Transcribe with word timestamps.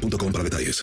para 0.00 0.44
detalles. 0.44 0.82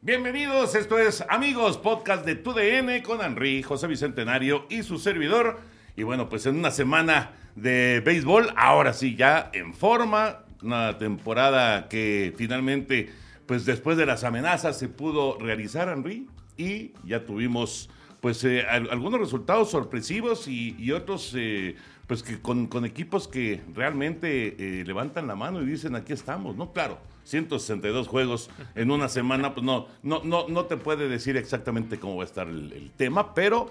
Bienvenidos, 0.00 0.74
esto 0.74 0.98
es 0.98 1.24
Amigos, 1.28 1.78
podcast 1.78 2.24
de 2.24 2.34
TUDN 2.34 3.02
con 3.02 3.20
Henry, 3.20 3.62
José 3.62 3.86
Bicentenario 3.86 4.66
y 4.68 4.82
su 4.82 4.98
servidor. 4.98 5.60
Y 5.96 6.02
bueno, 6.02 6.28
pues 6.28 6.46
en 6.46 6.56
una 6.56 6.70
semana 6.70 7.32
de 7.54 8.02
béisbol, 8.04 8.52
ahora 8.56 8.92
sí, 8.92 9.14
ya 9.14 9.50
en 9.52 9.74
forma, 9.74 10.44
una 10.62 10.98
temporada 10.98 11.88
que 11.88 12.34
finalmente, 12.36 13.10
pues 13.46 13.64
después 13.64 13.96
de 13.96 14.06
las 14.06 14.24
amenazas 14.24 14.78
se 14.78 14.88
pudo 14.88 15.38
realizar, 15.38 15.88
Henry, 15.88 16.26
y 16.56 16.92
ya 17.04 17.24
tuvimos 17.24 17.90
pues 18.20 18.42
eh, 18.44 18.66
algunos 18.66 19.20
resultados 19.20 19.70
sorpresivos 19.70 20.48
y, 20.48 20.90
otros 20.90 21.32
eh, 21.36 21.76
pues 22.06 22.22
que 22.22 22.40
con, 22.40 22.68
equipos 22.84 23.28
que 23.28 23.60
realmente 23.74 24.56
eh, 24.58 24.84
levantan 24.84 25.26
la 25.26 25.34
mano 25.34 25.62
y 25.62 25.66
dicen 25.66 25.96
aquí 25.96 26.12
estamos, 26.12 26.56
¿no? 26.56 26.72
Claro, 26.72 26.98
162 27.24 28.08
juegos 28.08 28.50
en 28.74 28.90
una 28.90 29.08
semana, 29.08 29.54
pues 29.54 29.64
no, 29.64 29.88
no, 30.02 30.22
no, 30.24 30.48
no 30.48 30.64
te 30.66 30.76
puede 30.76 31.08
decir 31.08 31.36
exactamente 31.36 31.98
cómo 31.98 32.16
va 32.16 32.22
a 32.22 32.26
estar 32.26 32.48
el, 32.48 32.90
tema, 32.96 33.34
pero 33.34 33.70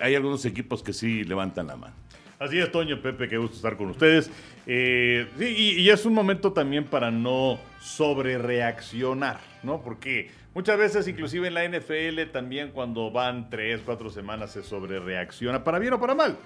hay 0.00 0.14
algunos 0.14 0.46
equipos 0.46 0.82
que 0.82 0.94
sí 0.94 1.22
levantan 1.24 1.66
la 1.66 1.76
mano. 1.76 1.94
Así 2.38 2.58
es, 2.58 2.70
Toño, 2.72 3.00
Pepe, 3.00 3.28
qué 3.28 3.36
gusto 3.38 3.56
estar 3.56 3.76
con 3.76 3.90
ustedes. 3.90 4.30
Sí, 4.66 5.44
y, 5.56 5.80
y, 5.80 5.90
es 5.90 6.04
un 6.04 6.14
momento 6.14 6.52
también 6.52 6.84
para 6.84 7.10
no 7.10 7.58
sobre 7.80 8.36
reaccionar, 8.36 9.38
¿no? 9.62 9.80
Porque 9.80 10.30
muchas 10.54 10.76
veces, 10.76 11.06
inclusive 11.06 11.48
en 11.48 11.54
la 11.54 11.68
NFL, 11.68 12.32
también 12.32 12.72
cuando 12.72 13.10
van 13.10 13.48
tres, 13.48 13.80
cuatro 13.84 14.10
semanas 14.10 14.50
se 14.50 14.62
sobre 14.62 14.98
reacciona, 14.98 15.62
para 15.62 15.78
bien 15.78 15.94
o 15.94 16.00
para 16.00 16.14
mal. 16.14 16.36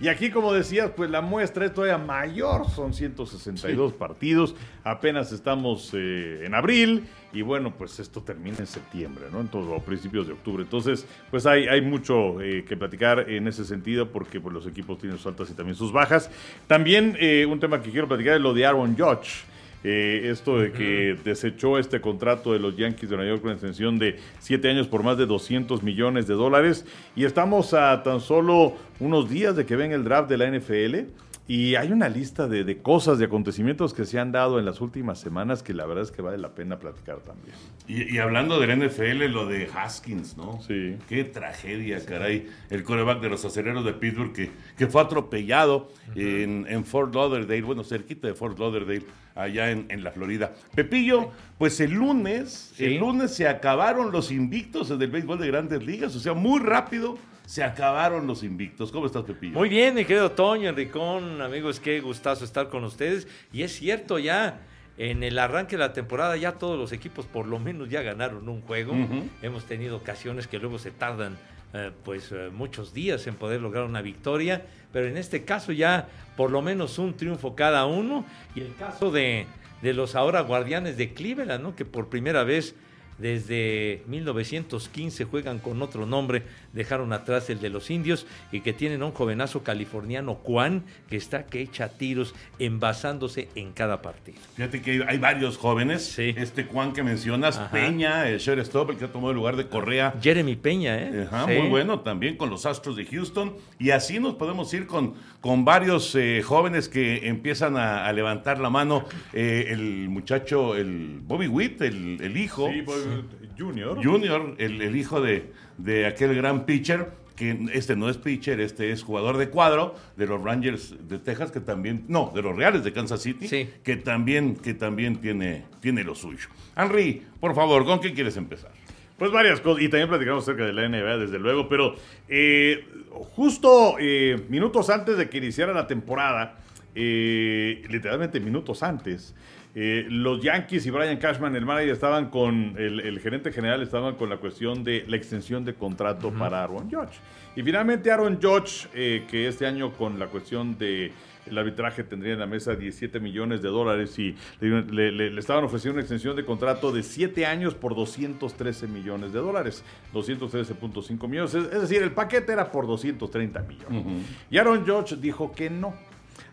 Y 0.00 0.08
aquí, 0.08 0.30
como 0.30 0.54
decías, 0.54 0.90
pues 0.96 1.10
la 1.10 1.20
muestra 1.20 1.66
es 1.66 1.74
todavía 1.74 1.98
mayor, 1.98 2.66
son 2.70 2.94
162 2.94 3.92
partidos, 3.92 4.56
apenas 4.82 5.30
estamos 5.30 5.90
eh, 5.92 6.46
en 6.46 6.54
abril 6.54 7.04
y 7.34 7.42
bueno, 7.42 7.74
pues 7.76 8.00
esto 8.00 8.22
termina 8.22 8.56
en 8.60 8.66
septiembre, 8.66 9.26
¿no? 9.30 9.42
Entonces, 9.42 9.70
o 9.76 9.78
principios 9.82 10.26
de 10.26 10.32
octubre. 10.32 10.62
Entonces, 10.62 11.06
pues 11.30 11.44
hay, 11.44 11.68
hay 11.68 11.82
mucho 11.82 12.40
eh, 12.40 12.64
que 12.64 12.78
platicar 12.78 13.28
en 13.28 13.46
ese 13.46 13.66
sentido 13.66 14.10
porque 14.10 14.40
pues, 14.40 14.54
los 14.54 14.66
equipos 14.66 14.96
tienen 14.96 15.18
sus 15.18 15.26
altas 15.26 15.50
y 15.50 15.52
también 15.52 15.76
sus 15.76 15.92
bajas. 15.92 16.30
También 16.66 17.14
eh, 17.20 17.44
un 17.44 17.60
tema 17.60 17.69
que 17.78 17.90
quiero 17.90 18.08
platicar 18.08 18.36
es 18.36 18.40
lo 18.40 18.54
de 18.54 18.66
Aaron 18.66 18.96
Judge. 18.96 19.44
Eh, 19.82 20.28
esto 20.30 20.58
de 20.58 20.72
que 20.72 21.16
desechó 21.24 21.78
este 21.78 22.02
contrato 22.02 22.52
de 22.52 22.58
los 22.58 22.76
Yankees 22.76 23.08
de 23.08 23.16
Nueva 23.16 23.30
York 23.30 23.42
con 23.42 23.52
extensión 23.52 23.98
de 23.98 24.18
siete 24.38 24.68
años 24.68 24.86
por 24.88 25.02
más 25.02 25.16
de 25.16 25.24
200 25.24 25.82
millones 25.82 26.26
de 26.26 26.34
dólares. 26.34 26.84
Y 27.16 27.24
estamos 27.24 27.72
a 27.72 28.02
tan 28.02 28.20
solo 28.20 28.74
unos 28.98 29.30
días 29.30 29.56
de 29.56 29.64
que 29.64 29.76
ven 29.76 29.92
el 29.92 30.04
draft 30.04 30.28
de 30.28 30.36
la 30.36 30.50
NFL. 30.50 31.08
Y 31.50 31.74
hay 31.74 31.90
una 31.90 32.08
lista 32.08 32.46
de, 32.46 32.78
cosas, 32.80 33.18
de 33.18 33.24
acontecimientos 33.24 33.92
que 33.92 34.04
se 34.04 34.20
han 34.20 34.30
dado 34.30 34.60
en 34.60 34.64
las 34.64 34.80
últimas 34.80 35.18
semanas 35.18 35.64
que 35.64 35.74
la 35.74 35.84
verdad 35.84 36.04
es 36.04 36.12
que 36.12 36.22
vale 36.22 36.38
la 36.38 36.54
pena 36.54 36.78
platicar 36.78 37.18
también. 37.22 37.56
Y, 37.88 38.18
hablando 38.18 38.60
del 38.60 38.78
NFL, 38.78 39.24
lo 39.32 39.46
de 39.46 39.68
Haskins, 39.74 40.36
¿no? 40.36 40.62
Sí. 40.62 40.94
Qué 41.08 41.24
tragedia, 41.24 42.06
caray. 42.06 42.48
El 42.70 42.84
coreback 42.84 43.20
de 43.20 43.30
los 43.30 43.44
acereros 43.44 43.84
de 43.84 43.94
Pittsburgh 43.94 44.32
que, 44.32 44.52
que 44.78 44.86
fue 44.86 45.02
atropellado 45.02 45.90
en, 46.14 46.84
Fort 46.84 47.12
Lauderdale, 47.12 47.62
bueno, 47.62 47.82
cerquita 47.82 48.28
de 48.28 48.34
Fort 48.34 48.56
Lauderdale, 48.56 49.06
allá 49.42 49.70
en, 49.70 50.04
la 50.04 50.10
Florida. 50.10 50.52
Pepillo, 50.74 51.30
pues 51.58 51.80
el 51.80 51.92
lunes, 51.92 52.74
el 52.78 52.98
lunes 52.98 53.34
se 53.34 53.48
acabaron 53.48 54.12
los 54.12 54.30
invictos 54.30 54.88
del 54.98 55.10
béisbol 55.10 55.38
de 55.38 55.46
grandes 55.46 55.82
ligas, 55.82 56.14
o 56.16 56.20
sea, 56.20 56.34
muy 56.34 56.60
rápido 56.60 57.18
se 57.46 57.64
acabaron 57.64 58.28
los 58.28 58.44
invictos. 58.44 58.92
¿Cómo 58.92 59.06
estás, 59.06 59.24
Pepillo? 59.24 59.58
Muy 59.58 59.68
bien, 59.68 59.94
mi 59.94 60.04
querido 60.04 60.30
Toño, 60.30 60.68
Enricón, 60.68 61.42
amigos, 61.42 61.80
qué 61.80 62.00
gustazo 62.00 62.44
estar 62.44 62.68
con 62.68 62.84
ustedes. 62.84 63.26
Y 63.52 63.62
es 63.62 63.74
cierto, 63.74 64.20
ya 64.20 64.60
en 64.96 65.22
el 65.22 65.38
arranque 65.38 65.76
de 65.76 65.80
la 65.80 65.92
temporada 65.92 66.36
ya 66.36 66.52
todos 66.52 66.78
los 66.78 66.92
equipos 66.92 67.26
por 67.26 67.46
lo 67.46 67.58
menos 67.58 67.88
ya 67.88 68.02
ganaron 68.02 68.48
un 68.48 68.60
juego. 68.60 68.94
Hemos 69.42 69.64
tenido 69.64 69.96
ocasiones 69.96 70.46
que 70.46 70.58
luego 70.58 70.78
se 70.78 70.90
tardan 70.90 71.38
eh, 71.72 71.90
pues 72.04 72.32
eh, 72.32 72.50
muchos 72.52 72.92
días 72.92 73.26
en 73.26 73.34
poder 73.36 73.60
lograr 73.60 73.84
una 73.84 74.02
victoria, 74.02 74.66
pero 74.92 75.06
en 75.06 75.16
este 75.16 75.44
caso 75.44 75.72
ya 75.72 76.08
por 76.36 76.50
lo 76.50 76.62
menos 76.62 76.98
un 76.98 77.14
triunfo 77.14 77.54
cada 77.54 77.86
uno. 77.86 78.24
Y 78.54 78.60
el 78.60 78.74
caso 78.74 79.10
de, 79.10 79.46
de 79.82 79.92
los 79.94 80.14
ahora 80.14 80.40
guardianes 80.40 80.96
de 80.96 81.12
Cleveland, 81.12 81.62
¿no? 81.62 81.76
que 81.76 81.84
por 81.84 82.08
primera 82.08 82.44
vez 82.44 82.74
desde 83.18 84.02
1915 84.06 85.24
juegan 85.24 85.58
con 85.58 85.82
otro 85.82 86.06
nombre, 86.06 86.42
dejaron 86.72 87.12
atrás 87.12 87.50
el 87.50 87.60
de 87.60 87.70
los 87.70 87.90
indios 87.90 88.26
y 88.52 88.60
que 88.60 88.72
tienen 88.72 89.02
a 89.02 89.06
un 89.06 89.12
jovenazo 89.12 89.62
californiano, 89.62 90.34
Juan, 90.34 90.84
que 91.08 91.16
está 91.16 91.46
que 91.46 91.60
echa 91.60 91.88
tiros 91.88 92.34
envasándose 92.58 93.48
en 93.54 93.72
cada 93.72 94.02
partido. 94.02 94.38
Fíjate 94.54 94.82
que 94.82 95.04
hay 95.06 95.18
varios 95.18 95.56
jóvenes. 95.56 96.18
Este 96.18 96.64
Juan 96.64 96.92
que 96.92 97.02
mencionas, 97.02 97.58
Peña, 97.70 98.28
el 98.28 98.38
shortstop, 98.38 98.90
el 98.90 98.96
que 98.96 99.06
ha 99.06 99.12
tomado 99.12 99.30
el 99.30 99.36
lugar 99.36 99.56
de 99.56 99.68
Correa. 99.68 100.14
Jeremy 100.20 100.56
Peña, 100.56 100.96
¿eh? 100.98 101.28
Muy 101.46 101.68
bueno 101.68 102.00
también 102.00 102.36
con 102.36 102.50
los 102.50 102.66
Astros 102.66 102.96
de 102.96 103.04
Houston. 103.06 103.54
Y 103.78 103.90
así 103.90 104.20
nos 104.20 104.34
podemos 104.34 104.72
ir 104.74 104.86
con, 104.86 105.14
con 105.40 105.64
varios 105.64 106.14
eh, 106.14 106.42
jóvenes 106.42 106.88
que 106.88 107.28
empiezan 107.28 107.76
a, 107.76 108.10
levantar 108.12 108.58
la 108.58 108.70
mano. 108.70 109.04
Eh, 109.32 109.68
el 109.70 110.08
muchacho, 110.08 110.76
el 110.76 111.20
Bobby 111.22 111.46
Witt, 111.46 111.80
el, 111.82 112.36
hijo. 112.36 112.68
Sí, 112.70 112.80
Bobby 112.82 113.24
Junior. 113.58 114.02
Junior, 114.02 114.54
el, 114.58 114.96
hijo 114.96 115.20
de, 115.20 115.52
de, 115.82 116.06
aquel 116.06 116.34
gran 116.34 116.64
pitcher, 116.64 117.10
que 117.36 117.58
este 117.72 117.96
no 117.96 118.08
es 118.08 118.18
pitcher, 118.18 118.60
este 118.60 118.92
es 118.92 119.02
jugador 119.02 119.38
de 119.38 119.48
cuadro 119.48 119.94
de 120.16 120.26
los 120.26 120.42
Rangers 120.42 120.94
de 121.08 121.18
Texas, 121.18 121.50
que 121.50 121.60
también, 121.60 122.04
no, 122.08 122.32
de 122.34 122.42
los 122.42 122.54
Reales 122.54 122.84
de 122.84 122.92
Kansas 122.92 123.22
City, 123.22 123.68
que 123.82 123.96
también, 123.96 124.56
que 124.56 124.74
también 124.74 125.16
tiene, 125.16 125.64
tiene 125.80 126.04
lo 126.04 126.14
suyo. 126.14 126.48
Henry, 126.76 127.22
por 127.40 127.54
favor, 127.54 127.84
¿con 127.84 128.00
qué 128.00 128.12
quieres 128.12 128.36
empezar? 128.36 128.72
Pues 129.20 129.32
varias 129.32 129.60
cosas, 129.60 129.82
y 129.82 129.88
también 129.88 130.08
platicamos 130.08 130.44
acerca 130.44 130.64
de 130.64 130.72
la 130.72 130.88
NBA, 130.88 131.18
desde 131.18 131.38
luego, 131.38 131.68
pero 131.68 131.94
eh, 132.26 132.86
justo 133.34 133.96
eh, 133.98 134.46
minutos 134.48 134.88
antes 134.88 135.18
de 135.18 135.28
que 135.28 135.36
iniciara 135.36 135.74
la 135.74 135.86
temporada, 135.86 136.58
eh, 136.94 137.82
literalmente 137.90 138.40
minutos 138.40 138.82
antes, 138.82 139.34
eh, 139.74 140.06
los 140.08 140.42
Yankees 140.42 140.84
y 140.86 140.90
Brian 140.90 141.16
Cashman, 141.18 141.54
el 141.54 141.64
manager, 141.64 141.90
estaban 141.90 142.30
con, 142.30 142.74
el, 142.76 143.20
gerente 143.20 143.52
general, 143.52 143.82
estaban 143.82 144.16
con 144.16 144.28
la 144.28 144.38
cuestión 144.38 144.82
de 144.82 145.04
la 145.06 145.16
extensión 145.16 145.64
de 145.64 145.74
contrato 145.74 146.32
para 146.32 146.64
Aaron 146.64 146.90
Judge. 146.90 147.20
Y 147.54 147.62
finalmente 147.62 148.10
Aaron 148.10 148.40
Judge, 148.40 148.88
eh, 148.94 149.24
que 149.30 149.46
este 149.46 149.66
año 149.66 149.92
con 149.92 150.18
la 150.18 150.26
cuestión 150.26 150.76
de 150.76 151.12
el 151.46 151.58
arbitraje 151.58 152.04
tendría 152.04 152.34
en 152.34 152.38
la 152.38 152.46
mesa 152.46 152.74
17 152.74 153.18
millones 153.20 153.62
de 153.62 153.68
dólares 153.68 154.18
y 154.18 154.36
le, 154.60 155.38
estaban 155.38 155.64
ofreciendo 155.64 155.94
una 155.94 156.02
extensión 156.02 156.36
de 156.36 156.44
contrato 156.44 156.92
de 156.92 157.02
7 157.02 157.46
años 157.46 157.74
por 157.74 157.94
213 157.94 158.86
millones 158.86 159.32
de 159.32 159.38
dólares, 159.38 159.84
213.5 160.12 161.28
millones, 161.28 161.54
es, 161.54 161.80
decir, 161.80 162.02
el 162.02 162.12
paquete 162.12 162.52
era 162.52 162.70
por 162.70 162.86
230 162.86 163.62
millones. 163.62 164.26
Y 164.50 164.58
Aaron 164.58 164.86
Judge 164.86 165.16
dijo 165.16 165.52
que 165.52 165.70
no, 165.70 165.94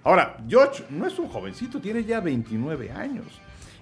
Ahora, 0.08 0.38
George 0.48 0.86
no 0.90 1.06
es 1.06 1.20
un 1.20 1.28
jovencito, 1.28 1.82
tiene 1.82 2.02
ya 2.06 2.22
29 2.22 2.92
años. 2.92 3.26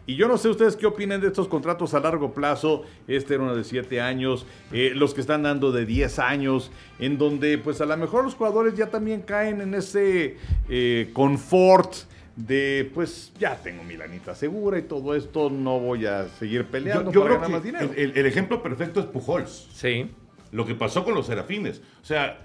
Y 0.07 0.15
yo 0.15 0.27
no 0.27 0.39
sé 0.39 0.49
ustedes 0.49 0.75
qué 0.75 0.87
opinan 0.87 1.21
de 1.21 1.27
estos 1.27 1.47
contratos 1.47 1.93
a 1.93 1.99
largo 1.99 2.33
plazo. 2.33 2.81
Este 3.07 3.35
era 3.35 3.43
uno 3.43 3.55
de 3.55 3.63
7 3.63 4.01
años, 4.01 4.47
eh, 4.71 4.93
los 4.95 5.13
que 5.13 5.21
están 5.21 5.43
dando 5.43 5.71
de 5.71 5.85
10 5.85 6.17
años, 6.17 6.71
en 6.97 7.19
donde 7.19 7.59
pues 7.59 7.79
a 7.79 7.85
lo 7.85 7.95
mejor 7.95 8.23
los 8.23 8.33
jugadores 8.33 8.73
ya 8.73 8.87
también 8.87 9.21
caen 9.21 9.61
en 9.61 9.75
ese 9.75 10.37
eh, 10.67 11.11
confort 11.13 11.93
de 12.35 12.89
pues 12.95 13.31
ya 13.37 13.55
tengo 13.57 13.83
mi 13.83 13.95
lanita 13.95 14.33
segura 14.33 14.79
y 14.79 14.81
todo 14.81 15.13
esto, 15.13 15.51
no 15.51 15.79
voy 15.79 16.07
a 16.07 16.27
seguir 16.39 16.65
peleando 16.65 17.11
yo, 17.11 17.23
creo 17.23 17.37
más 17.47 17.63
dinero. 17.63 17.91
El, 17.95 18.17
el, 18.17 18.25
ejemplo 18.25 18.63
perfecto 18.63 18.99
es 18.99 19.05
Pujols. 19.05 19.69
Sí. 19.75 20.09
Lo 20.51 20.65
que 20.65 20.73
pasó 20.73 21.05
con 21.05 21.13
los 21.13 21.27
Serafines. 21.27 21.83
O 22.01 22.05
sea, 22.05 22.44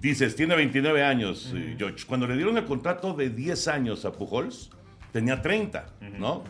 dices, 0.00 0.36
tiene 0.36 0.54
29 0.56 1.04
años, 1.04 1.52
eh, 1.54 1.74
George. 1.78 2.04
Cuando 2.06 2.26
le 2.26 2.36
dieron 2.36 2.56
el 2.58 2.64
contrato 2.64 3.14
de 3.14 3.30
10 3.30 3.68
años 3.68 4.04
a 4.04 4.12
Pujols, 4.12 4.70
tenía 5.12 5.40
30, 5.40 5.86
¿no? 6.18 6.44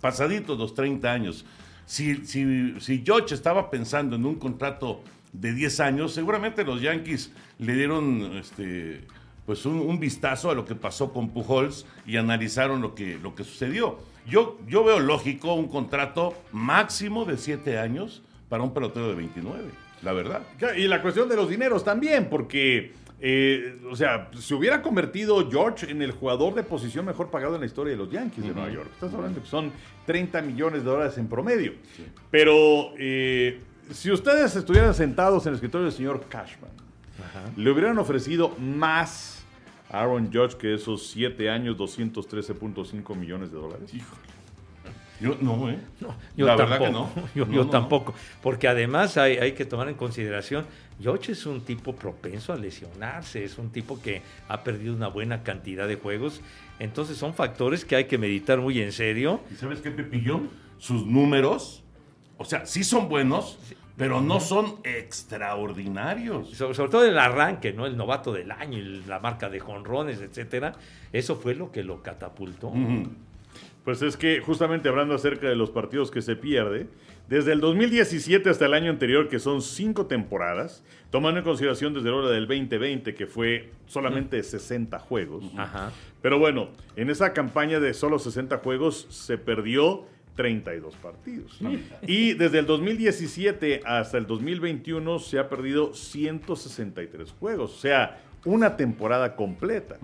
Pasaditos 0.00 0.58
los 0.58 0.74
30 0.74 1.12
años. 1.12 1.44
Si, 1.86 2.24
si, 2.26 2.80
si 2.80 3.02
George 3.04 3.34
estaba 3.34 3.70
pensando 3.70 4.16
en 4.16 4.24
un 4.24 4.36
contrato 4.36 5.02
de 5.32 5.52
10 5.52 5.80
años, 5.80 6.12
seguramente 6.12 6.64
los 6.64 6.80
Yankees 6.80 7.32
le 7.58 7.74
dieron 7.74 8.36
este, 8.36 9.06
pues 9.46 9.66
un, 9.66 9.78
un 9.80 9.98
vistazo 9.98 10.50
a 10.50 10.54
lo 10.54 10.64
que 10.64 10.74
pasó 10.74 11.12
con 11.12 11.30
Pujols 11.30 11.86
y 12.06 12.16
analizaron 12.16 12.80
lo 12.82 12.94
que, 12.94 13.18
lo 13.18 13.34
que 13.34 13.44
sucedió. 13.44 13.98
Yo, 14.26 14.58
yo 14.68 14.84
veo 14.84 15.00
lógico 15.00 15.54
un 15.54 15.68
contrato 15.68 16.34
máximo 16.52 17.24
de 17.24 17.36
siete 17.36 17.78
años 17.78 18.22
para 18.48 18.62
un 18.62 18.72
pelotero 18.72 19.08
de 19.08 19.14
29, 19.14 19.70
la 20.02 20.12
verdad. 20.12 20.42
Y 20.76 20.88
la 20.88 21.00
cuestión 21.02 21.28
de 21.28 21.36
los 21.36 21.48
dineros 21.48 21.84
también, 21.84 22.28
porque, 22.28 22.92
eh, 23.20 23.78
o 23.90 23.96
sea, 23.96 24.30
se 24.38 24.54
hubiera 24.54 24.82
convertido 24.82 25.50
George 25.50 25.90
en 25.90 26.02
el 26.02 26.12
jugador 26.12 26.54
de 26.54 26.62
posición 26.62 27.06
mejor 27.06 27.30
pagado 27.30 27.54
en 27.54 27.60
la 27.60 27.66
historia 27.66 27.92
de 27.92 27.98
los 27.98 28.10
Yankees 28.10 28.44
de 28.44 28.52
Nueva 28.52 28.70
York. 28.70 28.90
Estás 28.92 29.14
hablando 29.14 29.40
que 29.40 29.48
son 29.48 29.70
30 30.06 30.42
millones 30.42 30.84
de 30.84 30.90
dólares 30.90 31.18
en 31.18 31.28
promedio. 31.28 31.74
Pero 32.30 32.92
eh, 32.98 33.60
si 33.90 34.10
ustedes 34.10 34.56
estuvieran 34.56 34.94
sentados 34.94 35.46
en 35.46 35.50
el 35.50 35.54
escritorio 35.54 35.84
del 35.86 35.94
señor 35.94 36.24
Cashman, 36.28 36.70
le 37.56 37.70
hubieran 37.70 37.98
ofrecido 37.98 38.56
más 38.58 39.44
a 39.90 40.00
Aaron 40.00 40.32
Judge 40.32 40.56
que 40.56 40.74
esos 40.74 41.06
7 41.08 41.50
años, 41.50 41.76
213.5 41.76 43.14
millones 43.14 43.52
de 43.52 43.58
dólares. 43.58 43.90
Yo 45.22 45.36
no, 45.40 45.70
¿eh? 45.70 45.78
No, 46.00 46.14
yo 46.36 46.46
La 46.46 46.56
tampoco. 46.56 46.70
verdad 46.82 46.86
que 46.86 46.92
no. 46.92 47.10
Yo, 47.34 47.46
No, 47.46 47.52
yo 47.52 47.64
no, 47.64 47.70
tampoco. 47.70 48.14
Porque 48.42 48.68
además 48.68 49.16
hay, 49.16 49.36
hay 49.38 49.52
que 49.52 49.64
tomar 49.64 49.88
en 49.88 49.94
consideración, 49.94 50.66
George 51.00 51.32
es 51.32 51.46
un 51.46 51.60
tipo 51.62 51.94
propenso 51.94 52.52
a 52.52 52.56
lesionarse, 52.56 53.44
es 53.44 53.58
un 53.58 53.70
tipo 53.70 54.00
que 54.00 54.22
ha 54.48 54.62
perdido 54.62 54.94
una 54.94 55.08
buena 55.08 55.42
cantidad 55.42 55.88
de 55.88 55.96
juegos. 55.96 56.40
Entonces 56.78 57.16
son 57.16 57.34
factores 57.34 57.84
que 57.84 57.96
hay 57.96 58.04
que 58.04 58.18
meditar 58.18 58.58
muy 58.58 58.80
en 58.80 58.92
serio. 58.92 59.40
¿Y 59.52 59.54
sabes 59.56 59.80
qué, 59.80 59.90
Pepillo? 59.90 60.40
Sus 60.78 61.06
números, 61.06 61.82
o 62.38 62.44
sea, 62.44 62.66
sí 62.66 62.82
son 62.84 63.08
buenos, 63.08 63.58
pero 63.96 64.20
no 64.20 64.40
son 64.40 64.76
extraordinarios. 64.84 66.50
Sobre, 66.50 66.74
sobre 66.74 66.90
todo 66.90 67.04
el 67.04 67.18
arranque, 67.18 67.72
¿no? 67.72 67.86
El 67.86 67.96
novato 67.96 68.32
del 68.32 68.50
año, 68.50 68.78
la 69.06 69.20
marca 69.20 69.48
de 69.48 69.60
jonrones, 69.60 70.20
etcétera. 70.20 70.72
Eso 71.12 71.36
fue 71.36 71.54
lo 71.54 71.70
que 71.70 71.82
lo 71.84 72.02
catapultó. 72.02 72.72
Pues 73.84 74.00
es 74.02 74.16
que 74.16 74.40
justamente 74.40 74.88
hablando 74.88 75.14
acerca 75.14 75.48
de 75.48 75.56
los 75.56 75.70
partidos 75.70 76.10
que 76.10 76.22
se 76.22 76.36
pierde, 76.36 76.86
desde 77.28 77.52
el 77.52 77.60
2017 77.60 78.48
hasta 78.48 78.66
el 78.66 78.74
año 78.74 78.90
anterior, 78.90 79.28
que 79.28 79.38
son 79.38 79.62
cinco 79.62 80.06
temporadas, 80.06 80.84
tomando 81.10 81.38
en 81.38 81.44
consideración 81.44 81.92
desde 81.94 82.10
la 82.10 82.16
hora 82.16 82.30
del 82.30 82.46
2020, 82.46 83.14
que 83.14 83.26
fue 83.26 83.70
solamente 83.86 84.42
60 84.42 84.98
juegos. 84.98 85.44
Ajá. 85.56 85.92
Pero 86.20 86.38
bueno, 86.38 86.68
en 86.94 87.10
esa 87.10 87.32
campaña 87.32 87.80
de 87.80 87.94
solo 87.94 88.18
60 88.18 88.58
juegos 88.58 89.06
se 89.10 89.38
perdió 89.38 90.06
32 90.36 90.94
partidos. 90.96 91.58
Y 92.06 92.34
desde 92.34 92.60
el 92.60 92.66
2017 92.66 93.82
hasta 93.84 94.18
el 94.18 94.26
2021 94.26 95.18
se 95.18 95.38
ha 95.38 95.48
perdido 95.48 95.92
163 95.94 97.32
juegos. 97.32 97.74
O 97.74 97.78
sea, 97.78 98.20
una 98.44 98.76
temporada 98.76 99.36
completa. 99.36 99.98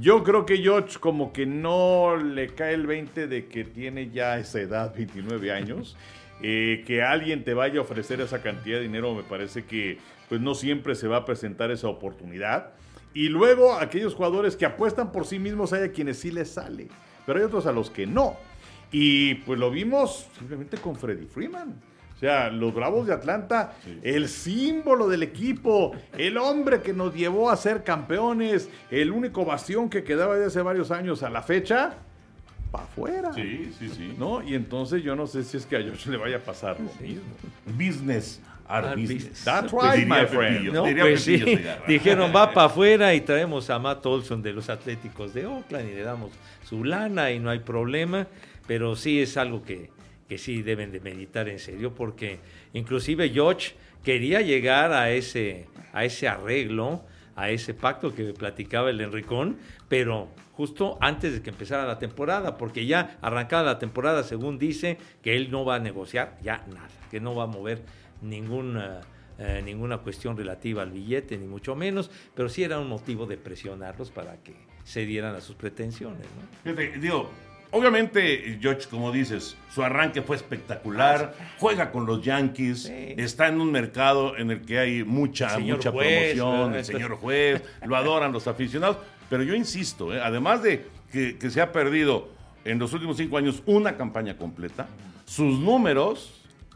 Yo 0.00 0.24
creo 0.24 0.44
que 0.44 0.58
George 0.58 0.98
como 0.98 1.32
que 1.32 1.46
no 1.46 2.16
le 2.16 2.48
cae 2.48 2.74
el 2.74 2.86
20 2.86 3.28
de 3.28 3.46
que 3.46 3.64
tiene 3.64 4.10
ya 4.10 4.38
esa 4.38 4.60
edad, 4.60 4.94
29 4.94 5.52
años. 5.52 5.96
Eh, 6.42 6.84
que 6.86 7.02
alguien 7.02 7.44
te 7.44 7.54
vaya 7.54 7.78
a 7.78 7.82
ofrecer 7.82 8.20
esa 8.20 8.42
cantidad 8.42 8.76
de 8.76 8.82
dinero 8.82 9.14
me 9.14 9.22
parece 9.22 9.64
que 9.64 9.96
pues 10.28 10.38
no 10.38 10.54
siempre 10.54 10.94
se 10.94 11.08
va 11.08 11.16
a 11.16 11.24
presentar 11.24 11.70
esa 11.70 11.88
oportunidad. 11.88 12.74
Y 13.14 13.30
luego 13.30 13.72
aquellos 13.72 14.14
jugadores 14.14 14.54
que 14.54 14.66
apuestan 14.66 15.12
por 15.12 15.24
sí 15.24 15.38
mismos 15.38 15.72
hay 15.72 15.84
a 15.84 15.92
quienes 15.92 16.18
sí 16.18 16.30
les 16.30 16.50
sale, 16.50 16.88
pero 17.24 17.38
hay 17.38 17.44
otros 17.46 17.64
a 17.64 17.72
los 17.72 17.88
que 17.88 18.06
no. 18.06 18.36
Y 18.92 19.36
pues 19.36 19.58
lo 19.58 19.70
vimos 19.70 20.28
simplemente 20.38 20.76
con 20.76 20.94
Freddy 20.96 21.24
Freeman. 21.24 21.74
O 22.16 22.18
sea, 22.18 22.50
los 22.50 22.72
Bravos 22.72 23.06
de 23.06 23.12
Atlanta, 23.12 23.74
el 24.02 24.28
símbolo 24.28 25.06
del 25.06 25.22
equipo, 25.22 25.94
el 26.16 26.38
hombre 26.38 26.80
que 26.80 26.94
nos 26.94 27.14
llevó 27.14 27.50
a 27.50 27.56
ser 27.56 27.84
campeones, 27.84 28.70
el 28.90 29.12
único 29.12 29.44
bastión 29.44 29.90
que 29.90 30.02
quedaba 30.02 30.36
de 30.36 30.46
hace 30.46 30.62
varios 30.62 30.90
años 30.90 31.22
a 31.22 31.28
la 31.28 31.42
fecha, 31.42 31.94
para 32.70 32.84
afuera. 32.84 33.32
Sí, 33.34 33.70
sí, 33.78 33.90
sí. 33.90 34.14
¿No? 34.18 34.42
Y 34.42 34.54
entonces 34.54 35.02
yo 35.02 35.14
no 35.14 35.26
sé 35.26 35.44
si 35.44 35.58
es 35.58 35.66
que 35.66 35.76
a 35.76 35.82
Josh 35.82 36.06
le 36.06 36.16
vaya 36.16 36.38
a 36.38 36.40
pasar 36.40 36.78
lo 36.80 36.90
mismo. 37.06 37.22
Business 37.66 38.40
are 38.66 38.88
Are 38.88 38.96
business. 38.96 39.44
That's 39.44 39.72
right, 39.72 40.06
my 40.06 40.26
friend. 40.26 40.72
No, 40.72 40.84
pues 40.84 41.22
sí. 41.22 41.38
Dijeron, 41.86 42.32
va 42.34 42.52
para 42.52 42.66
afuera 42.66 43.14
y 43.14 43.20
traemos 43.20 43.68
a 43.70 43.78
Matt 43.78 44.04
Olson 44.06 44.42
de 44.42 44.52
los 44.52 44.70
Atléticos 44.70 45.34
de 45.34 45.46
Oakland 45.46 45.90
y 45.90 45.94
le 45.94 46.02
damos 46.02 46.30
su 46.64 46.82
lana 46.82 47.30
y 47.30 47.38
no 47.38 47.50
hay 47.50 47.60
problema. 47.60 48.26
Pero 48.66 48.96
sí 48.96 49.20
es 49.20 49.36
algo 49.36 49.62
que, 49.62 49.90
que 50.28 50.38
sí 50.38 50.62
deben 50.62 50.92
de 50.92 51.00
meditar 51.00 51.48
en 51.48 51.58
serio 51.58 51.94
porque 51.94 52.38
inclusive 52.72 53.30
George 53.30 53.74
quería 54.04 54.40
llegar 54.40 54.92
a 54.92 55.10
ese, 55.10 55.66
a 55.92 56.04
ese 56.04 56.28
arreglo, 56.28 57.04
a 57.34 57.50
ese 57.50 57.74
pacto 57.74 58.14
que 58.14 58.32
platicaba 58.32 58.90
el 58.90 59.00
Enricón, 59.00 59.58
pero 59.88 60.28
justo 60.52 60.96
antes 61.00 61.34
de 61.34 61.42
que 61.42 61.50
empezara 61.50 61.84
la 61.84 61.98
temporada, 61.98 62.56
porque 62.56 62.86
ya 62.86 63.18
arrancada 63.20 63.62
la 63.64 63.78
temporada, 63.78 64.22
según 64.22 64.58
dice, 64.58 64.96
que 65.22 65.36
él 65.36 65.50
no 65.50 65.64
va 65.64 65.76
a 65.76 65.78
negociar 65.78 66.38
ya 66.42 66.64
nada, 66.68 66.88
que 67.10 67.20
no 67.20 67.34
va 67.34 67.44
a 67.44 67.46
mover 67.46 67.82
ninguna, 68.22 69.02
eh, 69.38 69.60
ninguna 69.64 69.98
cuestión 69.98 70.36
relativa 70.36 70.82
al 70.82 70.92
billete, 70.92 71.36
ni 71.36 71.46
mucho 71.46 71.76
menos, 71.76 72.10
pero 72.34 72.48
sí 72.48 72.64
era 72.64 72.80
un 72.80 72.88
motivo 72.88 73.26
de 73.26 73.36
presionarlos 73.36 74.10
para 74.10 74.36
que 74.38 74.54
se 74.84 75.04
dieran 75.04 75.34
a 75.34 75.40
sus 75.40 75.56
pretensiones. 75.56 76.26
¿no? 76.64 76.72
Digo, 77.00 77.30
obviamente, 77.76 78.58
George, 78.60 78.88
como 78.88 79.12
dices, 79.12 79.56
su 79.72 79.82
arranque 79.82 80.22
fue 80.22 80.36
espectacular, 80.36 81.34
juega 81.58 81.90
con 81.92 82.06
los 82.06 82.22
Yankees, 82.22 82.84
Sí. 82.84 83.14
está 83.16 83.48
en 83.48 83.60
un 83.60 83.70
mercado 83.70 84.36
en 84.36 84.50
el 84.50 84.62
que 84.62 84.78
hay 84.78 85.04
mucha, 85.04 85.58
mucha 85.58 85.90
juez, 85.90 86.34
promoción, 86.34 86.60
¿verdad? 86.72 86.78
el 86.78 86.84
señor 86.84 87.16
juez, 87.16 87.62
lo 87.84 87.96
adoran 87.96 88.32
los 88.32 88.46
aficionados, 88.46 88.98
pero 89.28 89.42
yo 89.42 89.54
insisto, 89.54 90.14
¿eh? 90.14 90.20
además 90.22 90.62
de 90.62 90.86
que, 91.12 91.36
que 91.36 91.50
se 91.50 91.60
ha 91.60 91.72
perdido 91.72 92.28
en 92.64 92.78
los 92.78 92.92
últimos 92.92 93.16
cinco 93.16 93.36
años 93.38 93.62
una 93.66 93.96
campaña 93.96 94.36
completa, 94.36 94.86
sus 95.24 95.58
números, 95.60 96.32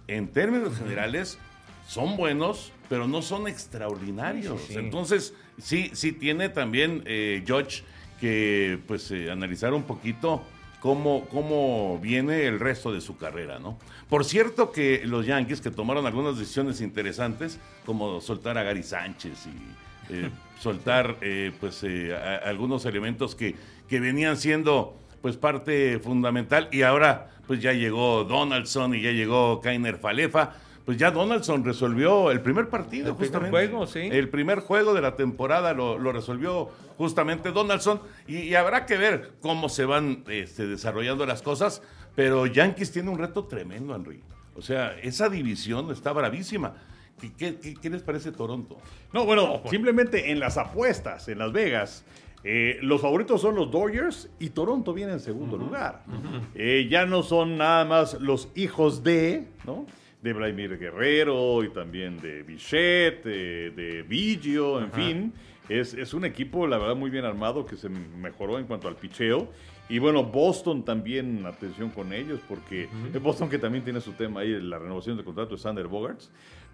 en 0.09 0.29
términos 0.29 0.77
generales, 0.79 1.39
son 1.87 2.17
buenos, 2.17 2.73
pero 2.89 3.07
no 3.09 3.23
son 3.23 3.47
extraordinarios. 3.49 4.61
Sí, 4.61 4.67
sí, 4.69 4.73
sí. 4.75 4.79
Entonces, 4.79 5.35
sí, 5.59 5.91
sí 5.95 6.13
tiene 6.13 6.49
también 6.49 7.03
eh, 7.07 7.43
George 7.47 7.83
que 8.21 8.79
pues 8.87 9.11
eh, 9.13 9.31
analizar 9.31 9.73
un 9.73 9.85
poquito 9.85 10.43
cómo, 10.81 11.27
cómo 11.31 11.99
viene 12.01 12.47
el 12.47 12.59
resto 12.59 12.93
de 12.93 13.01
su 13.01 13.17
carrera, 13.17 13.59
¿no? 13.59 13.79
Por 14.09 14.25
cierto 14.25 14.73
que 14.73 15.03
los 15.05 15.27
Yankees 15.27 15.61
que 15.61 15.71
tomaron 15.71 16.07
algunas 16.07 16.39
decisiones 16.39 16.81
interesantes, 16.81 17.59
como 17.87 18.21
soltar 18.21 18.59
a 18.59 18.63
Gary 18.63 18.83
Sánchez 18.83 19.47
y 19.47 20.13
eh, 20.15 20.31
soltar 20.61 21.17
eh, 21.21 21.53
pues 21.61 21.83
eh, 21.85 22.15
a- 22.15 22.49
algunos 22.49 22.85
elementos 22.87 23.35
que, 23.35 23.55
que 23.89 24.01
venían 24.01 24.37
siendo 24.37 24.97
pues 25.23 25.37
parte 25.37 25.99
fundamental 26.03 26.69
y 26.73 26.83
ahora 26.83 27.31
pues 27.47 27.61
ya 27.61 27.73
llegó 27.73 28.25
Donaldson 28.25 28.95
y 28.95 29.03
ya 29.03 29.11
llegó 29.11 29.61
Kainer 29.61 29.97
Falefa. 29.99 30.55
Pues 30.85 30.97
ya 30.99 31.11
Donaldson 31.11 31.65
resolvió 31.65 32.31
el 32.31 32.41
primer 32.41 32.69
partido, 32.69 33.11
El 33.11 33.17
primer 33.17 33.51
juego, 33.51 33.87
sí. 33.87 34.01
El 34.11 34.29
primer 34.29 34.61
juego 34.61 34.95
de 34.95 35.01
la 35.03 35.15
temporada 35.15 35.73
lo, 35.75 35.99
lo 35.99 36.11
resolvió 36.13 36.69
justamente 36.97 37.53
Donaldson 37.53 38.01
y, 38.27 38.39
y 38.39 38.55
habrá 38.55 38.87
que 38.87 38.97
ver 38.97 39.33
cómo 39.41 39.69
se 39.69 39.85
van 39.85 40.25
este, 40.29 40.67
desarrollando 40.67 41.27
las 41.27 41.43
cosas, 41.43 41.83
pero 42.17 42.47
Yankees 42.47 42.91
tiene 42.93 43.11
un 43.11 43.19
reto 43.19 43.45
tremendo, 43.45 43.95
Henry. 43.95 44.21
O 44.57 44.63
sea, 44.63 44.97
esa 45.03 45.29
división 45.29 45.91
está 45.91 46.13
bravísima. 46.13 46.75
¿Qué, 47.21 47.33
qué- 47.35 47.59
qué- 47.61 47.75
qué 47.75 47.91
les 47.91 48.03
parece 48.03 48.33
Toronto? 48.33 48.79
No, 49.13 49.25
bueno, 49.27 49.63
simplemente 49.71 50.31
en 50.33 50.41
las 50.41 50.57
apuestas, 50.57 51.29
en 51.29 51.39
Las 51.39 51.53
Vegas, 51.53 52.05
eh, 52.43 52.79
los 52.81 53.01
favoritos 53.03 53.43
son 53.43 53.55
los 53.55 53.71
Dodgers 53.71 54.31
y 54.39 54.49
Toronto 54.51 54.95
viene 54.95 55.13
en 55.13 55.21
segundo 55.21 55.59
lugar. 55.59 56.03
Eh, 56.55 56.89
ya 56.91 57.05
no 57.05 57.23
son 57.23 57.59
nada 57.59 57.85
más 57.85 58.15
los 58.15 58.49
hijos 58.55 59.05
de, 59.05 59.47
¿no? 59.67 59.85
De 60.23 60.33
Vladimir 60.33 60.79
Guerrero 60.79 61.65
y 61.65 61.71
también 61.71 62.19
de 62.21 62.43
Bichette, 62.43 63.25
de, 63.25 63.71
de 63.71 64.03
Biggio, 64.03 64.81
en 64.81 64.93
fin. 64.93 65.33
Es, 65.69 65.95
es 65.95 66.13
un 66.15 66.25
equipo, 66.25 66.67
la 66.67 66.79
verdad, 66.79 66.97
muy 66.97 67.11
bien 67.11 67.25
armado 67.25 67.65
que 67.65 67.77
se 67.77 67.89
mejoró 67.89 68.59
en 68.59 68.67
cuanto 68.67 68.89
al 68.89 68.97
picheo. 68.97 69.51
Y 69.89 69.99
bueno, 69.99 70.25
Boston 70.25 70.85
también, 70.85 71.45
atención 71.47 71.91
con 71.91 72.13
ellos, 72.13 72.41
porque 72.49 72.89
es 73.13 73.23
Boston 73.23 73.49
que 73.49 73.59
también 73.59 73.83
tiene 73.83 74.01
su 74.01 74.13
tema 74.13 74.41
ahí, 74.41 74.61
la 74.61 74.79
renovación 74.79 75.17
del 75.17 75.25
contrato 75.25 75.57
de 75.57 75.61
Sander 75.61 75.87
Bogarts. 75.87 76.31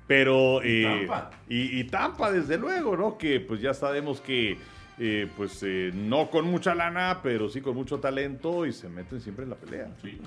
Pero. 0.07 0.61
Y 0.65 0.85
eh, 0.85 1.07
Tampa. 1.07 1.31
y, 1.49 1.81
y 1.81 1.85
Tampa, 1.85 2.33
desde 2.33 2.59
luego, 2.59 2.97
¿no? 2.97 3.17
Que 3.17 3.41
pues 3.41 3.61
ya 3.61 3.75
sabemos 3.75 4.21
que, 4.21 4.59
eh, 4.99 5.29
pues 5.37 5.63
eh, 5.63 5.91
no 5.95 6.31
con 6.31 6.47
mucha 6.47 6.75
lana, 6.75 7.21
pero 7.23 7.49
sí 7.49 7.61
con 7.61 7.75
mucho 7.75 7.99
talento 7.99 8.67
y 8.67 8.73
se 8.73 8.89
meten 8.89 9.21
siempre 9.21 9.45
en 9.45 9.51
la 9.51 9.57
pelea. 9.57 9.89
Sí. 10.03 10.19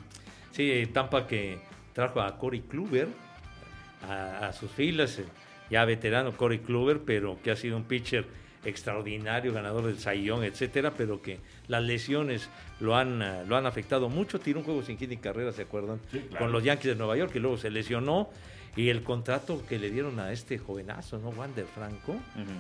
Sí, 0.52 0.90
Tampa 0.92 1.28
que 1.28 1.60
trajo 2.00 2.22
a 2.22 2.38
Corey 2.38 2.62
Kluber 2.62 3.10
a, 4.08 4.48
a 4.48 4.54
sus 4.54 4.72
filas, 4.72 5.20
eh, 5.20 5.26
ya 5.70 5.84
veterano 5.84 6.32
Corey 6.38 6.60
Kluber, 6.60 7.02
pero 7.06 7.38
que 7.44 7.52
ha 7.52 7.58
sido 7.58 7.76
un 7.76 7.84
pitcher 7.84 8.26
extraordinario, 8.64 9.54
ganador 9.54 9.86
del 9.86 10.00
Sayón, 10.00 10.46
etcétera, 10.46 10.94
pero 10.96 11.22
que 11.22 11.40
las 11.68 11.84
lesiones 11.84 12.50
lo 12.80 12.96
han, 12.96 13.22
eh, 13.22 13.44
lo 13.46 13.58
han 13.58 13.66
afectado 13.66 14.08
mucho. 14.08 14.40
Tiró 14.40 14.60
un 14.60 14.66
juego 14.66 14.82
sin 14.82 14.98
hit 14.98 15.10
ni 15.10 15.18
carrera, 15.18 15.52
¿se 15.52 15.64
acuerdan? 15.64 16.00
Sí, 16.10 16.20
claro. 16.20 16.46
Con 16.46 16.54
los 16.54 16.64
Yankees 16.64 16.92
de 16.92 16.96
Nueva 16.96 17.18
York, 17.18 17.34
que 17.34 17.42
luego 17.42 17.58
se 17.58 17.70
lesionó. 17.70 18.30
Y 18.76 18.90
el 18.90 19.04
contrato 19.04 19.62
que 19.68 19.78
le 19.78 19.90
dieron 19.90 20.20
a 20.20 20.32
este 20.32 20.58
jovenazo, 20.58 21.18
¿no? 21.18 21.30
Wander 21.30 21.66
Franco, 21.66 22.16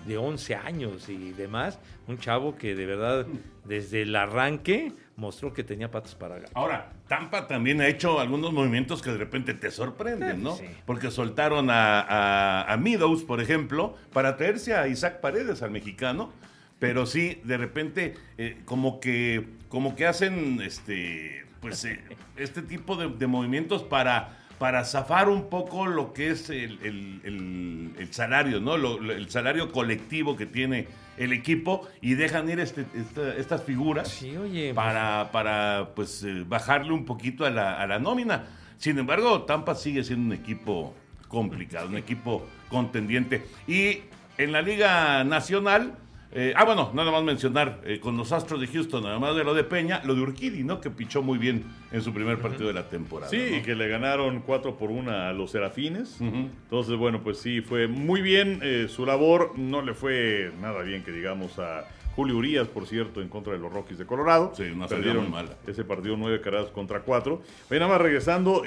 de 0.05 0.17
11 0.17 0.55
años 0.55 1.07
y 1.07 1.31
demás. 1.31 1.79
Un 2.07 2.17
chavo 2.17 2.57
que 2.57 2.75
de 2.75 2.85
verdad, 2.85 3.25
desde 3.63 4.01
el 4.01 4.13
arranque, 4.15 4.91
mostró 5.19 5.53
que 5.53 5.63
tenía 5.63 5.91
patas 5.91 6.15
para 6.15 6.35
ganar. 6.35 6.49
Ahora, 6.53 6.93
Tampa 7.07 7.47
también 7.47 7.81
ha 7.81 7.87
hecho 7.87 8.19
algunos 8.19 8.53
movimientos 8.53 9.01
que 9.01 9.11
de 9.11 9.17
repente 9.17 9.53
te 9.53 9.69
sorprenden, 9.69 10.41
¿no? 10.41 10.55
Sí. 10.55 10.65
Porque 10.85 11.11
soltaron 11.11 11.69
a, 11.69 11.99
a, 11.99 12.73
a 12.73 12.77
Meadows, 12.77 13.23
por 13.23 13.41
ejemplo, 13.41 13.95
para 14.13 14.37
traerse 14.37 14.73
a 14.73 14.87
Isaac 14.87 15.19
Paredes, 15.19 15.61
al 15.61 15.71
mexicano. 15.71 16.31
Pero 16.79 17.05
sí, 17.05 17.41
de 17.43 17.57
repente, 17.57 18.15
eh, 18.37 18.61
como 18.65 18.99
que 19.01 19.49
como 19.67 19.95
que 19.95 20.07
hacen 20.07 20.61
este 20.61 21.45
pues 21.59 21.83
eh, 21.83 21.99
este 22.37 22.61
tipo 22.61 22.95
de, 22.95 23.09
de 23.09 23.27
movimientos 23.27 23.83
para 23.83 24.38
para 24.59 24.83
zafar 24.83 25.29
un 25.29 25.49
poco 25.49 25.87
lo 25.87 26.11
que 26.13 26.29
es 26.31 26.49
el, 26.49 26.79
el- 26.83 27.21
el- 27.23 27.91
el 27.97 28.13
salario, 28.13 28.59
¿no? 28.59 28.77
Lo- 28.77 28.99
lo- 28.99 29.13
el 29.13 29.29
salario 29.29 29.71
colectivo 29.71 30.35
que 30.35 30.45
tiene 30.45 30.87
el 31.17 31.31
equipo 31.33 31.87
y 32.01 32.13
dejan 32.15 32.49
ir 32.49 32.59
este- 32.59 32.85
esta- 32.93 33.35
estas 33.35 33.63
figuras 33.63 34.09
Sí, 34.09 34.35
oye. 34.37 34.73
para, 34.73 35.29
para 35.31 35.89
pues 35.95 36.23
eh, 36.23 36.43
bajarle 36.45 36.91
un 36.91 37.05
poquito 37.05 37.45
a 37.45 37.49
la, 37.49 37.79
a 37.81 37.87
la 37.87 37.99
nómina. 37.99 38.45
Sin 38.77 38.97
embargo, 38.99 39.43
Tampa 39.43 39.75
sigue 39.75 40.03
siendo 40.03 40.27
un 40.27 40.33
equipo 40.39 40.93
complicado, 41.27 41.87
un 41.87 41.97
equipo 41.97 42.45
contendiente. 42.69 43.45
Y 43.67 43.99
en 44.37 44.51
la 44.51 44.61
Liga 44.61 45.23
Nacional, 45.23 45.95
eh, 46.31 46.53
ah, 46.55 46.63
bueno, 46.63 46.91
nada 46.93 47.11
más 47.11 47.23
mencionar 47.23 47.81
eh, 47.85 47.99
con 47.99 48.15
los 48.15 48.31
Astros 48.31 48.61
de 48.61 48.67
Houston, 48.67 49.05
además 49.05 49.35
de 49.35 49.43
lo 49.43 49.53
de 49.55 49.63
Peña, 49.63 50.01
lo 50.05 50.13
de 50.13 50.21
Urquidi, 50.21 50.63
¿no? 50.63 50.79
Que 50.79 50.89
pichó 50.91 51.23
muy 51.23 51.37
bien 51.39 51.63
en 51.91 52.01
su 52.03 52.13
primer 52.13 52.37
partido 52.37 52.67
de 52.67 52.73
la 52.73 52.87
temporada. 52.87 53.31
Sí, 53.31 53.37
¿no? 53.49 53.57
y 53.57 53.61
que 53.61 53.73
le 53.75 53.87
ganaron 53.87 54.41
4 54.41 54.75
por 54.77 54.91
1 54.91 55.11
a 55.11 55.33
los 55.33 55.51
Serafines. 55.51 56.21
Entonces, 56.21 56.95
bueno, 56.97 57.21
pues 57.23 57.39
sí, 57.39 57.61
fue 57.61 57.87
muy 57.87 58.21
bien 58.21 58.59
eh, 58.61 58.87
su 58.89 59.05
labor. 59.05 59.57
No 59.57 59.81
le 59.81 59.93
fue 59.95 60.51
nada 60.61 60.83
bien 60.83 61.03
que 61.03 61.11
digamos 61.11 61.57
a 61.57 61.85
Julio 62.15 62.37
Urias, 62.37 62.67
por 62.67 62.85
cierto, 62.85 63.21
en 63.21 63.29
contra 63.29 63.53
de 63.53 63.59
los 63.59 63.71
Rockies 63.73 63.97
de 63.97 64.05
Colorado. 64.05 64.51
Sí, 64.55 64.63
una 64.63 64.87
salida 64.87 64.97
Perdieron 64.97 65.23
muy 65.23 65.31
mala. 65.31 65.55
ese 65.65 65.83
partido 65.83 66.15
9 66.15 66.41
carreras 66.41 66.67
contra 66.69 66.99
4. 67.01 67.41
Oye, 67.71 67.79
nada 67.79 67.91
más 67.91 68.01
regresando, 68.01 68.61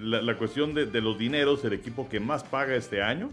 la, 0.00 0.20
la 0.20 0.36
cuestión 0.36 0.74
de, 0.74 0.84
de 0.86 1.00
los 1.00 1.16
dineros, 1.16 1.64
el 1.64 1.72
equipo 1.72 2.08
que 2.08 2.20
más 2.20 2.44
paga 2.44 2.74
este 2.74 3.00
año, 3.02 3.30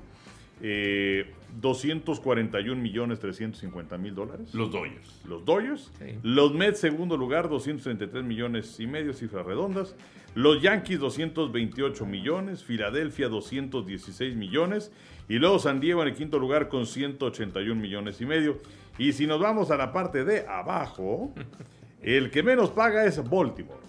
eh, 0.62 1.25
241 1.60 2.82
millones 2.82 3.20
350 3.20 3.98
mil 3.98 4.15
dólares. 4.15 4.53
Los 4.53 4.72
Dodgers. 4.72 5.22
Los 5.25 5.46
Dodgers. 5.46 5.91
Sí. 6.00 6.15
Los 6.24 6.53
Mets, 6.53 6.79
segundo 6.79 7.18
lugar, 7.18 7.50
233 7.50 8.24
millones 8.24 8.79
y 8.79 8.88
medio, 8.88 9.13
cifras 9.13 9.46
redondas. 9.46 9.96
Los 10.36 10.62
Yankees, 10.62 11.00
228 11.00 12.06
millones. 12.06 12.63
Filadelfia, 12.63 13.29
216 13.29 14.36
millones. 14.36 14.91
Y 15.27 15.39
luego 15.39 15.60
San 15.60 15.79
Diego 15.79 16.01
en 16.01 16.10
el 16.10 16.15
quinto 16.15 16.39
lugar 16.39 16.70
con 16.70 16.86
181 16.86 17.79
millones 17.79 18.22
y 18.22 18.25
medio. 18.25 18.60
Y 18.98 19.13
si 19.13 19.27
nos 19.27 19.39
vamos 19.39 19.72
a 19.72 19.77
la 19.77 19.91
parte 19.91 20.24
de 20.24 20.48
abajo, 20.48 21.34
el 22.01 22.32
que 22.32 22.44
menos 22.44 22.70
paga 22.70 23.06
es 23.06 23.27
Baltimore. 23.29 23.79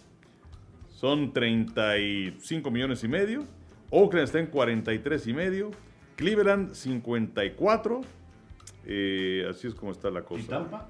Son 0.88 1.33
35 1.33 2.71
millones 2.71 3.02
y 3.05 3.09
medio. 3.09 3.45
Oakland 3.90 4.25
está 4.25 4.38
en 4.38 4.47
43 4.47 5.26
y 5.26 5.33
medio. 5.33 5.71
Cleveland, 6.21 6.75
54. 6.75 8.00
Eh, 8.87 9.47
así 9.49 9.67
es 9.67 9.75
como 9.75 9.91
está 9.93 10.11
la 10.11 10.21
cosa. 10.23 10.43
¿Y 10.43 10.47
Tampa? 10.47 10.89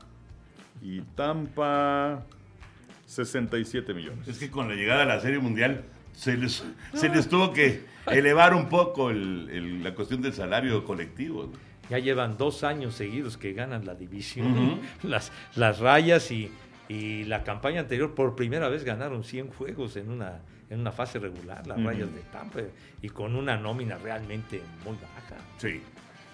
Y 0.83 1.01
Tampa, 1.15 2.23
67 3.07 3.95
millones. 3.95 4.27
Es 4.29 4.39
que 4.39 4.51
con 4.51 4.69
la 4.69 4.75
llegada 4.75 5.03
a 5.03 5.07
la 5.07 5.21
Serie 5.21 5.39
Mundial 5.39 5.85
se 6.13 6.37
les, 6.37 6.65
se 6.95 7.09
les 7.09 7.29
tuvo 7.29 7.53
que 7.53 7.85
elevar 8.07 8.55
un 8.55 8.69
poco 8.69 9.11
el- 9.11 9.49
el- 9.51 9.83
la 9.85 9.95
cuestión 9.95 10.21
del 10.21 10.33
salario 10.33 10.85
colectivo. 10.85 11.45
¿no? 11.45 11.53
Ya 11.89 11.99
llevan 11.99 12.37
dos 12.37 12.65
años 12.65 12.95
seguidos 12.95 13.37
que 13.37 13.53
ganan 13.53 13.85
la 13.87 13.95
división, 13.95 14.81
las, 15.03 15.33
las 15.57 15.79
rayas 15.79 16.31
y, 16.31 16.51
y 16.89 17.25
la 17.25 17.45
campaña 17.45 17.81
anterior 17.81 18.15
por 18.15 18.35
primera 18.37 18.69
vez 18.69 18.85
ganaron 18.85 19.23
100 19.25 19.49
juegos 19.49 19.97
en 19.97 20.11
una, 20.11 20.41
en 20.71 20.81
una 20.81 20.93
fase 20.93 21.19
regular, 21.19 21.67
las 21.67 21.83
rayas 21.83 22.15
de 22.15 22.21
Tampa, 22.33 22.61
y 23.03 23.09
con 23.09 23.35
una 23.35 23.57
nómina 23.57 23.99
realmente 23.99 24.62
muy 24.85 24.95
baja. 24.95 25.43
Sí, 25.59 25.83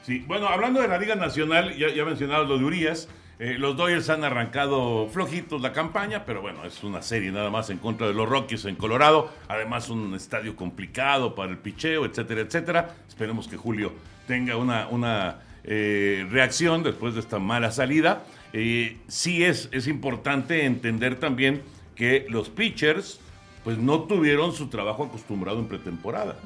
sí. 0.04 0.24
Bueno, 0.26 0.46
hablando 0.46 0.80
de 0.80 0.88
la 0.88 0.98
Liga 0.98 1.14
Nacional, 1.14 1.74
ya, 1.76 1.88
ya 1.88 2.04
mencionado 2.04 2.44
lo 2.44 2.58
de 2.58 2.64
Urias. 2.64 3.08
eh, 3.38 3.56
los 3.58 3.76
Dodgers 3.76 4.08
han 4.08 4.24
arrancado 4.24 5.08
flojitos 5.08 5.60
la 5.60 5.72
campaña, 5.72 6.24
pero 6.24 6.40
bueno, 6.40 6.64
es 6.64 6.82
una 6.84 7.02
serie 7.02 7.30
nada 7.32 7.50
más 7.50 7.68
en 7.70 7.78
contra 7.78 8.06
de 8.06 8.14
los 8.14 8.28
Rockies 8.28 8.64
en 8.66 8.76
Colorado. 8.76 9.30
Además, 9.48 9.90
un 9.90 10.14
estadio 10.14 10.54
complicado 10.54 11.34
para 11.34 11.50
el 11.50 11.58
picheo, 11.58 12.04
etcétera, 12.04 12.42
etcétera. 12.42 12.94
Esperemos 13.08 13.48
que 13.48 13.56
Julio 13.56 13.92
tenga 14.26 14.56
una, 14.56 14.88
una 14.88 15.40
eh, 15.64 16.26
reacción 16.30 16.82
después 16.82 17.14
de 17.14 17.20
esta 17.20 17.38
mala 17.38 17.70
salida. 17.72 18.24
Eh, 18.52 18.98
sí 19.06 19.44
es, 19.44 19.68
es 19.72 19.86
importante 19.86 20.64
entender 20.64 21.16
también 21.16 21.62
que 21.94 22.26
los 22.28 22.48
pitchers 22.48 23.20
pues 23.66 23.78
no 23.78 24.02
tuvieron 24.04 24.52
su 24.52 24.68
trabajo 24.68 25.02
acostumbrado 25.06 25.58
en 25.58 25.66
pretemporada. 25.66 26.36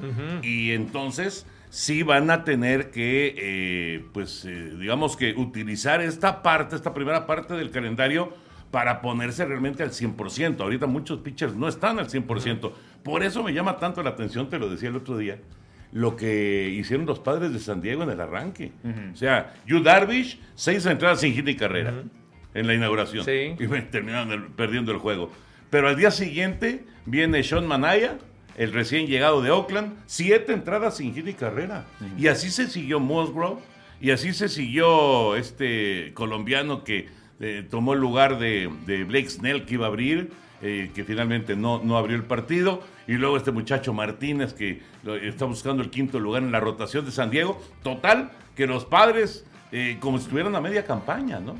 Y 0.41 0.71
entonces 0.71 1.45
sí 1.69 2.01
van 2.01 2.31
a 2.31 2.43
tener 2.43 2.89
que, 2.89 3.35
eh, 3.37 4.05
pues, 4.11 4.43
eh, 4.45 4.71
digamos 4.79 5.15
que 5.15 5.35
utilizar 5.35 6.01
esta 6.01 6.41
parte, 6.41 6.75
esta 6.75 6.95
primera 6.95 7.27
parte 7.27 7.53
del 7.53 7.69
calendario 7.69 8.33
para 8.71 9.01
ponerse 9.01 9.45
realmente 9.45 9.83
al 9.83 9.91
100%. 9.91 10.63
Ahorita 10.63 10.87
muchos 10.87 11.19
pitchers 11.19 11.53
no 11.53 11.67
están 11.67 11.99
al 11.99 12.09
100%. 12.09 12.73
Por 13.03 13.21
eso 13.21 13.43
me 13.43 13.53
llama 13.53 13.77
tanto 13.77 14.01
la 14.01 14.09
atención, 14.09 14.49
te 14.49 14.57
lo 14.57 14.67
decía 14.67 14.89
el 14.89 14.95
otro 14.95 15.15
día, 15.15 15.37
lo 15.91 16.15
que 16.15 16.69
hicieron 16.75 17.05
los 17.05 17.19
padres 17.19 17.53
de 17.53 17.59
San 17.59 17.81
Diego 17.81 18.01
en 18.01 18.09
el 18.09 18.19
arranque. 18.19 18.71
O 19.13 19.15
sea, 19.15 19.53
Yu 19.67 19.83
Darvish, 19.83 20.39
seis 20.55 20.87
entradas 20.87 21.19
sin 21.19 21.35
hit 21.35 21.47
y 21.47 21.55
carrera 21.55 21.93
en 22.55 22.65
la 22.65 22.73
inauguración. 22.73 23.23
Sí. 23.25 23.53
Y 23.59 23.67
terminaron 23.91 24.31
el- 24.31 24.45
perdiendo 24.47 24.91
el 24.91 24.97
juego. 24.97 25.31
Pero 25.71 25.87
al 25.87 25.95
día 25.95 26.11
siguiente 26.11 26.85
viene 27.05 27.43
Sean 27.43 27.65
Manaya, 27.65 28.19
el 28.57 28.73
recién 28.73 29.07
llegado 29.07 29.41
de 29.41 29.49
Oakland, 29.49 29.97
siete 30.05 30.53
entradas 30.53 30.97
sin 30.97 31.15
hit 31.15 31.27
y 31.27 31.33
carrera. 31.33 31.87
Y 32.17 32.27
así 32.27 32.51
se 32.51 32.67
siguió 32.67 32.99
Musgrove, 32.99 33.61
y 33.99 34.11
así 34.11 34.33
se 34.33 34.49
siguió 34.49 35.35
este 35.35 36.11
colombiano 36.13 36.83
que 36.83 37.07
eh, 37.39 37.65
tomó 37.67 37.93
el 37.93 37.99
lugar 37.99 38.37
de, 38.37 38.69
de 38.85 39.03
Blake 39.05 39.29
Snell 39.29 39.65
que 39.65 39.75
iba 39.75 39.85
a 39.85 39.89
abrir, 39.89 40.31
eh, 40.61 40.91
que 40.93 41.03
finalmente 41.03 41.55
no, 41.55 41.81
no 41.83 41.97
abrió 41.97 42.17
el 42.17 42.23
partido. 42.23 42.83
Y 43.07 43.13
luego 43.13 43.37
este 43.37 43.51
muchacho 43.51 43.93
Martínez 43.93 44.53
que 44.53 44.81
está 45.23 45.45
buscando 45.45 45.81
el 45.81 45.89
quinto 45.89 46.19
lugar 46.19 46.43
en 46.43 46.51
la 46.51 46.59
rotación 46.59 47.05
de 47.05 47.11
San 47.11 47.29
Diego. 47.29 47.61
Total, 47.81 48.31
que 48.55 48.67
los 48.67 48.85
padres, 48.85 49.45
eh, 49.71 49.97
como 49.99 50.17
si 50.17 50.25
estuvieran 50.25 50.55
a 50.55 50.61
media 50.61 50.85
campaña, 50.85 51.39
¿no? 51.39 51.57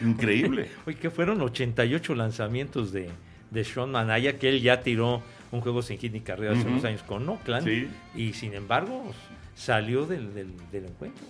Increíble. 0.00 0.70
Oye, 0.86 0.96
que 0.96 1.10
fueron 1.10 1.40
88 1.40 2.14
lanzamientos 2.14 2.92
de, 2.92 3.10
de 3.50 3.64
Sean 3.64 3.90
Manaya, 3.90 4.38
que 4.38 4.48
él 4.48 4.60
ya 4.62 4.80
tiró 4.82 5.22
un 5.50 5.60
juego 5.60 5.80
sin 5.82 5.98
hit 5.98 6.12
ni 6.12 6.20
carrera 6.20 6.52
hace 6.52 6.66
unos 6.68 6.84
años 6.84 7.02
con 7.02 7.28
Oakland, 7.28 7.66
Sí. 7.66 7.88
y 8.14 8.32
sin 8.34 8.54
embargo 8.54 9.12
salió 9.54 10.06
del, 10.06 10.34
del- 10.34 10.52
del 10.70 10.84
encuentro. 10.86 11.24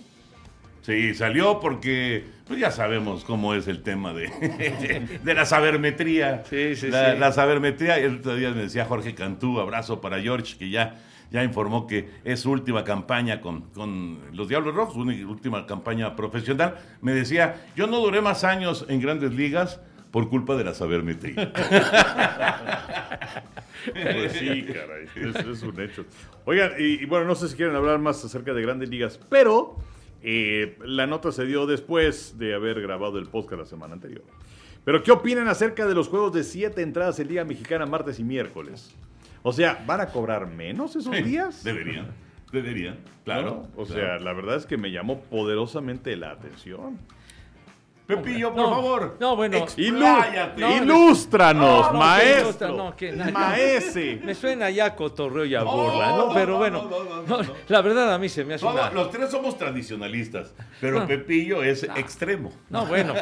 Sí, 0.81 1.13
salió 1.13 1.59
porque 1.59 2.23
pues 2.47 2.59
ya 2.59 2.71
sabemos 2.71 3.23
cómo 3.23 3.53
es 3.53 3.67
el 3.67 3.83
tema 3.83 4.13
de, 4.13 4.29
de 5.23 5.33
la 5.33 5.45
sabermetría. 5.45 6.43
Sí, 6.49 6.75
sí, 6.75 6.87
la, 6.89 7.13
sí. 7.13 7.19
la 7.19 7.31
sabermetría, 7.31 7.97
el 7.97 8.17
otro 8.17 8.35
día 8.35 8.49
me 8.51 8.63
decía 8.63 8.85
Jorge 8.85 9.13
Cantú, 9.13 9.59
abrazo 9.59 10.01
para 10.01 10.19
George, 10.21 10.57
que 10.57 10.69
ya, 10.69 10.97
ya 11.31 11.43
informó 11.43 11.85
que 11.85 12.09
es 12.23 12.39
su 12.39 12.51
última 12.51 12.83
campaña 12.83 13.39
con, 13.41 13.61
con 13.71 14.19
los 14.33 14.47
Diablos 14.47 14.73
Rojos, 14.73 14.95
última 14.97 15.65
campaña 15.67 16.15
profesional. 16.15 16.75
Me 17.01 17.13
decía, 17.13 17.55
yo 17.75 17.85
no 17.85 17.99
duré 17.99 18.21
más 18.21 18.43
años 18.43 18.85
en 18.89 18.99
grandes 19.01 19.33
ligas 19.33 19.79
por 20.11 20.29
culpa 20.29 20.55
de 20.55 20.63
la 20.63 20.73
sabermetría. 20.73 21.53
Pues 23.93 24.33
sí, 24.33 24.63
caray, 24.63 25.05
es, 25.15 25.35
es 25.35 25.63
un 25.63 25.79
hecho. 25.79 26.05
Oigan, 26.45 26.73
y, 26.77 27.01
y 27.01 27.05
bueno, 27.05 27.25
no 27.25 27.35
sé 27.35 27.47
si 27.47 27.55
quieren 27.55 27.75
hablar 27.75 27.97
más 27.99 28.23
acerca 28.23 28.53
de 28.53 28.61
grandes 28.61 28.89
ligas, 28.89 29.19
pero 29.29 29.77
eh, 30.21 30.77
la 30.83 31.07
nota 31.07 31.31
se 31.31 31.45
dio 31.45 31.65
después 31.65 32.37
de 32.37 32.53
haber 32.53 32.81
grabado 32.81 33.19
el 33.19 33.27
podcast 33.27 33.61
la 33.61 33.65
semana 33.65 33.93
anterior. 33.93 34.23
Pero, 34.83 35.01
¿qué 35.03 35.11
opinan 35.11 35.47
acerca 35.47 35.85
de 35.85 35.93
los 35.93 36.07
juegos 36.07 36.33
de 36.33 36.43
siete 36.43 36.81
entradas 36.81 37.19
en 37.19 37.27
Liga 37.29 37.43
Mexicana 37.45 37.85
martes 37.85 38.19
y 38.19 38.23
miércoles? 38.23 38.93
O 39.43 39.53
sea, 39.53 39.83
¿van 39.85 40.01
a 40.01 40.07
cobrar 40.07 40.47
menos 40.47 40.95
esos 40.95 41.15
días? 41.23 41.63
Deberían, 41.63 42.07
deberían, 42.51 42.97
claro. 43.23 43.67
¿No? 43.75 43.81
O 43.81 43.85
claro. 43.85 44.01
sea, 44.01 44.19
la 44.19 44.33
verdad 44.33 44.57
es 44.57 44.65
que 44.65 44.77
me 44.77 44.91
llamó 44.91 45.21
poderosamente 45.21 46.15
la 46.17 46.31
atención. 46.31 46.97
Pepillo, 48.15 48.51
por 48.55 48.63
No, 48.63 48.69
favor. 48.71 49.17
no, 49.19 49.35
bueno. 49.35 49.57
expláyate. 49.57 50.59
No, 50.59 50.77
ilústranos, 50.77 51.85
no, 51.87 51.93
no, 51.93 51.99
maestro. 51.99 52.69
no, 52.75 52.95
que- 52.95 53.11
no, 53.11 53.23
no. 53.25 53.31
maese. 53.31 54.19
Me 54.23 54.33
suena 54.33 54.71
ya 54.71 54.85
a 54.85 54.95
cotorreo 54.95 55.45
y 55.45 55.53
a 55.53 55.59
No, 55.59 55.71
burla, 55.77 56.09
¿no? 56.09 56.25
no, 56.29 56.33
Pero 56.33 56.53
no, 56.53 56.57
bueno, 56.57 56.87
no, 56.89 57.03
no, 57.03 57.03
no, 57.03 57.21
no, 57.37 57.43
no. 57.43 57.53
la 57.67 57.81
verdad 57.83 58.11
a 58.11 58.17
mí 58.17 58.27
se 58.27 58.43
me 58.43 58.55
hace 58.55 58.65
una... 58.65 58.89
los 58.89 59.11
tres 59.11 59.29
somos 59.29 59.59
tradicionalistas, 59.59 60.55
pero 60.81 61.01
No. 61.01 61.07
Pepillo 61.07 61.61
es 61.61 61.83
extremo. 61.83 62.51
No, 62.69 62.87
bueno. 62.87 63.13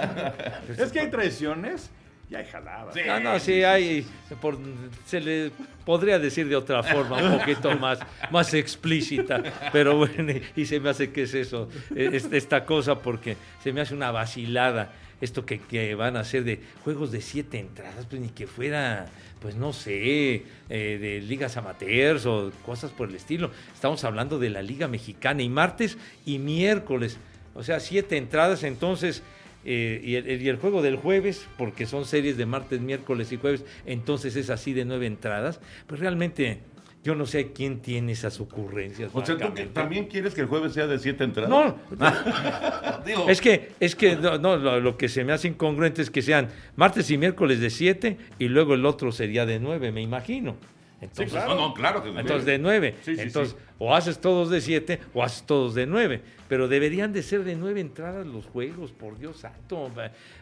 Es 0.78 0.90
que 0.94 1.02
hay 1.02 1.10
traiciones 1.12 1.90
Ya 2.30 2.40
hay 2.40 2.46
jalada. 2.46 2.92
Sí. 2.92 3.00
No, 3.08 3.20
no, 3.22 3.40
sí, 3.40 3.64
hay, 3.64 4.06
por- 4.42 4.58
se 5.06 5.22
le 5.22 5.52
podría 5.86 6.20
decir 6.20 6.50
de 6.50 6.58
otra 6.58 6.84
forma, 6.84 7.18
un 7.24 7.40
poquito 7.40 7.74
más, 7.78 8.00
más 8.32 8.54
explícita, 8.54 9.42
pero 9.72 9.96
bueno, 9.96 10.34
y 10.56 10.66
se 10.66 10.80
me 10.82 10.90
hace 10.90 11.12
que 11.12 11.24
es 11.24 11.34
eso, 11.34 11.70
es- 11.96 12.28
esta 12.32 12.66
cosa, 12.66 13.00
porque 13.00 13.38
se 13.64 13.72
me 13.72 13.80
hace 13.82 13.94
una 13.94 14.12
vacilada 14.12 14.92
esto 15.22 15.46
que, 15.46 15.60
que 15.60 15.96
van 15.96 16.16
a 16.18 16.20
hacer 16.20 16.44
de 16.44 16.62
juegos 16.84 17.12
de 17.12 17.22
siete 17.22 17.60
entradas, 17.60 18.06
pues 18.08 18.22
ni 18.22 18.28
que 18.30 18.46
fuera, 18.46 19.06
pues 19.40 19.56
no 19.56 19.72
sé, 19.74 20.44
eh, 20.70 20.98
de 21.00 21.22
ligas 21.22 21.56
amateurs 21.58 22.26
o 22.28 22.52
cosas 22.66 22.92
por 22.92 23.08
el 23.10 23.16
estilo. 23.16 23.50
Estamos 23.74 24.04
hablando 24.04 24.38
de 24.38 24.50
la 24.52 24.62
Liga 24.62 24.88
Mexicana 24.90 25.42
y 25.42 25.50
martes 25.50 25.98
y 26.26 26.38
miércoles, 26.40 27.18
o 27.56 27.64
sea, 27.64 27.80
siete 27.80 28.18
entradas, 28.18 28.64
entonces... 28.64 29.24
Eh, 29.70 30.00
y, 30.02 30.16
el, 30.16 30.42
y 30.42 30.48
el 30.48 30.56
juego 30.56 30.82
del 30.82 30.96
jueves, 30.96 31.46
porque 31.58 31.86
son 31.86 32.06
series 32.06 32.38
de 32.38 32.46
martes, 32.46 32.80
miércoles 32.80 33.34
y 33.34 33.38
jueves, 33.38 33.66
entonces 33.86 34.38
es 34.38 34.50
así 34.50 34.72
de 34.72 34.86
nueve 34.86 35.08
entradas. 35.08 35.60
Pues 35.88 36.00
realmente 36.00 36.60
yo 37.04 37.16
no 37.16 37.26
sé 37.26 37.52
quién 37.52 37.82
tiene 37.82 38.14
esas 38.14 38.40
ocurrencias. 38.40 39.12
O 39.14 39.26
sea, 39.26 39.38
¿tú 39.38 39.54
que 39.54 39.66
también 39.66 40.06
quieres 40.06 40.34
que 40.34 40.40
el 40.40 40.48
jueves 40.48 40.74
sea 40.74 40.88
de 40.88 40.98
siete 41.00 41.26
entradas? 41.26 41.50
No, 41.50 41.76
Digo, 43.06 43.28
es 43.28 43.42
que, 43.42 43.72
es 43.82 43.94
que 43.98 44.16
no, 44.16 44.38
no, 44.38 44.56
lo, 44.56 44.80
lo 44.80 44.98
que 44.98 45.10
se 45.10 45.26
me 45.26 45.34
hace 45.34 45.50
incongruente 45.50 46.02
es 46.02 46.10
que 46.10 46.22
sean 46.22 46.48
martes 46.78 47.12
y 47.12 47.18
miércoles 47.18 47.60
de 47.60 47.70
siete 47.70 48.18
y 48.40 48.48
luego 48.48 48.74
el 48.74 48.86
otro 48.86 49.12
sería 49.12 49.46
de 49.46 49.60
nueve, 49.60 49.92
me 49.92 50.02
imagino. 50.02 50.56
Entonces, 51.00 51.34
No, 51.34 51.56
no, 51.56 51.74
claro 51.74 52.02
que 52.02 52.10
Entonces 52.10 52.46
de 52.46 52.58
nueve. 52.58 52.96
Sí, 53.04 53.16
sí, 53.16 53.22
Entonces, 53.22 53.56
sí. 53.58 53.76
o 53.78 53.94
haces 53.94 54.20
todos 54.20 54.50
de 54.50 54.62
siete 54.62 55.00
o 55.14 55.24
haces 55.24 55.44
todos 55.44 55.76
de 55.76 55.86
nueve. 55.86 56.22
Pero 56.48 56.68
deberían 56.68 57.14
de 57.14 57.22
ser 57.24 57.44
de 57.44 57.56
nueve 57.56 57.82
entradas 57.82 58.26
los 58.26 58.46
juegos, 58.46 58.92
por 58.92 59.18
Dios 59.20 59.38
santo. 59.38 59.92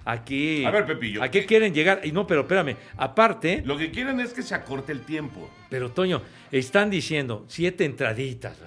Aquí. 0.05 0.63
A 0.63 0.71
ver, 0.71 0.85
Pepillo. 0.85 1.21
¿A 1.23 1.29
qué 1.29 1.45
quieren 1.45 1.73
llegar? 1.73 2.01
Y 2.03 2.11
no, 2.11 2.25
pero 2.27 2.41
espérame. 2.41 2.77
Aparte, 2.95 3.63
Lo 3.65 3.77
que 3.77 3.91
quieren 3.91 4.19
es 4.19 4.33
que 4.33 4.41
se 4.43 4.55
acorte 4.55 4.91
el 4.91 5.01
tiempo. 5.01 5.49
pero 5.69 5.91
Toño, 5.91 6.21
están 6.51 6.89
diciendo 6.89 7.43
siete 7.47 7.85
entraditas. 7.85 8.57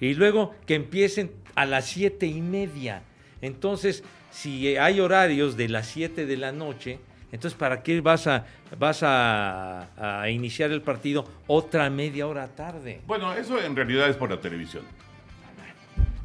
Y 0.00 0.14
luego 0.14 0.54
que 0.66 0.74
empiecen 0.74 1.30
a 1.54 1.64
las 1.64 1.86
siete 1.86 2.26
y 2.26 2.40
media. 2.42 3.02
Entonces, 3.40 4.02
si 4.30 4.76
hay 4.76 5.00
horarios 5.00 5.56
de 5.56 5.68
las 5.68 5.86
siete 5.86 6.26
de 6.26 6.36
la 6.36 6.52
noche, 6.52 6.98
entonces 7.32 7.58
¿para 7.58 7.82
qué 7.82 8.00
vas 8.00 8.26
a 8.28 8.46
vas 8.78 9.02
a, 9.02 10.20
a 10.22 10.30
iniciar 10.30 10.70
el 10.70 10.82
partido 10.82 11.24
otra 11.48 11.90
media 11.90 12.26
hora 12.28 12.46
tarde? 12.46 13.00
Bueno, 13.06 13.32
eso 13.34 13.60
en 13.60 13.74
realidad 13.74 14.08
es 14.08 14.16
por 14.16 14.30
la 14.30 14.40
televisión. 14.40 14.84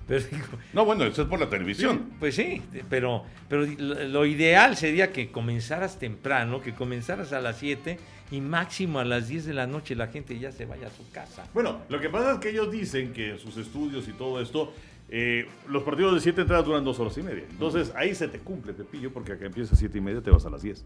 Pero 0.07 0.23
digo, 0.31 0.45
No, 0.73 0.85
bueno, 0.85 1.03
eso 1.03 1.23
es 1.23 1.27
por 1.27 1.39
la 1.39 1.49
televisión. 1.49 2.11
Pues 2.19 2.35
sí, 2.35 2.61
pero, 2.89 3.25
pero 3.49 3.65
lo 3.65 4.25
ideal 4.25 4.77
sería 4.77 5.11
que 5.11 5.31
comenzaras 5.31 5.99
temprano, 5.99 6.61
que 6.61 6.73
comenzaras 6.73 7.33
a 7.33 7.41
las 7.41 7.57
7 7.57 7.99
y 8.31 8.39
máximo 8.39 8.99
a 8.99 9.05
las 9.05 9.27
10 9.27 9.45
de 9.47 9.53
la 9.53 9.67
noche 9.67 9.95
la 9.95 10.07
gente 10.07 10.39
ya 10.39 10.51
se 10.51 10.65
vaya 10.65 10.87
a 10.87 10.91
su 10.91 11.09
casa. 11.11 11.45
Bueno, 11.53 11.81
lo 11.89 11.99
que 11.99 12.09
pasa 12.09 12.33
es 12.33 12.39
que 12.39 12.49
ellos 12.49 12.71
dicen 12.71 13.11
que 13.11 13.37
sus 13.37 13.57
estudios 13.57 14.07
y 14.07 14.13
todo 14.13 14.41
esto, 14.41 14.73
eh, 15.09 15.47
los 15.69 15.83
partidos 15.83 16.13
de 16.13 16.19
siete 16.19 16.41
entradas 16.41 16.65
duran 16.65 16.83
dos 16.83 16.99
horas 16.99 17.17
y 17.17 17.23
media. 17.23 17.45
Entonces 17.49 17.93
ahí 17.95 18.13
se 18.13 18.27
te 18.27 18.39
cumple, 18.39 18.73
Pepillo, 18.73 19.11
porque 19.11 19.33
acá 19.33 19.45
empieza 19.45 19.73
a 19.73 19.77
siete 19.77 19.97
y 19.97 20.01
media, 20.01 20.21
te 20.21 20.31
vas 20.31 20.45
a 20.45 20.49
las 20.49 20.61
10. 20.61 20.85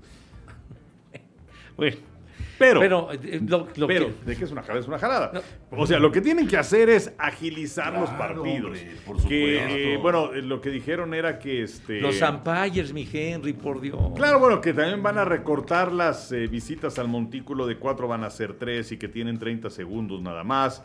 Bueno, 1.77 1.97
Pero, 2.61 2.79
pero 2.79 3.09
eh, 3.11 3.41
lo, 3.45 3.67
lo 3.75 3.87
pero, 3.87 4.07
que- 4.07 4.25
de 4.25 4.35
que 4.37 4.43
es 4.45 4.51
una 4.51 4.61
jalada, 4.61 4.79
es 4.79 4.87
una 4.87 4.99
jalada. 4.99 5.41
O 5.71 5.85
sea, 5.87 5.99
lo 5.99 6.11
que 6.11 6.21
tienen 6.21 6.47
que 6.47 6.57
hacer 6.57 6.89
es 6.89 7.13
agilizar 7.17 7.93
los 7.93 8.09
partidos. 8.11 8.65
hombre, 8.77 8.95
por 9.05 9.15
que, 9.17 9.21
supuesto. 9.21 9.75
eh, 9.75 9.97
bueno, 10.01 10.33
eh, 10.33 10.41
lo 10.41 10.61
que 10.61 10.69
dijeron 10.69 11.13
era 11.13 11.39
que 11.39 11.63
este. 11.63 11.99
los 12.01 12.21
umpires, 12.21 12.93
mi 12.93 13.07
Henry, 13.11 13.53
por 13.53 13.81
Dios. 13.81 13.99
Claro, 14.15 14.39
bueno, 14.39 14.61
que 14.61 14.73
también 14.73 15.01
van 15.03 15.17
a 15.17 15.25
recortar 15.25 15.91
las 15.91 16.31
eh, 16.31 16.47
visitas 16.47 16.97
al 16.99 17.07
montículo 17.07 17.65
de 17.67 17.77
cuatro 17.77 18.07
van 18.07 18.23
a 18.23 18.29
ser 18.29 18.53
tres 18.53 18.91
y 18.91 18.97
que 18.97 19.07
tienen 19.07 19.37
30 19.39 19.69
segundos 19.69 20.21
nada 20.21 20.43
más. 20.43 20.83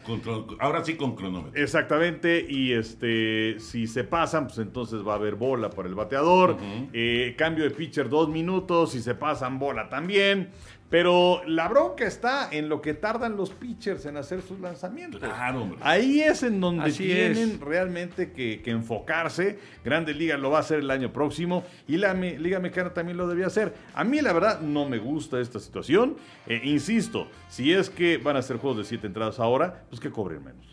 Ahora 0.58 0.84
sí 0.84 0.94
con 0.96 1.14
cronómetro. 1.14 1.60
Exactamente, 1.60 2.44
y 2.48 2.72
este, 2.72 3.56
si 3.60 3.86
se 3.86 4.04
pasan, 4.04 4.46
pues 4.46 4.58
entonces 4.58 5.06
va 5.06 5.12
a 5.12 5.16
haber 5.16 5.34
bola 5.34 5.70
para 5.70 5.88
el 5.88 5.94
bateador. 5.94 6.56
Eh, 6.92 7.34
cambio 7.36 7.64
de 7.64 7.70
pitcher 7.70 8.08
dos 8.08 8.28
minutos, 8.28 8.92
si 8.92 9.00
se 9.00 9.14
pasan, 9.14 9.58
bola 9.58 9.88
también. 9.88 10.50
Pero 10.88 11.42
la 11.46 11.66
bronca 11.66 12.04
está 12.06 12.48
en 12.52 12.68
lo 12.68 12.80
que 12.80 12.94
tardan 12.94 13.36
los 13.36 13.50
pitchers 13.50 14.06
en 14.06 14.16
hacer 14.16 14.40
sus 14.40 14.60
lanzamientos. 14.60 15.20
Claro, 15.20 15.62
hombre. 15.62 15.78
Ahí 15.82 16.20
es 16.20 16.44
en 16.44 16.60
donde 16.60 16.84
Así 16.84 17.04
tienen 17.04 17.50
es. 17.54 17.60
realmente 17.60 18.30
que, 18.30 18.62
que 18.62 18.70
enfocarse. 18.70 19.58
Grandes 19.84 20.16
Ligas 20.16 20.38
lo 20.38 20.50
va 20.50 20.58
a 20.58 20.60
hacer 20.60 20.78
el 20.78 20.90
año 20.92 21.12
próximo 21.12 21.64
y 21.88 21.96
la 21.96 22.14
me- 22.14 22.38
Liga 22.38 22.60
Mexicana 22.60 22.94
también 22.94 23.16
lo 23.18 23.26
debía 23.26 23.46
hacer. 23.48 23.74
A 23.94 24.04
mí 24.04 24.20
la 24.20 24.32
verdad 24.32 24.60
no 24.60 24.88
me 24.88 24.98
gusta 24.98 25.40
esta 25.40 25.58
situación. 25.58 26.16
Eh, 26.46 26.60
insisto, 26.62 27.28
si 27.48 27.72
es 27.72 27.90
que 27.90 28.18
van 28.18 28.36
a 28.36 28.38
hacer 28.38 28.58
juegos 28.58 28.78
de 28.78 28.84
siete 28.84 29.08
entradas 29.08 29.40
ahora, 29.40 29.82
pues 29.90 30.00
que 30.00 30.10
cobren 30.10 30.44
menos. 30.44 30.64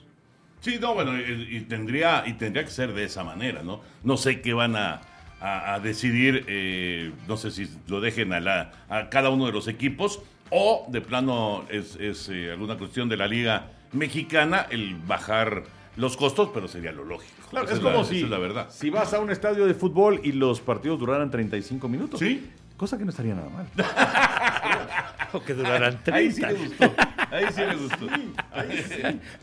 Sí, 0.59 0.77
no, 0.79 0.93
bueno, 0.93 1.19
y, 1.19 1.57
y 1.57 1.61
tendría, 1.61 2.23
y 2.25 2.33
tendría 2.33 2.63
que 2.63 2.71
ser 2.71 2.93
de 2.93 3.03
esa 3.03 3.23
manera, 3.23 3.63
¿no? 3.63 3.81
No 4.03 4.15
sé 4.15 4.39
qué 4.41 4.53
van 4.53 4.75
a, 4.77 5.01
a- 5.43 5.73
a 5.75 5.79
decidir, 5.79 6.45
eh, 6.47 7.12
no 7.27 7.36
sé 7.38 7.51
si 7.51 7.67
lo 7.88 7.99
dejen 8.01 8.32
a, 8.34 8.39
la, 8.39 8.71
a 8.89 9.10
cada 9.10 9.29
uno 9.29 9.45
de 9.45 9.51
los 9.51 9.67
equipos 9.67 10.21
o 10.49 10.86
de 10.89 11.01
plano 11.01 11.65
es, 11.69 11.95
es, 11.97 12.29
eh, 12.29 12.51
alguna 12.51 12.77
cuestión 12.77 13.10
de 13.10 13.17
la 13.17 13.27
liga 13.27 13.71
mexicana 13.91 14.65
el 14.69 14.95
bajar 14.95 15.63
los 15.97 16.17
costos, 16.17 16.49
pero 16.53 16.67
sería 16.67 16.91
lo 16.91 17.03
lógico. 17.03 17.34
Claro, 17.51 17.69
es 17.69 17.79
como 17.79 18.03
si, 18.03 18.21
es 18.23 18.29
la 18.29 18.39
verdad. 18.39 18.67
si 18.71 18.89
vas 18.89 19.13
a 19.13 19.19
un 19.19 19.29
estadio 19.29 19.67
de 19.67 19.73
fútbol 19.75 20.19
y 20.23 20.32
los 20.32 20.60
partidos 20.60 20.99
duraran 20.99 21.29
35 21.29 21.88
minutos. 21.88 22.19
Sí. 22.19 22.49
Cosa 22.83 22.97
que 22.97 23.05
no 23.05 23.11
estaría 23.11 23.33
nada 23.33 23.47
mal. 23.47 23.65
O 25.35 25.41
que 25.41 25.55
durarán 25.55 25.97
Ahí 26.11 26.31
sí 26.31 26.41
30. 26.41 26.51
le 26.51 26.67
gustó. 26.67 26.95
Ahí 27.31 27.45
sí 27.53 27.61
le 27.61 27.75
gustó. 27.75 28.07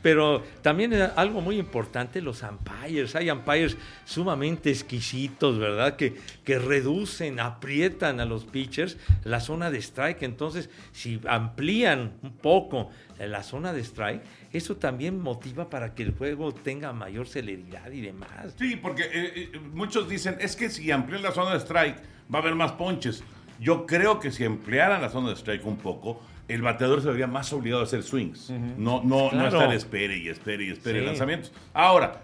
Pero 0.02 0.44
también 0.62 0.92
es 0.92 1.10
algo 1.16 1.40
muy 1.40 1.58
importante, 1.58 2.20
los 2.20 2.42
umpires. 2.42 3.16
Hay 3.16 3.28
umpires 3.30 3.76
sumamente 4.04 4.70
exquisitos, 4.70 5.58
¿verdad? 5.58 5.96
Que, 5.96 6.14
que 6.44 6.58
reducen, 6.58 7.40
aprietan 7.40 8.20
a 8.20 8.26
los 8.26 8.44
pitchers 8.44 8.98
la 9.24 9.40
zona 9.40 9.70
de 9.70 9.78
strike. 9.78 10.22
Entonces, 10.22 10.68
si 10.92 11.18
amplían 11.26 12.12
un 12.22 12.36
poco 12.36 12.90
la 13.18 13.42
zona 13.42 13.72
de 13.72 13.80
strike, 13.80 14.22
eso 14.52 14.76
también 14.76 15.18
motiva 15.18 15.70
para 15.70 15.94
que 15.94 16.02
el 16.04 16.12
juego 16.12 16.52
tenga 16.52 16.92
mayor 16.92 17.26
celeridad 17.26 17.90
y 17.90 18.02
demás. 18.02 18.54
Sí, 18.58 18.76
porque 18.76 19.04
eh, 19.04 19.32
eh, 19.54 19.58
muchos 19.72 20.08
dicen, 20.08 20.36
es 20.40 20.54
que 20.54 20.68
si 20.70 20.90
amplían 20.92 21.22
la 21.22 21.32
zona 21.32 21.52
de 21.52 21.58
strike 21.60 22.19
va 22.32 22.38
a 22.38 22.42
haber 22.42 22.54
más 22.54 22.72
ponches. 22.72 23.22
Yo 23.58 23.86
creo 23.86 24.20
que 24.20 24.30
si 24.30 24.44
ampliaran 24.44 25.02
la 25.02 25.10
zona 25.10 25.28
de 25.28 25.34
strike 25.36 25.66
un 25.66 25.76
poco, 25.76 26.22
el 26.48 26.62
bateador 26.62 27.02
se 27.02 27.08
vería 27.08 27.26
más 27.26 27.52
obligado 27.52 27.82
a 27.82 27.84
hacer 27.84 28.02
swings. 28.02 28.50
No, 28.50 29.02
no, 29.04 29.24
no 29.24 29.28
Claro. 29.30 29.46
estar 29.48 29.72
espere 29.74 30.16
y 30.18 30.28
espere 30.28 30.64
y 30.64 30.70
espere 30.70 31.00
Sí. 31.00 31.06
lanzamientos. 31.06 31.52
Ahora, 31.74 32.22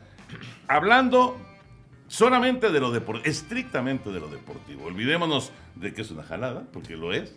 hablando 0.69 1.37
solamente 2.09 2.71
de 2.71 2.81
lo 2.81 2.91
deportivo, 2.91 3.27
estrictamente 3.29 4.11
de 4.11 4.21
lo 4.21 4.29
deportivo. 4.29 4.85
Olvidémonos 4.87 5.53
de 5.75 5.93
que 5.93 6.03
es 6.03 6.11
una 6.11 6.23
jalada, 6.23 6.65
porque 6.73 6.97
lo 6.97 7.13
es. 7.13 7.35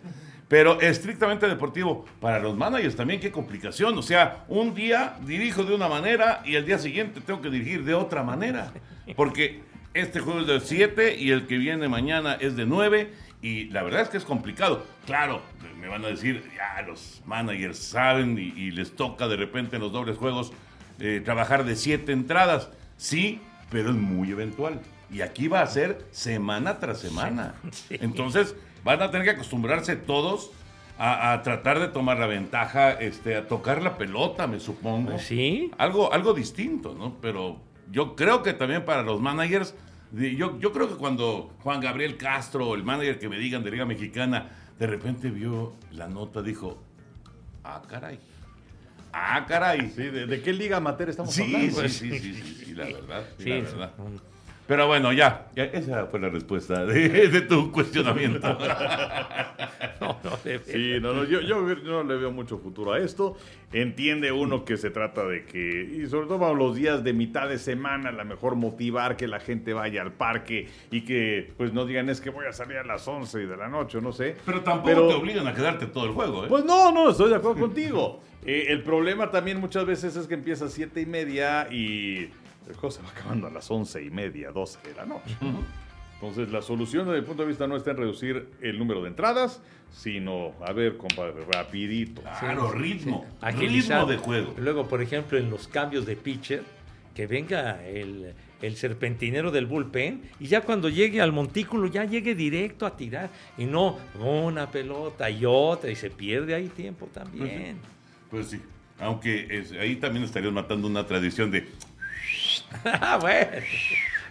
Pero 0.48 0.80
estrictamente 0.80 1.46
deportivo, 1.48 2.04
para 2.20 2.40
los 2.40 2.56
managers 2.56 2.96
también 2.96 3.20
qué 3.20 3.30
complicación. 3.30 3.96
O 3.96 4.02
sea, 4.02 4.44
un 4.48 4.74
día 4.74 5.16
dirijo 5.24 5.62
de 5.62 5.74
una 5.74 5.88
manera 5.88 6.42
y 6.44 6.56
el 6.56 6.66
día 6.66 6.78
siguiente 6.78 7.20
tengo 7.20 7.40
que 7.40 7.50
dirigir 7.50 7.84
de 7.84 7.94
otra 7.94 8.22
manera. 8.24 8.72
Porque 9.14 9.62
este 9.94 10.20
juego 10.20 10.40
es 10.40 10.46
de 10.46 10.60
7 10.60 11.16
y 11.18 11.30
el 11.30 11.46
que 11.46 11.58
viene 11.58 11.88
mañana 11.88 12.34
es 12.34 12.56
de 12.56 12.66
9. 12.66 13.12
Y 13.42 13.64
la 13.70 13.82
verdad 13.82 14.02
es 14.02 14.08
que 14.10 14.18
es 14.18 14.24
complicado. 14.24 14.84
Claro, 15.06 15.40
me 15.78 15.88
van 15.88 16.04
a 16.04 16.08
decir, 16.08 16.44
ya 16.54 16.82
los 16.82 17.22
managers 17.24 17.78
saben 17.78 18.38
y, 18.38 18.52
y 18.60 18.70
les 18.70 18.94
toca 18.94 19.28
de 19.28 19.36
repente 19.36 19.76
en 19.76 19.82
los 19.82 19.92
dobles 19.92 20.18
juegos 20.18 20.52
eh, 20.98 21.22
trabajar 21.24 21.64
de 21.64 21.74
7 21.74 22.12
entradas. 22.12 22.68
Sí, 22.98 23.40
pero 23.70 23.90
es 23.90 23.96
muy 23.96 24.30
eventual. 24.30 24.80
Y 25.10 25.22
aquí 25.22 25.48
va 25.48 25.62
a 25.62 25.66
ser 25.66 26.04
semana 26.10 26.78
tras 26.78 27.00
semana. 27.00 27.54
Sí. 27.70 27.96
Entonces 28.00 28.54
van 28.84 29.00
a 29.02 29.10
tener 29.10 29.24
que 29.24 29.32
acostumbrarse 29.32 29.96
todos 29.96 30.50
a, 30.98 31.32
a 31.32 31.42
tratar 31.42 31.80
de 31.80 31.88
tomar 31.88 32.18
la 32.18 32.26
ventaja, 32.26 32.92
este, 32.92 33.36
a 33.36 33.48
tocar 33.48 33.80
la 33.80 33.96
pelota, 33.96 34.46
me 34.46 34.60
supongo. 34.60 35.12
Pues 35.12 35.22
sí. 35.22 35.70
Algo, 35.78 36.12
algo 36.12 36.34
distinto, 36.34 36.94
¿no? 36.94 37.16
Pero 37.22 37.58
yo 37.90 38.14
creo 38.16 38.42
que 38.42 38.52
también 38.52 38.84
para 38.84 39.02
los 39.02 39.20
managers, 39.20 39.74
yo, 40.12 40.58
yo 40.58 40.72
creo 40.72 40.88
que 40.88 40.94
cuando 40.96 41.52
Juan 41.60 41.80
Gabriel 41.80 42.16
Castro, 42.16 42.74
el 42.74 42.82
manager 42.84 43.18
que 43.18 43.28
me 43.28 43.38
digan 43.38 43.62
de 43.62 43.70
Liga 43.70 43.84
Mexicana, 43.84 44.48
de 44.78 44.86
repente 44.86 45.30
vio 45.30 45.74
la 45.92 46.08
nota, 46.08 46.42
dijo, 46.42 46.82
ah, 47.64 47.82
caray. 47.88 48.18
Ah, 49.12 49.44
caray. 49.46 49.90
Sí, 49.90 50.04
¿de, 50.04 50.26
de 50.26 50.40
qué 50.42 50.52
liga 50.52 50.76
amateur 50.76 51.10
estamos 51.10 51.34
Sí, 51.34 51.42
hablando? 51.42 51.80
sí, 51.82 51.88
sí, 51.88 52.18
sí, 52.18 52.34
sí, 52.34 52.62
sí, 52.66 52.74
la 52.74 52.84
verdad. 52.84 53.24
sí, 53.38 53.44
Sí, 53.44 53.50
la 53.50 53.56
verdad. 53.60 53.92
Pero 54.68 54.86
bueno, 54.86 55.12
ya, 55.12 55.48
ya, 55.56 55.64
esa 55.64 56.06
fue 56.06 56.20
la 56.20 56.28
respuesta 56.28 56.84
de, 56.86 57.08
de 57.28 57.40
tu 57.40 57.72
cuestionamiento. 57.72 58.56
No, 60.24 60.36
Sí, 60.66 60.98
no, 61.00 61.12
no, 61.12 61.24
yo, 61.24 61.40
yo 61.40 61.60
no 61.62 62.04
le 62.04 62.16
veo 62.16 62.30
mucho 62.30 62.58
futuro 62.58 62.92
a 62.92 62.98
esto. 62.98 63.36
Entiende 63.72 64.32
uno 64.32 64.64
que 64.64 64.76
se 64.76 64.90
trata 64.90 65.24
de 65.26 65.44
que, 65.44 65.82
y 65.82 66.06
sobre 66.06 66.26
todo 66.26 66.40
para 66.40 66.54
los 66.54 66.74
días 66.74 67.04
de 67.04 67.12
mitad 67.12 67.48
de 67.48 67.58
semana, 67.58 68.08
a 68.08 68.12
lo 68.12 68.24
mejor 68.24 68.56
motivar 68.56 69.16
que 69.16 69.28
la 69.28 69.38
gente 69.38 69.72
vaya 69.72 70.02
al 70.02 70.12
parque 70.12 70.68
y 70.90 71.02
que 71.02 71.52
pues 71.56 71.72
no 71.72 71.84
digan 71.86 72.08
es 72.10 72.20
que 72.20 72.30
voy 72.30 72.46
a 72.46 72.52
salir 72.52 72.78
a 72.78 72.84
las 72.84 73.06
11 73.06 73.46
de 73.46 73.56
la 73.56 73.68
noche, 73.68 74.00
no 74.00 74.12
sé. 74.12 74.36
Pero 74.44 74.62
tampoco 74.62 75.08
te 75.08 75.14
obligan 75.14 75.46
a 75.46 75.54
quedarte 75.54 75.86
todo 75.86 76.06
el 76.06 76.12
juego, 76.12 76.44
¿eh? 76.44 76.48
Pues 76.48 76.64
no, 76.64 76.90
no, 76.90 77.10
estoy 77.10 77.30
de 77.30 77.36
acuerdo 77.36 77.60
contigo. 77.60 78.20
Eh, 78.44 78.66
el 78.68 78.82
problema 78.82 79.30
también 79.30 79.60
muchas 79.60 79.84
veces 79.86 80.16
es 80.16 80.26
que 80.26 80.34
empieza 80.34 80.64
a 80.64 80.68
siete 80.68 81.00
y 81.00 81.06
media 81.06 81.68
y 81.70 82.30
el 82.68 82.74
juego 82.74 82.90
se 82.90 83.02
va 83.02 83.10
acabando 83.10 83.46
a 83.46 83.50
las 83.50 83.70
once 83.70 84.02
y 84.02 84.10
media, 84.10 84.50
12 84.50 84.78
de 84.88 84.94
la 84.94 85.04
noche. 85.04 85.36
Entonces, 86.20 86.50
la 86.50 86.60
solución 86.60 87.06
desde 87.06 87.20
mi 87.22 87.26
punto 87.26 87.42
de 87.44 87.48
vista 87.48 87.66
no 87.66 87.76
está 87.76 87.92
en 87.92 87.96
reducir 87.96 88.46
el 88.60 88.78
número 88.78 89.00
de 89.02 89.08
entradas, 89.08 89.62
sino, 89.90 90.52
a 90.66 90.72
ver, 90.72 90.98
compadre, 90.98 91.44
rapidito. 91.50 92.20
Claro, 92.40 92.70
ritmo. 92.72 93.24
Agilizar. 93.40 94.00
Ritmo 94.00 94.12
de 94.12 94.18
juego. 94.18 94.54
Luego, 94.58 94.86
por 94.86 95.00
ejemplo, 95.00 95.38
en 95.38 95.48
los 95.48 95.66
cambios 95.66 96.04
de 96.04 96.16
pitcher, 96.16 96.62
que 97.14 97.26
venga 97.26 97.82
el, 97.86 98.34
el 98.60 98.76
serpentinero 98.76 99.50
del 99.50 99.64
bullpen 99.64 100.20
y 100.38 100.46
ya 100.46 100.60
cuando 100.60 100.90
llegue 100.90 101.20
al 101.22 101.32
montículo 101.32 101.86
ya 101.88 102.04
llegue 102.04 102.34
directo 102.34 102.84
a 102.86 102.96
tirar 102.96 103.30
y 103.58 103.64
no 103.64 103.98
una 104.20 104.70
pelota 104.70 105.28
y 105.30 105.44
otra 105.46 105.90
y 105.90 105.96
se 105.96 106.10
pierde 106.10 106.54
ahí 106.54 106.68
tiempo 106.68 107.06
también. 107.12 107.78
Pues 108.30 108.48
sí. 108.48 108.60
Aunque 109.00 109.46
es- 109.50 109.72
ahí 109.72 109.96
también 109.96 110.24
estarías 110.26 110.52
matando 110.52 110.86
una 110.86 111.06
tradición 111.06 111.50
de. 111.50 111.66
Ah, 112.84 113.18
bueno. 113.20 113.50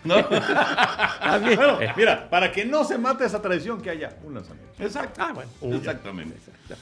¿No? 0.03 0.15
Bueno, 1.55 1.77
mira, 1.95 2.29
para 2.29 2.51
que 2.51 2.65
no 2.65 2.83
se 2.83 2.97
mate 2.97 3.25
esa 3.25 3.41
tradición, 3.41 3.81
que 3.81 3.89
haya 3.91 4.17
un 4.23 4.33
lanzamiento. 4.33 4.71
Exacto. 4.83 5.21
Ah, 5.23 5.31
bueno. 5.33 5.75
Exactamente. 5.77 6.35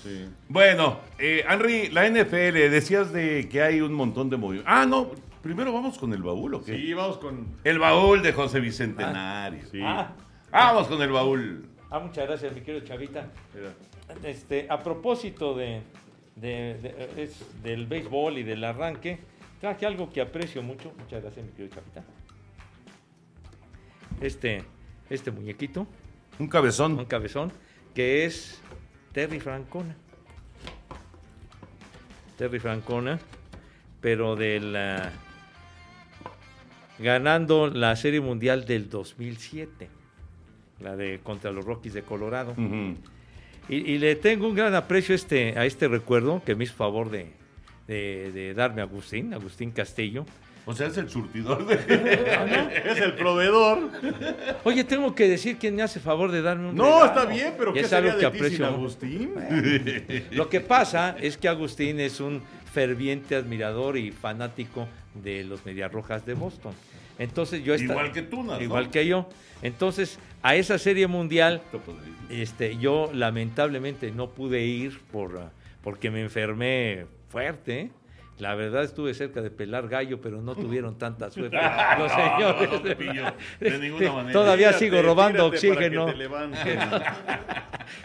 Sí. 0.03 0.25
Bueno, 0.47 0.99
eh, 1.19 1.43
Henry, 1.49 1.89
la 1.89 2.07
NFL, 2.09 2.69
decías 2.69 3.11
de 3.11 3.49
que 3.49 3.61
hay 3.61 3.81
un 3.81 3.93
montón 3.93 4.29
de 4.29 4.37
movimientos. 4.37 4.71
Ah, 4.73 4.85
no, 4.85 5.11
primero 5.41 5.73
vamos 5.73 5.97
con 5.97 6.13
el 6.13 6.21
baúl, 6.23 6.53
¿o 6.55 6.63
qué? 6.63 6.75
Sí, 6.77 6.93
vamos 6.93 7.17
con. 7.17 7.45
El 7.63 7.79
baúl 7.79 8.21
de 8.21 8.31
José 8.33 8.59
Bicentenario. 8.59 9.65
Sí. 9.69 9.81
Ah, 9.83 10.11
Vamos 10.51 10.87
con 10.87 11.01
el 11.01 11.11
baúl. 11.11 11.67
ah, 11.89 11.99
muchas 11.99 12.25
gracias, 12.27 12.53
mi 12.53 12.61
querido 12.61 12.85
Chavita. 12.85 13.27
Este, 14.23 14.65
a 14.69 14.79
propósito 14.79 15.55
de, 15.55 15.81
de- 16.35 16.75
de- 16.81 17.23
es 17.23 17.43
del 17.63 17.85
béisbol 17.85 18.37
y 18.37 18.43
del 18.43 18.63
arranque, 18.63 19.19
traje 19.59 19.85
algo 19.85 20.09
que 20.11 20.21
aprecio 20.21 20.63
mucho. 20.63 20.93
Muchas 20.97 21.21
gracias, 21.21 21.45
mi 21.45 21.51
querido 21.51 21.75
Chavita. 21.75 22.03
Este, 24.21 24.63
este 25.09 25.31
muñequito, 25.31 25.81
Un 25.81 25.87
un 26.43 26.47
cabezón. 26.47 27.05
cabezón, 27.05 27.51
que 27.93 28.25
es 28.25 28.59
Terry 29.11 29.39
Francona. 29.39 29.95
Terry 32.37 32.59
Francona, 32.59 33.19
pero 34.01 34.35
de 34.35 34.59
la 34.59 35.11
ganando 36.99 37.67
la 37.67 37.95
Serie 37.95 38.21
Mundial 38.21 38.65
del 38.65 38.89
2007, 38.89 39.87
la 40.79 40.95
de 40.95 41.19
contra 41.23 41.51
los 41.51 41.63
Rockies 41.65 41.93
de 41.93 42.01
Colorado. 42.03 42.55
Y, 43.69 43.75
y 43.75 43.97
le 43.99 44.15
tengo 44.15 44.47
un 44.47 44.55
gran 44.55 44.73
aprecio 44.75 45.13
a 45.13 45.15
este, 45.17 45.59
a 45.59 45.65
este 45.65 45.87
recuerdo 45.87 46.41
que 46.45 46.55
me 46.55 46.63
hizo 46.63 46.73
favor 46.75 47.09
de, 47.09 47.31
de- 47.87 48.31
de 48.31 48.53
darme 48.53 48.81
Agustín, 48.81 49.33
Agustín 49.33 49.71
Castillo. 49.71 50.25
O 50.69 50.73
sea, 50.75 50.87
es 50.87 50.97
el 50.97 51.09
surtidor 51.09 51.65
de. 51.65 51.75
Es 52.91 52.99
el 52.99 53.13
proveedor. 53.13 53.89
Oye, 54.65 54.83
tengo 54.83 55.15
que 55.15 55.27
decir 55.29 55.57
quién 55.57 55.75
me 55.75 55.81
hace 55.81 55.99
favor 55.99 56.29
de 56.31 56.41
darme 56.41 56.69
un 56.69 56.75
No, 56.75 56.83
regalo. 56.83 57.05
está 57.05 57.25
bien, 57.25 57.53
pero 57.57 57.73
¿qué 57.73 57.79
es 57.79 57.87
sería 57.87 58.11
algo 58.13 58.19
que 58.19 58.25
de 58.25 58.49
ti 58.49 58.55
sin 58.55 58.63
aprecio. 58.63 58.67
Agustín? 58.67 59.33
Lo 60.31 60.49
que 60.49 60.59
pasa 60.61 61.15
es 61.19 61.37
que 61.37 61.47
Agustín 61.47 61.99
es 62.01 62.19
un 62.19 62.41
ferviente 62.73 63.35
admirador 63.35 63.97
y 63.97 64.11
fanático 64.11 64.87
de 65.15 65.43
los 65.45 65.65
Medias 65.65 65.91
Rojas 65.91 66.25
de 66.25 66.33
Boston. 66.33 66.73
Entonces 67.17 67.63
yo 67.63 67.73
esta- 67.73 67.93
Igual 67.93 68.11
que 68.11 68.21
tú, 68.21 68.43
¿no? 68.43 68.61
igual 68.61 68.91
que 68.91 69.07
yo. 69.07 69.27
Entonces, 69.63 70.19
a 70.43 70.55
esa 70.55 70.77
serie 70.77 71.07
mundial 71.07 71.61
Este, 72.29 72.77
yo 72.77 73.09
lamentablemente 73.13 74.11
no 74.11 74.29
pude 74.31 74.61
ir 74.65 74.99
por, 75.11 75.39
ah, 75.39 75.49
porque 75.81 76.11
me 76.11 76.21
enfermé 76.21 77.05
fuerte. 77.29 77.89
La 78.39 78.53
verdad 78.53 78.83
estuve 78.83 79.13
cerca 79.13 79.41
de 79.41 79.49
pelar 79.49 79.87
gallo, 79.87 80.21
pero 80.21 80.41
no 80.41 80.55
tuvieron 80.55 80.97
tanta 80.97 81.29
suerte 81.31 81.57
los 81.97 82.11
señores. 82.11 82.69
No, 82.71 83.69
de 83.69 83.79
ninguna 83.79 84.13
manera. 84.13 84.33
Todavía 84.33 84.67
Tírate, 84.67 84.85
sigo 84.85 85.01
robando 85.01 85.45
oxígeno. 85.47 86.07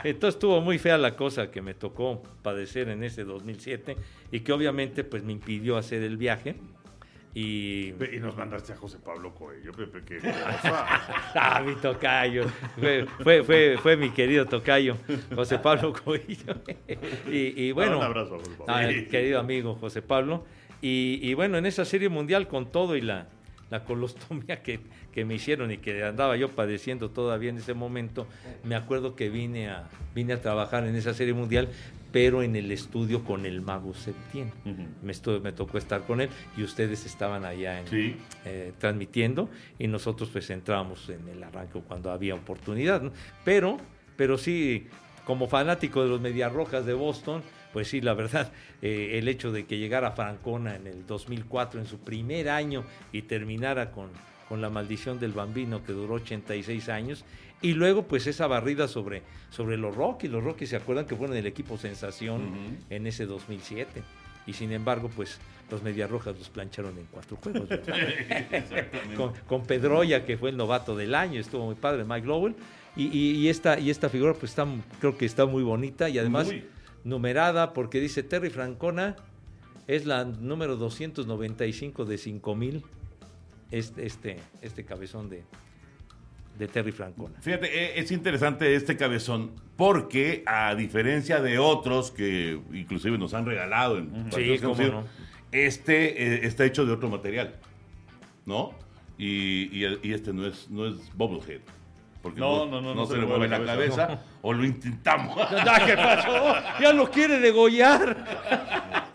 Entonces 0.05 0.35
estuvo 0.35 0.61
muy 0.61 0.79
fea 0.79 0.97
la 0.97 1.17
cosa 1.17 1.51
que 1.51 1.61
me 1.61 1.75
tocó 1.75 2.23
padecer 2.43 2.89
en 2.89 3.03
ese 3.03 3.25
2007 3.25 3.97
y 4.31 4.41
que 4.41 4.53
obviamente 4.53 5.05
pues 5.05 5.23
me 5.25 5.33
impidió 5.33 5.77
hacer 5.77 6.03
el 6.03 6.17
viaje. 6.17 6.57
Y 7.35 7.95
Y 8.13 8.21
nos 8.21 8.37
mandaste 8.37 8.75
a 8.75 8.77
José 8.77 8.99
Pablo 9.03 9.35
Coelho, 9.35 9.73
Pepe, 9.73 10.19
cosa. 10.19 10.87
Ah, 11.35 11.63
mi 11.65 11.75
tocayo. 11.77 12.45
Fue, 12.79 13.07
fue, 13.23 13.43
fue, 13.43 13.79
fue 13.81 13.97
mi 13.97 14.11
querido 14.11 14.47
tocayo, 14.47 14.97
José 15.35 15.59
Pablo 15.59 15.93
Coello. 15.93 16.55
Y, 17.31 17.63
y 17.69 17.73
bueno, 17.73 17.99
Un 17.99 18.05
abrazo 18.05 18.35
a 18.35 18.39
José 18.39 18.51
Pablo. 18.59 18.75
al 18.75 19.09
querido 19.09 19.41
amigo 19.41 19.75
José 19.77 20.03
Pablo. 20.03 20.45
Y, 20.83 21.21
y 21.23 21.35
bueno, 21.35 21.57
en 21.59 21.67
esa 21.67 21.85
serie 21.85 22.09
mundial 22.09 22.49
con 22.49 22.71
todo 22.71 22.97
y 22.97 23.01
la, 23.01 23.29
la 23.71 23.85
colostomía 23.85 24.63
que, 24.63 24.81
que 25.13 25.25
me 25.25 25.35
hicieron 25.35 25.71
y 25.71 25.79
que 25.79 26.05
andaba 26.05 26.37
yo 26.37 26.51
padeciendo 26.51 27.09
todavía 27.11 27.51
en 27.51 27.59
ese 27.59 27.73
momento, 27.73 28.27
me 28.65 28.75
acuerdo 28.75 29.15
que 29.17 29.31
vine 29.31 29.71
a, 29.71 29.89
vine 30.15 30.35
a 30.35 30.41
trabajar 30.43 30.85
en 30.87 30.95
esa 30.97 31.15
serie 31.15 31.33
mundial, 31.35 31.69
pero 32.13 32.43
en 32.43 32.55
el 32.57 32.71
estudio 32.71 33.25
con 33.25 33.47
el 33.47 33.63
mago 33.63 33.95
Septién. 33.95 34.53
Ujú. 34.67 34.83
me, 35.03 35.13
estuve- 35.13 35.41
me 35.41 35.53
tocó 35.53 35.79
estar 35.79 36.03
con 36.07 36.21
él 36.21 36.29
y 36.57 36.63
ustedes 36.63 37.07
estaban 37.07 37.45
allá 37.45 37.81
en, 37.81 37.87
Sí. 37.89 38.17
eh, 38.45 38.73
transmitiendo 38.79 39.49
y 39.79 39.89
nosotros 39.89 40.29
pues 40.31 40.49
entrábamos 40.51 41.09
en 41.09 41.27
el 41.29 41.43
arranque 41.43 41.81
cuando 41.81 42.11
había 42.13 42.35
oportunidad. 42.35 43.01
¿no? 43.03 43.13
Pero, 43.45 43.79
pero 44.17 44.37
sí, 44.39 44.87
como 45.25 45.49
fanático 45.49 46.03
de 46.03 46.09
los 46.11 46.21
Medias 46.21 46.53
Rojas 46.53 46.85
de 46.85 46.93
Boston, 46.95 47.43
pues 47.73 47.89
sí, 47.89 48.01
la 48.03 48.13
verdad, 48.13 48.53
eh, 48.83 49.13
el 49.19 49.27
hecho 49.29 49.51
de 49.51 49.65
que 49.65 49.79
llegara 49.79 50.11
Francona 50.13 50.77
en 50.77 50.87
el 50.87 51.07
2004, 51.07 51.81
en 51.81 51.87
su 51.87 51.99
primer 51.99 52.51
año, 52.51 52.85
y 53.13 53.23
terminara 53.23 53.91
con, 53.93 54.11
con 54.49 54.61
la 54.61 54.69
maldición 54.69 55.19
del 55.19 55.33
bambino 55.33 55.83
que 55.83 55.93
duró 55.93 56.15
86 56.17 56.91
años, 56.91 57.25
y 57.63 57.73
luego 57.75 58.03
pues 58.05 58.27
esa 58.27 58.47
barrida 58.47 58.89
sobre, 58.89 59.23
sobre 59.51 59.77
los 59.77 59.95
Rockies. 59.95 60.31
Los 60.31 60.43
Rockies 60.45 60.71
se 60.71 60.77
acuerdan 60.77 61.07
que 61.07 61.17
fueron 61.17 61.37
el 61.37 61.47
equipo 61.47 61.79
sensación 61.79 62.43
en 62.91 63.07
ese 63.07 63.25
2007. 63.27 64.03
Y 64.47 64.53
sin 64.55 64.73
embargo, 64.73 65.09
pues 65.15 65.39
los 65.71 65.83
Medias 65.83 66.11
Rojas 66.11 66.37
los 66.37 66.49
plancharon 66.51 66.99
en 66.99 67.07
cuatro 67.11 67.37
juegos. 67.37 67.69
con, 69.17 69.33
con 69.47 69.63
Pedroya, 69.65 70.25
que 70.27 70.37
fue 70.37 70.51
el 70.51 70.57
novato 70.57 70.97
del 70.97 71.15
año, 71.15 71.41
estuvo 71.41 71.65
muy 71.67 71.75
padre, 71.77 72.05
Mike 72.05 72.27
Lowell. 72.27 72.55
Y, 72.97 73.05
y- 73.07 73.37
y 73.37 73.49
esta, 73.49 73.79
y 73.79 73.89
esta 73.91 74.09
figura, 74.09 74.35
pues 74.35 74.51
está, 74.53 74.67
creo 75.01 75.17
que 75.17 75.25
está 75.25 75.47
muy 75.47 75.63
bonita 75.63 76.09
y 76.09 76.19
además 76.19 76.49
Muy. 76.49 76.65
numerada, 77.05 77.73
porque 77.73 78.01
dice 78.01 78.23
Terry 78.23 78.51
Francona, 78.51 79.17
es 79.87 80.05
la 80.07 80.25
número 80.25 80.77
295 80.77 82.05
de 82.05 82.19
5000, 82.19 82.83
este, 83.71 84.07
este, 84.07 84.37
este 84.61 84.85
cabezón 84.85 85.31
de, 85.31 85.43
de 86.59 86.69
Terry 86.69 86.93
Francona. 86.93 87.41
Fíjate, 87.41 87.67
eh, 87.67 87.93
es 88.01 88.11
interesante 88.13 88.75
este 88.75 88.97
cabezón 88.97 89.53
porque 89.77 90.43
a 90.47 90.75
diferencia 90.75 91.41
de 91.41 91.59
otros 91.59 92.11
que 92.11 92.61
inclusive 92.73 93.19
nos 93.19 93.35
han 93.35 93.47
regalado 93.47 93.99
en 93.99 94.11
que 94.31 94.59
cómo 94.61 94.75
hemos 94.75 94.81
ido, 94.81 94.93
no. 95.01 95.05
este 95.51 96.23
eh, 96.35 96.47
está 96.47 96.65
hecho 96.65 96.85
de 96.87 96.93
otro 96.93 97.09
material, 97.09 97.57
¿no? 98.47 98.73
Y, 99.19 99.85
y- 99.85 99.99
y 100.03 100.13
este 100.13 100.33
no 100.33 100.47
es, 100.47 100.69
no 100.71 100.87
es 100.87 100.97
Bubblehead. 101.17 101.61
Porque 102.23 102.39
No, 102.39 102.67
no, 102.67 102.81
no, 102.81 102.95
no 102.95 103.05
se 103.07 103.17
le 103.19 103.27
mueve 103.27 103.49
la 103.49 103.65
cabeza, 103.65 104.23
o 104.43 104.53
lo 104.53 104.65
intentamos. 104.65 105.37
¿Qué 105.87 105.95
pasó? 105.97 106.55
Ya 106.81 106.93
lo 106.93 107.11
quiere 107.11 107.41
degollar. 107.41 109.03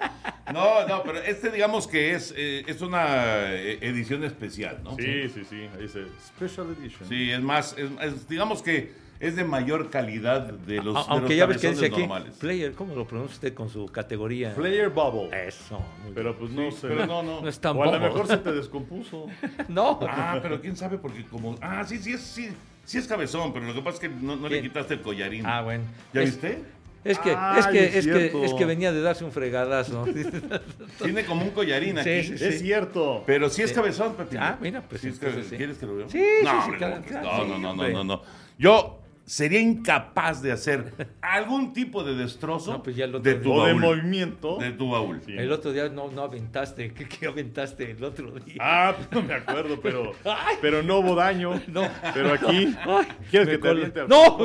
No, 0.53 0.87
no, 0.87 1.03
pero 1.03 1.19
este 1.19 1.49
digamos 1.51 1.87
que 1.87 2.13
es, 2.13 2.33
eh, 2.37 2.63
es 2.67 2.81
una 2.81 3.53
eh, 3.53 3.79
edición 3.81 4.23
especial, 4.23 4.79
¿no? 4.83 4.95
Sí, 4.95 5.29
sí, 5.29 5.43
sí. 5.49 5.67
Ahí 5.75 5.81
dice 5.83 6.05
Special 6.27 6.67
Edition. 6.79 7.07
Sí, 7.09 7.31
es 7.31 7.41
más, 7.41 7.75
es- 7.77 7.89
es- 8.01 8.27
digamos 8.29 8.61
que 8.61 9.07
es 9.19 9.35
de 9.35 9.43
mayor 9.43 9.89
calidad 9.89 10.41
de 10.53 10.75
los, 10.75 10.93
de 10.93 11.01
Aunque 11.11 11.29
los 11.29 11.35
ya 11.37 11.45
ves 11.47 11.57
que 11.57 11.69
dice 11.69 11.79
cabezones 11.89 11.91
aquí, 11.91 11.99
normales. 12.01 12.37
player, 12.37 12.73
¿cómo 12.73 12.95
lo 12.95 13.07
pronuncia 13.07 13.33
usted 13.35 13.53
con 13.55 13.67
su 13.69 13.87
categoría? 13.87 14.53
Player 14.53 14.89
Bubble. 14.89 15.47
Eso. 15.47 15.79
muy 16.03 16.13
Pero 16.13 16.37
pues 16.37 16.51
no 16.51 16.71
sé. 16.71 16.87
Pero 16.87 17.05
no, 17.07 17.23
no. 17.23 17.41
No 17.41 17.47
es 17.49 17.59
tan 17.59 17.75
O 17.75 17.83
a 17.83 17.91
lo 17.91 17.99
mejor 17.99 18.27
se 18.27 18.37
te 18.37 18.51
descompuso. 18.53 19.25
No. 19.67 19.99
Ah, 20.07 20.39
pero 20.41 20.61
quién 20.61 20.75
sabe, 20.77 20.97
porque 20.99 21.25
como. 21.25 21.55
Ah, 21.61 21.83
sí, 21.83 21.97
sí 21.97 22.13
es, 22.13 22.21
sí, 22.21 22.49
sí 22.85 22.99
es 22.99 23.07
cabezón, 23.07 23.51
pero 23.53 23.65
lo 23.65 23.73
que 23.73 23.81
pasa 23.81 23.95
es 23.95 23.99
que 24.01 24.09
no, 24.09 24.35
no 24.35 24.47
le 24.49 24.61
quitaste 24.61 24.93
el 24.93 25.01
collarín. 25.01 25.45
Ah, 25.47 25.61
bueno. 25.61 25.83
¿Ya 26.13 26.21
Es- 26.21 26.31
viste? 26.39 26.63
Es 27.07 27.19
que, 27.19 27.31
es, 27.57 27.67
que, 27.67 27.85
es 27.85 27.95
es, 27.95 28.07
que, 28.07 28.45
es 28.45 28.53
que 28.53 28.65
venía 28.65 28.91
de 28.91 29.01
darse 29.01 29.23
un 29.25 29.31
fregadazo. 29.31 30.05
Tiene 31.03 31.25
como 31.25 31.43
un 31.43 31.51
collarín 31.51 31.99
aquí. 31.99 32.23
Sí, 32.23 32.37
sí, 32.37 32.45
Es 32.45 32.59
cierto. 32.61 33.23
Pero 33.25 33.49
sí 33.49 33.61
es 33.61 33.73
cabezón, 33.73 34.15
Pepito. 34.15 34.41
Ah, 34.41 34.57
mira, 34.61 34.81
pues 34.81 35.01
Sí 35.01 35.07
entonces. 35.07 35.47
¿Quieres 35.55 35.77
que 35.77 35.85
lo 35.85 35.95
veamos? 35.95 36.11
Sí, 36.11 36.19
sí, 36.19 36.45
no, 36.45 36.49
sí, 36.51 36.57
hombre, 36.63 36.77
claro, 36.77 36.93
¿cómo 36.95 37.05
que- 37.05 37.09
claro, 37.11 37.45
no, 37.47 37.57
no, 37.59 37.73
no, 37.75 37.75
no, 37.75 37.89
no, 37.89 38.03
no. 38.03 38.21
Yo 38.57 39.01
sería 39.25 39.59
incapaz 39.59 40.41
de 40.41 40.53
hacer 40.53 40.93
algún 41.21 41.73
tipo 41.73 42.01
de 42.01 42.15
destrozo 42.15 42.71
No, 42.71 42.81
pues 42.81 42.95
ya 42.95 43.03
el 43.03 43.13
otro 43.15 43.29
de 43.29 43.37
tu 43.39 43.51
O 43.51 43.65
de 43.65 43.73
baúl. 43.73 43.81
movimiento. 43.81 44.57
De 44.57 44.71
tu 44.71 44.89
baúl. 44.89 45.21
Sí. 45.25 45.33
El 45.37 45.51
otro 45.51 45.73
día 45.73 45.89
no, 45.89 46.09
no 46.09 46.21
aventaste. 46.21 46.93
¿Qué, 46.93 47.09
qué 47.09 47.27
aventaste 47.27 47.91
el 47.91 48.01
otro 48.05 48.31
día? 48.31 48.55
Ah, 48.61 48.93
pues 48.95 49.11
no 49.11 49.21
me 49.27 49.33
acuerdo, 49.33 49.79
pero, 49.81 50.13
pero 50.61 50.81
no 50.81 50.99
hubo 50.99 51.13
daño. 51.15 51.61
No. 51.67 51.81
Pero 52.13 52.33
aquí, 52.33 52.73
Ay, 52.85 53.07
¿quieres 53.29 53.49
que 53.49 53.57
te 53.57 53.67
aviente 53.69 54.01
No, 54.07 54.37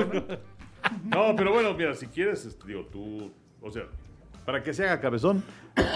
No, 1.05 1.35
pero 1.37 1.53
bueno, 1.53 1.75
mira, 1.75 1.95
si 1.95 2.07
quieres, 2.07 2.45
este, 2.45 2.67
digo, 2.69 2.87
tú, 2.87 3.33
o 3.61 3.71
sea, 3.71 3.85
para 4.45 4.61
que 4.63 4.75
se 4.75 4.83
haga 4.85 5.01
cabezón, 5.01 5.45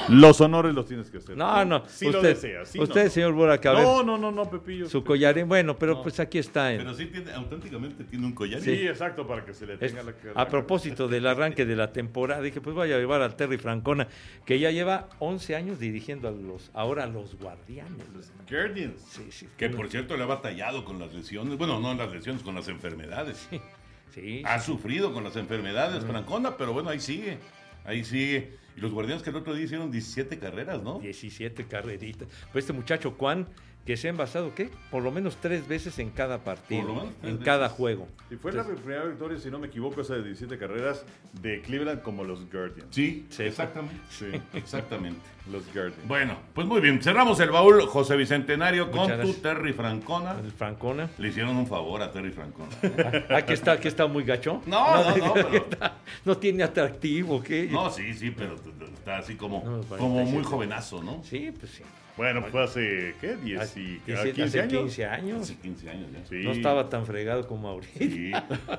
los 0.08 0.40
honores 0.40 0.72
los 0.72 0.86
tienes 0.86 1.10
que 1.10 1.18
hacer. 1.18 1.36
No, 1.36 1.64
no. 1.64 1.82
Si 1.88 2.04
lo 2.04 2.18
usted, 2.18 2.28
deseas. 2.28 2.68
si 2.68 2.78
usted 2.80 3.04
no. 3.06 3.10
señor 3.10 3.32
Boraca, 3.32 3.70
a 3.70 3.74
ver, 3.74 3.82
No, 3.82 4.04
no, 4.04 4.16
no, 4.16 4.30
no, 4.30 4.48
Pepillo. 4.48 4.88
su 4.88 5.02
collarín. 5.02 5.48
Bueno, 5.48 5.76
pero 5.76 6.00
pues 6.00 6.20
aquí 6.20 6.38
está. 6.38 6.72
en- 6.72 6.78
Pero 6.78 6.94
sí 6.94 7.06
tiene, 7.06 7.32
auténticamente 7.32 8.04
tiene 8.04 8.24
un 8.24 8.32
collar. 8.32 8.60
Sí, 8.60 8.86
exacto, 8.86 9.26
para 9.26 9.44
que 9.44 9.52
se 9.52 9.66
le 9.66 9.74
Es- 9.74 9.80
tenga 9.80 10.04
la 10.04 10.12
la- 10.32 10.40
a 10.40 10.48
propósito 10.48 11.08
del 11.08 11.26
arranque 11.26 11.66
de 11.66 11.74
la 11.74 11.92
temporada, 11.92 12.40
dije, 12.40 12.60
pues 12.60 12.76
voy 12.76 12.92
a 12.92 12.98
llevar 12.98 13.20
al 13.20 13.34
Terry 13.34 13.58
Francona, 13.58 14.06
que 14.44 14.60
ya 14.60 14.70
lleva 14.70 15.08
11 15.18 15.56
años 15.56 15.80
dirigiendo 15.80 16.28
a 16.28 16.30
los, 16.30 16.70
ahora 16.72 17.02
a 17.02 17.06
los 17.08 17.34
guardianes. 17.36 18.32
Guardians. 18.48 19.00
Sí, 19.08 19.26
sí. 19.30 19.48
Que 19.56 19.70
por 19.70 19.88
cierto 19.90 20.16
le 20.16 20.22
ha 20.22 20.26
batallado 20.26 20.84
con 20.84 21.00
las 21.00 21.12
lesiones. 21.12 21.58
Bueno, 21.58 21.80
no 21.80 21.92
las 21.94 22.12
lesiones, 22.12 22.44
con 22.44 22.54
las 22.54 22.68
enfermedades. 22.68 23.48
Sí, 23.50 23.60
Ha 24.44 24.60
sufrido 24.60 25.12
con 25.12 25.24
las 25.24 25.36
enfermedades, 25.36 26.04
Francona, 26.04 26.56
pero 26.56 26.72
bueno, 26.72 26.90
ahí 26.90 27.00
sigue. 27.00 27.38
Ahí 27.84 28.04
sigue. 28.04 28.56
Y 28.76 28.80
los 28.80 28.92
guardianes 28.92 29.22
que 29.22 29.30
el 29.30 29.36
otro 29.36 29.54
día 29.54 29.64
hicieron 29.64 29.90
17 29.90 30.38
carreras, 30.38 30.82
¿no? 30.82 30.98
17 31.00 31.66
carreritas. 31.66 32.28
Pues 32.52 32.64
este 32.64 32.72
muchacho 32.72 33.14
Juan, 33.18 33.48
que 33.86 33.96
se 33.96 34.08
ha 34.08 34.10
envasado, 34.10 34.52
¿qué? 34.54 34.68
Por 34.90 35.02
lo 35.04 35.12
menos 35.12 35.36
tres 35.40 35.66
veces 35.68 35.98
en 36.00 36.10
cada 36.10 36.38
partido, 36.38 36.80
Por 36.82 36.90
lo 36.90 36.94
menos 36.96 37.14
en 37.22 37.30
veces. 37.32 37.44
cada 37.44 37.68
juego. 37.68 38.08
Y 38.30 38.34
fue 38.34 38.52
la 38.52 38.64
primera 38.64 39.04
victoria, 39.04 39.38
si 39.38 39.48
no 39.48 39.60
me 39.60 39.68
equivoco, 39.68 40.00
esa 40.00 40.14
de 40.14 40.24
17 40.24 40.58
carreras 40.58 41.04
de 41.40 41.62
Cleveland 41.62 42.02
como 42.02 42.24
los 42.24 42.50
Guardians. 42.50 42.88
Sí, 42.90 43.24
Sí. 43.30 43.44
exactamente. 43.44 44.00
Sí, 44.10 44.26
Exactamente. 44.54 45.20
los 45.50 45.64
Guardians. 45.72 46.08
Bueno, 46.08 46.36
pues 46.52 46.66
muy 46.66 46.80
bien. 46.80 47.00
Cerramos 47.00 47.38
el 47.38 47.50
baúl, 47.50 47.80
José 47.86 48.16
Bicentenario, 48.16 48.90
con 48.90 49.02
Muchas 49.02 49.20
tu 49.20 49.26
gracias. 49.28 49.42
Terry 49.42 49.72
Francona. 49.72 50.36
El 50.44 50.50
Francona. 50.50 51.08
Le 51.18 51.28
hicieron 51.28 51.56
un 51.56 51.68
favor 51.68 52.02
a 52.02 52.10
Terry 52.10 52.32
Francona. 52.32 52.68
Aquí 53.36 53.52
está, 53.52 53.72
aquí 53.72 53.86
está 53.86 54.06
muy 54.08 54.24
gacho. 54.24 54.62
No, 54.66 55.04
no, 55.16 55.16
no, 55.16 55.34
pero- 55.34 55.66
No 56.24 56.36
tiene 56.38 56.64
atractivo, 56.64 57.40
¿qué? 57.40 57.68
No, 57.70 57.88
sí, 57.90 58.12
sí, 58.14 58.32
pero 58.32 58.56
está 58.94 59.18
así 59.18 59.36
como, 59.36 59.58
No, 59.58 59.80
como 59.82 60.14
47. 60.24 60.32
muy 60.34 60.42
jovenazo, 60.44 61.02
¿no? 61.04 61.22
Sí, 61.22 61.52
pues 61.56 61.70
sí. 61.70 61.82
Bueno, 62.16 62.42
fue 62.44 62.64
hace, 62.64 63.14
¿qué? 63.20 63.36
10 63.36 63.76
y, 63.76 64.00
Hace- 64.08 64.14
¿a 64.14 64.20
hace 64.20 64.32
15 64.32 64.60
años. 64.60 64.82
15 64.82 65.04
años. 65.06 65.42
Hace 65.42 65.56
15 65.56 65.90
años 65.90 66.10
ya. 66.12 66.26
Sí. 66.26 66.36
No 66.44 66.52
estaba 66.52 66.88
tan 66.88 67.04
fregado 67.04 67.46
como 67.46 67.68
ahorita. 67.68 67.98
Sí. 67.98 68.32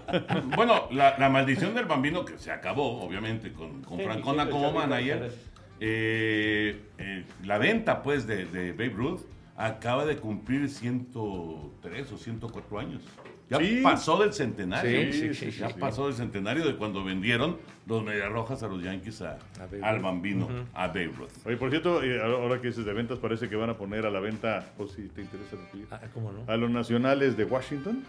bueno, 0.55 0.87
la, 0.91 1.17
la 1.19 1.29
maldición 1.29 1.75
del 1.75 1.85
bambino 1.85 2.25
que 2.25 2.37
se 2.39 2.51
acabó, 2.51 3.01
obviamente, 3.03 3.51
con, 3.53 3.83
con 3.83 3.99
Sí, 3.99 4.05
Francona 4.05 4.45
sí, 4.45 4.49
como 4.51 4.71
manager. 4.71 5.31
eh, 5.79 6.79
eh, 6.97 7.23
la 7.45 7.57
venta, 7.59 8.01
pues, 8.01 8.25
de, 8.25 8.45
de 8.45 8.71
Babe 8.71 8.89
Ruth 8.89 9.21
acaba 9.55 10.05
de 10.05 10.17
cumplir 10.17 10.67
103 10.69 12.11
o 12.11 12.17
104 12.17 12.79
años. 12.79 13.03
Ya 13.49 13.59
Sí. 13.59 13.79
pasó 13.81 14.17
del 14.19 14.33
centenario. 14.33 15.11
Sí, 15.13 15.33
sí, 15.33 15.51
sí, 15.51 15.57
ya 15.57 15.69
sí. 15.69 15.75
pasó 15.79 16.07
del 16.07 16.15
centenario 16.15 16.65
de 16.65 16.75
cuando 16.75 17.03
vendieron 17.03 17.57
los 17.85 18.03
Medias 18.03 18.29
Rojas 18.29 18.61
a 18.63 18.67
los 18.67 18.83
Yankees 18.83 19.21
a, 19.21 19.37
al 19.81 19.99
bambino, 20.01 20.49
a 20.73 20.87
Babe 20.87 21.11
Ruth. 21.17 21.29
Oye, 21.45 21.55
por 21.55 21.69
cierto, 21.69 22.03
eh, 22.03 22.21
ahora 22.21 22.59
que 22.59 22.67
dices 22.67 22.83
de 22.83 22.91
ventas, 22.91 23.19
parece 23.19 23.47
que 23.47 23.55
van 23.55 23.69
a 23.69 23.77
poner 23.77 24.05
a 24.05 24.11
la 24.11 24.19
venta, 24.19 24.65
por 24.77 24.89
si 24.89 25.03
te 25.07 25.21
interesa, 25.21 25.55
Ah, 25.91 26.01
¿Cómo 26.13 26.33
no? 26.33 26.43
a 26.51 26.57
los 26.57 26.69
nacionales 26.69 27.37
de 27.37 27.45
Washington, 27.45 28.03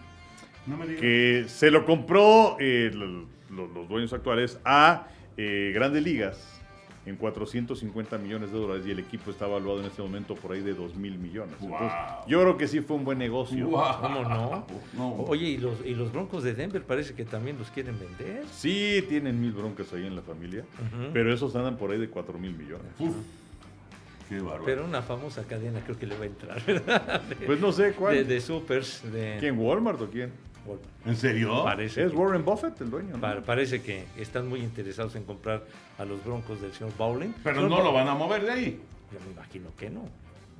No 0.66 0.76
me 0.76 0.86
digas. 0.86 1.00
que 1.00 1.44
se 1.46 1.70
lo 1.70 1.84
compró 1.86 2.56
eh, 2.58 2.90
lo- 2.92 3.26
lo- 3.50 3.68
los 3.72 3.88
dueños 3.88 4.12
actuales 4.12 4.58
a 4.64 5.06
eh, 5.36 5.70
Grandes 5.72 6.02
Ligas 6.02 6.57
en 7.08 7.16
450 7.16 8.18
millones 8.18 8.52
de 8.52 8.58
dólares 8.58 8.86
y 8.86 8.90
el 8.90 8.98
equipo 8.98 9.30
está 9.30 9.46
evaluado 9.46 9.80
en 9.80 9.86
este 9.86 10.02
momento 10.02 10.34
por 10.34 10.52
ahí 10.52 10.60
de 10.60 10.74
2 10.74 10.94
mil 10.96 11.18
millones. 11.18 11.54
Entonces, 11.60 11.92
yo 12.26 12.40
creo 12.40 12.56
que 12.56 12.68
sí 12.68 12.80
fue 12.80 12.96
un 12.96 13.04
buen 13.04 13.18
negocio. 13.18 13.70
¿Cómo 13.70 14.22
no? 14.22 14.66
No. 14.96 15.14
Oye, 15.28 15.46
¿y 15.46 15.56
los, 15.58 15.84
y 15.84 15.94
los 15.94 16.12
Broncos 16.12 16.42
de 16.42 16.54
Denver 16.54 16.82
parece 16.82 17.14
que 17.14 17.24
también 17.24 17.58
los 17.58 17.70
quieren 17.70 17.98
vender. 17.98 18.44
Sí, 18.52 19.04
tienen 19.08 19.40
mil 19.40 19.52
broncas 19.52 19.92
ahí 19.92 20.06
en 20.06 20.16
la 20.16 20.22
familia, 20.22 20.64
pero 21.12 21.32
esos 21.32 21.54
andan 21.56 21.76
por 21.76 21.90
ahí 21.90 21.98
de 21.98 22.08
4 22.08 22.38
mil 22.38 22.54
millones. 22.56 22.92
Uf, 22.98 23.14
qué. 24.28 24.42
Pero 24.64 24.84
una 24.84 25.00
famosa 25.02 25.44
cadena 25.44 25.80
creo 25.80 25.98
que 25.98 26.06
le 26.06 26.16
va 26.16 26.24
a 26.24 26.26
entrar, 26.26 26.62
¿verdad? 26.66 27.22
De, 27.22 27.34
Pues 27.36 27.60
no 27.60 27.72
sé 27.72 27.92
cuál. 27.92 28.14
de, 28.14 28.24
de 28.24 28.40
supers. 28.40 29.02
De, 29.10 29.36
¿Quién? 29.40 29.58
¿Walmart 29.58 30.00
o 30.02 30.10
quién? 30.10 30.32
¿En 31.06 31.16
serio? 31.16 31.64
Parece, 31.64 32.04
Es 32.04 32.10
que, 32.10 32.16
Warren 32.16 32.44
Buffett 32.44 32.80
el 32.80 32.90
dueño, 32.90 33.14
¿no? 33.14 33.20
pa- 33.20 33.40
parece 33.40 33.82
que 33.82 34.04
están 34.16 34.48
muy 34.48 34.60
interesados 34.60 35.14
en 35.16 35.24
comprar 35.24 35.62
a 35.98 36.04
los 36.04 36.24
Broncos 36.24 36.60
del 36.60 36.72
señor 36.72 36.92
Bowling. 36.96 37.32
Pero 37.44 37.68
no 37.68 37.82
lo 37.82 37.92
van 37.92 38.08
a 38.08 38.14
mover 38.14 38.42
de 38.44 38.50
ahí. 38.52 38.80
Yo 39.12 39.18
me 39.26 39.32
imagino 39.32 39.70
que 39.76 39.88
no. 39.90 40.04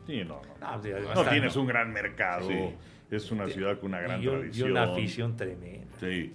Sí, 0.07 0.19
no, 0.25 0.41
no. 0.61 0.71
No, 0.77 0.81
de- 0.83 0.93
No 1.01 1.07
bastante. 1.09 1.31
tienes 1.33 1.57
un 1.57 1.67
gran 1.67 1.93
mercado. 1.93 2.49
Sí. 2.49 2.59
Es 3.11 3.31
una 3.31 3.47
ciudad 3.49 3.79
con 3.79 3.91
una 3.91 4.01
gran 4.01 4.23
y, 4.23 4.27
un- 4.29 4.35
y 4.37 4.39
tradición. 4.41 4.71
una 4.71 4.83
afición 4.85 5.37
tremenda. 5.37 5.87
Sí. 6.01 6.35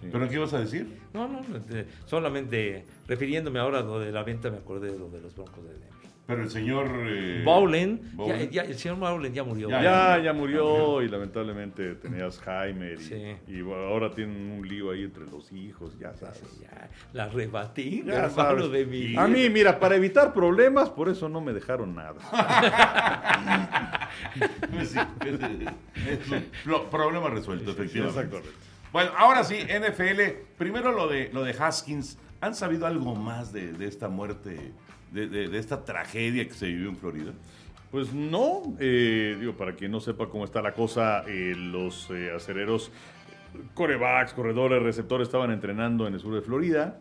Sí. 0.00 0.08
¿Pero 0.12 0.28
qué 0.28 0.34
ibas 0.36 0.52
a 0.54 0.60
decir? 0.60 0.98
No, 1.12 1.26
no, 1.26 1.40
no, 1.42 1.58
de- 1.58 1.86
solamente 2.06 2.84
refiriéndome 3.08 3.58
ahora 3.58 3.80
a 3.80 3.82
lo 3.82 3.98
de 3.98 4.12
la 4.12 4.22
venta, 4.22 4.48
me 4.50 4.58
acordé 4.58 4.92
de 4.92 4.98
lo 4.98 5.08
de 5.08 5.20
los 5.20 5.34
Broncos 5.34 5.64
de 5.64 5.70
Denver. 5.72 5.88
Pero 6.28 6.42
el 6.42 6.50
señor... 6.50 6.90
eh, 7.06 7.40
Bowlen, 7.42 8.02
ya, 8.02 8.08
Bowlen. 8.16 8.50
ya- 8.50 8.62
el 8.64 8.74
señor 8.74 8.98
Bowlen 8.98 9.32
ya 9.32 9.44
murió. 9.44 9.70
Ya, 9.70 9.82
Ya, 9.82 10.18
ya 10.24 10.32
murió 10.34 11.00
y 11.00 11.08
lamentablemente 11.08 11.94
tenía 11.94 12.26
Alzheimer 12.26 13.00
y, 13.00 13.02
Sí. 13.02 13.36
y 13.46 13.60
ahora 13.62 14.10
tienen 14.14 14.50
un 14.50 14.68
lío 14.68 14.90
ahí 14.90 15.04
entre 15.04 15.24
los 15.24 15.50
hijos, 15.52 15.98
ya 15.98 16.12
sabes. 16.12 16.42
Ya, 16.60 16.90
la 17.14 17.28
rebatí, 17.30 18.04
hermano 18.06 18.68
de 18.68 18.84
mi 18.84 19.16
A 19.16 19.26
mí, 19.26 19.48
mira, 19.48 19.80
para 19.80 19.96
evitar 19.96 20.34
problemas, 20.34 20.90
por 20.90 21.08
eso 21.08 21.30
no 21.30 21.40
me 21.40 21.54
dejaron 21.54 21.94
nada. 21.94 22.16
Sí, 24.84 24.98
es, 25.26 25.40
es 25.42 26.44
problema 26.90 27.28
resuelto, 27.30 27.70
efectivamente. 27.70 28.20
Exactamente. 28.20 28.50
Bueno, 28.92 29.10
ahora 29.16 29.44
sí, 29.44 29.56
NFL. 29.64 30.20
Primero 30.56 30.92
lo 30.92 31.08
de, 31.08 31.30
lo 31.32 31.42
de 31.42 31.52
Haskins. 31.52 32.18
¿Han 32.40 32.54
sabido 32.54 32.86
algo 32.86 33.14
más 33.14 33.52
de, 33.52 33.72
de 33.72 33.86
esta 33.86 34.08
muerte, 34.08 34.72
de, 35.12 35.58
esta 35.58 35.84
tragedia 35.84 36.46
que 36.46 36.54
se 36.54 36.66
vivió 36.66 36.88
en 36.88 36.96
Florida? 36.96 37.32
Pues 37.90 38.12
no, 38.12 38.76
eh, 38.78 39.36
digo, 39.40 39.54
para 39.54 39.72
quien 39.72 39.90
no 39.90 40.00
sepa 40.00 40.28
cómo 40.28 40.44
está 40.44 40.60
la 40.60 40.74
cosa, 40.74 41.24
eh, 41.26 41.54
los 41.56 42.10
eh, 42.10 42.30
acereros, 42.34 42.90
corebacks, 43.74 44.34
corredores, 44.34 44.82
receptores 44.82 45.28
estaban 45.28 45.50
entrenando 45.50 46.06
en 46.06 46.14
el 46.14 46.20
sur 46.20 46.34
de 46.34 46.42
Florida 46.42 46.98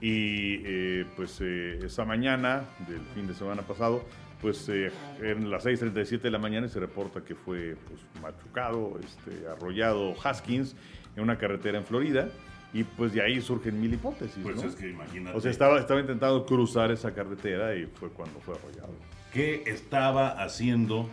y 0.00 0.62
eh, 0.64 1.06
pues 1.16 1.40
esa 1.40 2.04
mañana 2.04 2.66
del 2.86 3.00
fin 3.14 3.26
de 3.26 3.34
semana 3.34 3.62
pasado, 3.62 4.04
pues 4.40 4.68
en 4.68 5.50
las 5.50 5.66
6.37 5.66 6.20
de 6.20 6.30
la 6.30 6.38
mañana 6.38 6.68
se 6.68 6.78
reporta 6.78 7.24
que 7.24 7.34
fue 7.34 7.76
pues, 7.88 8.00
machucado, 8.22 9.00
este, 9.02 9.48
arrollado 9.48 10.14
Haskins 10.22 10.76
en 11.16 11.24
una 11.24 11.36
carretera 11.36 11.78
en 11.78 11.84
Florida 11.84 12.28
y 12.72 12.84
pues 12.84 13.12
de 13.12 13.22
ahí 13.22 13.40
surgen 13.40 13.80
mil 13.80 13.94
hipótesis. 13.94 14.38
Pues 14.42 14.56
¿no? 14.56 14.68
es 14.68 14.74
que 14.74 14.90
imagínate. 14.90 15.36
O 15.36 15.40
sea, 15.40 15.50
estaba, 15.50 15.78
estaba 15.80 16.00
intentando 16.00 16.44
cruzar 16.44 16.90
esa 16.90 17.14
carretera 17.14 17.74
y 17.74 17.86
fue 17.86 18.10
cuando 18.10 18.40
fue 18.40 18.56
arrollado. 18.56 18.94
¿Qué 19.32 19.62
estaba 19.66 20.42
haciendo 20.42 21.08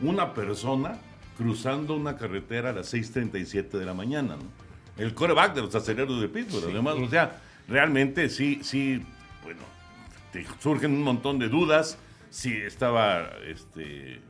una 0.00 0.32
persona 0.34 0.98
cruzando 1.36 1.94
una 1.94 2.16
carretera 2.16 2.70
a 2.70 2.72
las 2.72 2.92
6.37 2.94 3.70
de 3.70 3.84
la 3.84 3.94
mañana? 3.94 4.36
¿no? 4.36 4.44
El 4.96 5.14
coreback 5.14 5.54
de 5.54 5.62
los 5.62 5.74
aceleros 5.74 6.20
de 6.20 6.28
Pittsburgh, 6.28 6.70
además. 6.70 6.96
O 6.98 7.08
sea, 7.08 7.40
realmente 7.68 8.28
sí, 8.28 8.60
sí, 8.62 9.02
bueno, 9.42 9.60
te 10.32 10.46
surgen 10.60 10.92
un 10.92 11.02
montón 11.02 11.38
de 11.38 11.48
dudas. 11.48 11.98
Si 12.30 12.52
estaba 12.52 13.28
este, 13.46 14.20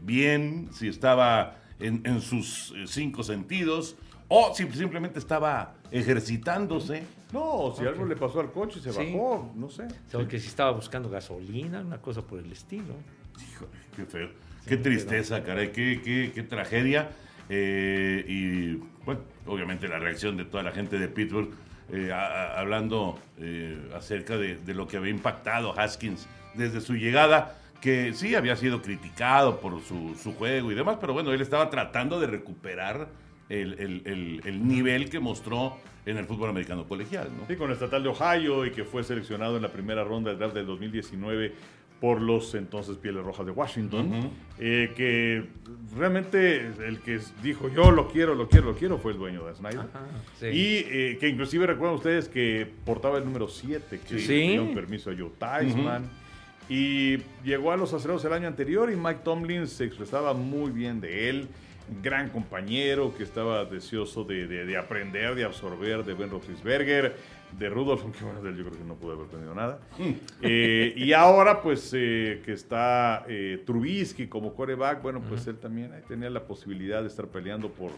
bien, 0.00 0.68
si 0.72 0.88
estaba 0.88 1.56
en, 1.80 2.02
en 2.04 2.20
sus 2.20 2.72
eh, 2.76 2.84
cinco 2.86 3.22
sentidos, 3.22 3.96
o 4.28 4.54
si 4.54 4.66
simplemente 4.72 5.18
estaba 5.18 5.74
ejercitándose. 5.90 7.04
No, 7.32 7.74
si 7.76 7.84
algo 7.86 8.04
le 8.06 8.16
pasó 8.16 8.40
al 8.40 8.50
coche 8.52 8.78
y 8.78 8.82
se 8.82 8.92
Sí. 8.92 8.98
bajó, 9.12 9.52
no 9.54 9.68
sé. 9.68 9.86
O 10.14 10.26
que 10.26 10.38
si 10.38 10.48
estaba 10.48 10.70
buscando 10.70 11.10
gasolina, 11.10 11.80
una 11.80 11.98
cosa 12.00 12.22
por 12.22 12.38
el 12.38 12.50
estilo. 12.52 12.94
Híjole, 13.50 13.70
qué 13.96 14.04
feo. 14.06 14.28
Qué 14.66 14.76
tristeza, 14.78 15.42
caray, 15.42 15.72
qué, 15.72 16.00
qué, 16.02 16.32
qué 16.34 16.42
tragedia. 16.42 17.10
Eh, 17.50 18.24
y 18.26 18.74
bueno, 19.04 19.20
obviamente 19.46 19.86
la 19.88 19.98
reacción 19.98 20.36
de 20.36 20.44
toda 20.46 20.62
la 20.62 20.72
gente 20.72 20.98
de 20.98 21.08
Pittsburgh, 21.08 21.50
eh, 21.92 22.10
a- 22.12 22.24
a- 22.54 22.60
hablando 22.60 23.18
eh, 23.38 23.90
acerca 23.94 24.38
de, 24.38 24.56
de 24.56 24.72
lo 24.74 24.86
que 24.88 24.96
había 24.96 25.10
impactado 25.10 25.78
Haskins 25.78 26.26
desde 26.54 26.80
su 26.80 26.94
llegada, 26.94 27.58
que 27.82 28.14
sí 28.14 28.34
había 28.34 28.56
sido 28.56 28.80
criticado 28.80 29.60
por 29.60 29.82
su, 29.82 30.14
su 30.14 30.32
juego 30.34 30.72
y 30.72 30.74
demás, 30.74 30.96
pero 30.98 31.12
bueno, 31.12 31.32
él 31.32 31.42
estaba 31.42 31.68
tratando 31.68 32.18
de 32.18 32.26
recuperar 32.28 33.08
el, 33.48 33.74
el- 33.74 34.02
el- 34.06 34.40
el 34.44 34.66
nivel 34.68 35.10
que 35.10 35.20
mostró 35.20 35.76
en 36.06 36.16
el 36.18 36.24
fútbol 36.26 36.50
americano 36.50 36.84
colegial, 36.86 37.28
¿no? 37.38 37.46
Sí, 37.46 37.56
con 37.56 37.68
el 37.68 37.74
estatal 37.74 38.02
de 38.02 38.08
Ohio 38.10 38.64
y 38.66 38.70
que 38.70 38.84
fue 38.84 39.02
seleccionado 39.04 39.56
en 39.56 39.62
la 39.62 39.72
primera 39.72 40.04
ronda 40.04 40.30
del 40.30 40.38
draft 40.38 40.54
del 40.54 40.66
2019 40.66 41.52
por 42.00 42.20
los 42.20 42.54
entonces 42.54 42.98
Pieles 42.98 43.24
Rojas 43.24 43.46
de 43.46 43.52
Washington, 43.52 44.30
eh, 44.58 44.92
que 44.94 45.44
realmente 45.96 46.66
el 46.86 46.98
que 47.00 47.18
dijo 47.42 47.70
yo 47.70 47.90
lo 47.90 48.08
quiero, 48.08 48.34
lo 48.34 48.48
quiero, 48.48 48.66
lo 48.66 48.74
quiero 48.76 48.98
fue 48.98 49.12
el 49.12 49.18
dueño 49.18 49.46
de 49.46 49.54
Snyder. 49.54 49.86
sí. 50.38 50.46
Y 50.48 50.76
eh, 50.86 51.16
que 51.18 51.28
inclusive 51.28 51.66
recuerdan 51.66 51.96
ustedes 51.96 52.28
que 52.28 52.66
portaba 52.84 53.16
el 53.18 53.24
número 53.24 53.48
7, 53.48 54.00
que 54.06 54.18
Sí. 54.18 54.26
tenía 54.26 54.60
un 54.62 54.74
permiso 54.74 55.10
a 55.10 55.14
Joe 55.16 55.30
Theismann. 55.38 56.04
Y 56.68 57.18
llegó 57.44 57.72
a 57.72 57.76
los 57.76 57.92
acereros 57.92 58.24
el 58.24 58.32
año 58.32 58.48
anterior 58.48 58.90
y 58.90 58.96
Mike 58.96 59.20
Tomlin 59.22 59.66
se 59.66 59.84
expresaba 59.84 60.32
muy 60.34 60.70
bien 60.72 61.00
de 61.00 61.28
él. 61.30 61.48
Gran 62.02 62.30
compañero 62.30 63.14
que 63.16 63.22
estaba 63.24 63.64
deseoso 63.66 64.24
de, 64.24 64.46
de- 64.46 64.64
de 64.64 64.76
aprender, 64.76 65.34
de 65.34 65.44
absorber 65.44 66.02
de 66.04 66.14
Ben 66.14 66.30
Roethlisberger, 66.30 67.14
de 67.58 67.68
Rudolph, 67.68 68.00
aunque 68.04 68.24
bueno, 68.24 68.40
yo 68.50 68.64
creo 68.64 68.78
que 68.78 68.84
no 68.84 68.94
pudo 68.94 69.12
haber 69.12 69.26
aprendido 69.26 69.54
nada. 69.54 69.78
Eh, 70.40 70.94
y 70.96 71.12
ahora, 71.12 71.60
pues, 71.60 71.92
eh, 71.94 72.40
que 72.44 72.52
está 72.52 73.24
eh, 73.28 73.62
Trubisky 73.66 74.26
como 74.28 74.54
coreback, 74.54 75.02
bueno, 75.02 75.20
pues 75.28 75.46
él 75.46 75.58
también 75.58 75.92
ahí 75.92 76.02
tenía 76.08 76.30
la 76.30 76.44
posibilidad 76.46 77.02
de 77.02 77.08
estar 77.08 77.26
peleando 77.28 77.68
por, 77.68 77.90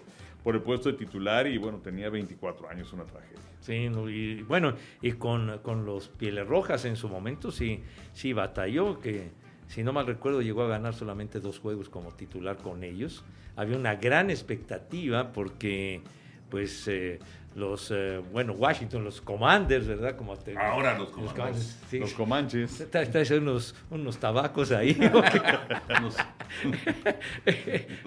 por 0.42 0.56
el 0.56 0.62
puesto 0.62 0.90
de 0.90 0.98
titular 0.98 1.46
y 1.46 1.56
bueno, 1.58 1.78
tenía 1.78 2.10
24 2.10 2.68
años, 2.68 2.92
una 2.92 3.04
tragedia. 3.04 3.38
Sí, 3.60 3.88
no, 3.88 4.10
y 4.10 4.42
bueno, 4.42 4.74
y 5.00 5.12
con, 5.12 5.58
con 5.62 5.86
los 5.86 6.08
Pieles 6.08 6.46
Rojas 6.46 6.84
en 6.84 6.96
su 6.96 7.08
momento 7.08 7.50
sí, 7.50 7.82
sí 8.12 8.32
batalló, 8.32 9.00
que 9.00 9.30
si 9.68 9.82
no 9.82 9.92
mal 9.92 10.06
recuerdo 10.06 10.42
llegó 10.42 10.62
a 10.62 10.68
ganar 10.68 10.94
solamente 10.94 11.40
dos 11.40 11.58
juegos 11.58 11.88
como 11.88 12.12
titular 12.12 12.56
con 12.58 12.84
ellos. 12.84 13.24
Había 13.56 13.76
una 13.76 13.94
gran 13.96 14.30
expectativa 14.30 15.32
porque, 15.32 16.02
pues, 16.50 16.86
eh, 16.88 17.18
los, 17.54 17.90
eh, 17.90 18.20
bueno, 18.32 18.52
Washington, 18.52 19.02
los 19.02 19.22
Commanders, 19.22 19.86
¿verdad? 19.86 20.14
Como 20.14 20.36
te- 20.36 20.58
Ahora 20.58 20.96
los 20.98 21.08
Commanders. 21.08 21.78
sí. 21.88 21.98
Los 21.98 22.12
Comanches. 22.12 22.86
Traes 22.90 23.10
traes 23.10 23.30
unos, 23.30 23.74
unos 23.90 24.18
tabacos 24.18 24.72
ahí. 24.72 24.92
Los- 26.02 26.16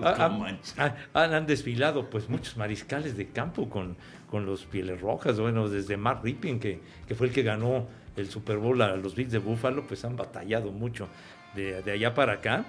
Ah, 0.01 0.15
ah, 0.17 0.27
Comanches. 0.29 0.75
ah, 0.77 0.95
han, 1.13 1.33
han 1.33 1.45
desfilado 1.47 2.09
pues 2.09 2.29
muchos 2.29 2.57
mariscales 2.57 3.17
de 3.17 3.27
campo 3.29 3.69
con, 3.69 3.95
con 4.29 4.45
los 4.45 4.65
Pieles 4.65 5.01
Rojas, 5.01 5.39
bueno, 5.39 5.67
desde 5.69 5.97
Mark 5.97 6.21
Rippin, 6.23 6.59
que, 6.59 6.79
que 7.07 7.15
fue 7.15 7.27
el 7.27 7.33
que 7.33 7.43
ganó 7.43 7.87
el 8.15 8.29
Super 8.29 8.57
Bowl 8.57 8.81
a 8.81 8.95
los 8.97 9.15
Bills 9.15 9.31
de 9.31 9.39
Buffalo, 9.39 9.85
pues 9.87 10.03
han 10.05 10.15
batallado 10.15 10.71
mucho 10.71 11.07
de, 11.55 11.81
de 11.81 11.91
allá 11.91 12.13
para 12.13 12.33
acá. 12.33 12.65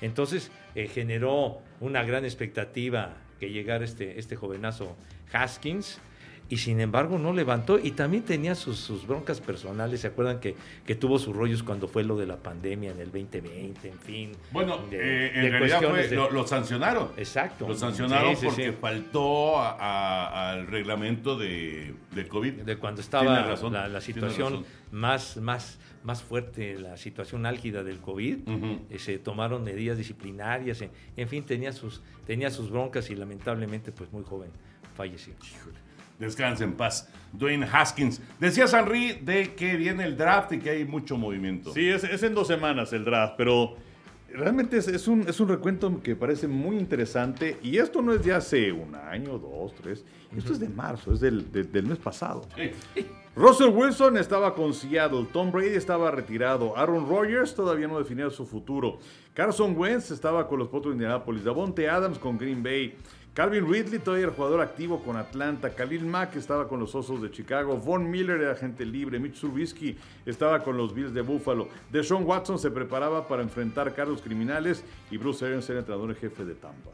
Entonces 0.00 0.50
eh, 0.74 0.88
generó 0.88 1.58
una 1.80 2.02
gran 2.02 2.24
expectativa 2.24 3.14
que 3.40 3.50
llegara 3.50 3.84
este, 3.84 4.18
este 4.18 4.36
jovenazo 4.36 4.96
Haskins. 5.32 6.00
Y 6.48 6.58
sin 6.58 6.80
embargo 6.80 7.18
no 7.18 7.32
levantó 7.32 7.78
y 7.78 7.92
también 7.92 8.24
tenía 8.24 8.54
sus, 8.54 8.76
sus 8.76 9.06
broncas 9.06 9.40
personales. 9.40 10.00
¿Se 10.02 10.08
acuerdan 10.08 10.38
que, 10.38 10.54
que 10.84 10.94
tuvo 10.94 11.18
sus 11.18 11.34
rollos 11.34 11.62
cuando 11.62 11.88
fue 11.88 12.04
lo 12.04 12.18
de 12.18 12.26
la 12.26 12.36
pandemia 12.36 12.90
en 12.90 13.00
el 13.00 13.06
2020? 13.10 13.88
En 13.88 13.98
fin. 13.98 14.32
Bueno, 14.50 14.76
de- 14.90 14.98
eh, 15.28 15.32
en 15.34 15.42
de 15.44 15.50
realidad 15.50 15.80
fue, 15.80 16.08
de- 16.08 16.14
lo, 16.16 16.30
lo 16.30 16.46
sancionaron. 16.46 17.12
Exacto. 17.16 17.66
Lo 17.66 17.74
sancionaron 17.74 18.34
Sí, 18.36 18.40
sí, 18.40 18.46
porque 18.46 18.70
sí. 18.70 18.76
faltó 18.78 19.58
a- 19.60 19.76
a- 19.78 20.50
al 20.52 20.66
reglamento 20.66 21.38
de, 21.38 21.94
del 22.10 22.28
COVID. 22.28 22.52
de 22.64 22.76
cuando 22.76 23.00
estaba 23.00 23.44
razón, 23.44 23.72
la, 23.72 23.88
la 23.88 24.02
situación 24.02 24.66
más, 24.90 25.38
más, 25.38 25.78
más 26.04 26.22
fuerte, 26.22 26.78
la 26.78 26.96
situación 26.96 27.46
álgida 27.46 27.82
del 27.82 27.98
COVID, 27.98 28.38
eh, 28.90 28.98
se 28.98 29.18
tomaron 29.18 29.64
medidas 29.64 29.98
disciplinarias, 29.98 30.82
en, 30.82 30.90
en 31.16 31.28
fin, 31.28 31.44
tenía 31.44 31.72
sus, 31.72 32.02
tenía 32.26 32.50
sus 32.50 32.70
broncas 32.70 33.10
y 33.10 33.14
lamentablemente, 33.14 33.92
pues 33.92 34.12
muy 34.12 34.24
joven, 34.24 34.50
falleció. 34.94 35.34
Descanse 36.18 36.64
en 36.64 36.74
paz. 36.74 37.08
Dwayne 37.32 37.66
Haskins. 37.70 38.20
Decías, 38.38 38.72
Henry, 38.72 39.18
de 39.22 39.54
que 39.54 39.76
viene 39.76 40.04
el 40.04 40.16
draft 40.16 40.52
y 40.52 40.58
que 40.58 40.70
hay 40.70 40.84
mucho 40.84 41.16
movimiento. 41.16 41.72
Sí, 41.72 41.88
es, 41.88 42.04
es 42.04 42.22
en 42.22 42.34
dos 42.34 42.46
semanas 42.46 42.92
el 42.92 43.04
draft, 43.04 43.34
pero 43.36 43.76
realmente 44.34 44.76
es, 44.76 44.88
es 44.88 45.08
un, 45.08 45.22
es 45.28 45.38
un 45.40 45.48
recuento 45.48 46.00
que 46.02 46.16
parece 46.16 46.48
muy 46.48 46.76
interesante. 46.76 47.58
Y 47.62 47.78
esto 47.78 48.02
no 48.02 48.12
es 48.12 48.24
de 48.24 48.32
hace 48.32 48.72
un 48.72 48.94
año, 48.94 49.38
dos, 49.38 49.74
tres. 49.74 50.04
Esto 50.36 50.52
es 50.52 50.60
de 50.60 50.68
marzo, 50.68 51.12
es 51.12 51.20
del, 51.20 51.50
de- 51.52 51.64
del 51.64 51.86
mes 51.86 51.98
pasado. 51.98 52.42
Russell 53.34 53.68
Wilson 53.70 54.18
estaba 54.18 54.54
con 54.54 54.74
Seattle, 54.74 55.26
Tom 55.32 55.50
Brady 55.50 55.74
estaba 55.74 56.10
retirado, 56.10 56.76
Aaron 56.76 57.08
Rodgers 57.08 57.54
todavía 57.54 57.88
no 57.88 57.98
definía 57.98 58.28
su 58.28 58.44
futuro, 58.44 58.98
Carson 59.32 59.74
Wentz 59.74 60.10
estaba 60.10 60.46
con 60.46 60.58
los 60.58 60.68
Potros 60.68 60.92
de 60.92 60.96
Indianapolis, 60.96 61.42
Davonte 61.42 61.88
Adams 61.88 62.18
con 62.18 62.36
Green 62.36 62.62
Bay, 62.62 62.94
Calvin 63.34 63.66
Ridley 63.66 63.98
todavía 63.98 64.26
era 64.26 64.34
jugador 64.34 64.60
activo 64.60 65.02
con 65.02 65.16
Atlanta, 65.16 65.70
Khalil 65.70 66.04
Mack 66.04 66.36
estaba 66.36 66.68
con 66.68 66.78
los 66.78 66.94
Osos 66.94 67.22
de 67.22 67.30
Chicago, 67.30 67.78
Von 67.78 68.10
Miller 68.10 68.38
era 68.42 68.52
agente 68.52 68.84
libre, 68.84 69.18
Mitch 69.18 69.40
Trubisky 69.40 69.96
estaba 70.26 70.62
con 70.62 70.76
los 70.76 70.94
Bills 70.94 71.14
de 71.14 71.22
Buffalo, 71.22 71.70
Deshaun 71.90 72.24
Watson 72.24 72.58
se 72.58 72.70
preparaba 72.70 73.26
para 73.26 73.42
enfrentar 73.42 73.94
cargos 73.94 74.20
criminales 74.20 74.84
y 75.10 75.16
Bruce 75.16 75.46
Arians 75.46 75.68
era 75.70 75.78
entrenador 75.78 76.10
en 76.10 76.16
jefe 76.16 76.44
de 76.44 76.54
Tampa. 76.54 76.90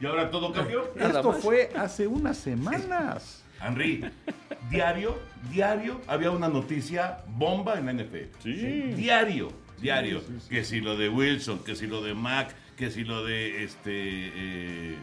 Y 0.00 0.06
ahora 0.06 0.30
todo 0.30 0.52
cambió. 0.52 0.90
Nada 0.94 1.20
Esto 1.20 1.32
fue 1.32 1.70
hace 1.74 2.06
unas 2.06 2.36
semanas. 2.36 3.42
Henry, 3.60 4.04
diario, 4.70 5.18
diario 5.50 6.00
había 6.06 6.30
una 6.30 6.48
noticia 6.48 7.24
bomba 7.26 7.78
en 7.78 7.86
la 7.86 7.92
NFL. 7.94 8.16
Sí. 8.40 8.92
Diario, 8.94 9.48
diario. 9.80 10.22
Que 10.48 10.62
si 10.62 10.80
lo 10.80 10.96
de 10.96 11.08
Wilson, 11.08 11.64
que 11.64 11.74
si 11.74 11.86
lo 11.86 12.02
de 12.02 12.14
Mac, 12.14 12.54
que 12.76 12.90
si 12.90 13.02
lo 13.02 13.24
de 13.24 13.64
este 13.64 13.92
eh, 13.92 14.96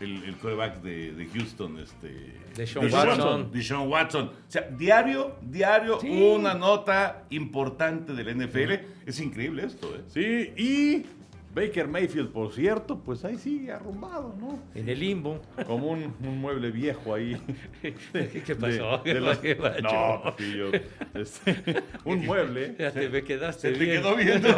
el, 0.00 0.24
el 0.24 0.34
quarterback 0.36 0.82
de, 0.82 1.12
de 1.12 1.26
Houston, 1.26 1.78
este 1.78 2.34
Deshaun 2.56 2.86
Deshaun 2.86 3.08
Watson. 3.08 3.50
Deshaun 3.52 3.88
Watson. 3.88 4.24
O 4.28 4.32
sea, 4.50 4.62
diario, 4.62 5.36
diario, 5.42 6.00
Sí. 6.00 6.08
una 6.10 6.54
nota 6.54 7.24
importante 7.30 8.12
de 8.14 8.24
la 8.24 8.32
NFL. 8.32 8.72
Es 9.06 9.20
increíble 9.20 9.64
esto, 9.66 9.94
¿eh? 9.94 10.00
Sí, 10.08 10.52
y 10.62 11.06
Baker 11.52 11.88
Mayfield, 11.88 12.30
por 12.30 12.52
cierto, 12.52 12.98
pues 13.00 13.24
ahí 13.24 13.36
sigue 13.36 13.72
arrumbado, 13.72 14.34
¿no? 14.38 14.58
En 14.74 14.88
el 14.88 15.00
limbo. 15.00 15.40
Como 15.66 15.88
un, 15.88 16.14
un 16.22 16.40
mueble 16.40 16.70
viejo 16.70 17.12
ahí. 17.12 17.36
¿Qué, 17.82 18.54
pasó? 18.54 18.98
De- 19.04 19.14
de 19.14 19.20
los- 19.20 19.38
¿Qué 19.38 19.56
no, 19.82 20.20
papillo. 20.22 20.70
Este, 21.12 21.82
un 22.04 22.24
mueble. 22.24 22.76
Ya 22.78 22.92
te 22.92 23.08
me 23.08 23.22
quedaste 23.24 23.72
Se 23.72 23.78
te 23.78 23.84
bien. 23.84 24.00
quedó 24.00 24.14
viendo. 24.16 24.48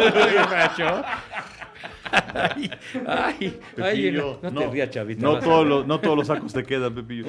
Ay, 2.12 2.70
ay, 3.06 3.34
ay, 3.40 3.60
Pepillo, 3.74 4.38
no, 4.42 4.60
te 4.60 4.70
rías, 4.70 4.90
chavita. 4.90 5.22
No 5.22 5.38
todos, 5.38 5.66
los, 5.66 5.86
no 5.86 6.00
todos 6.00 6.16
los 6.16 6.26
sacos 6.26 6.52
te 6.52 6.62
quedan, 6.62 6.94
Pepillo. 6.94 7.26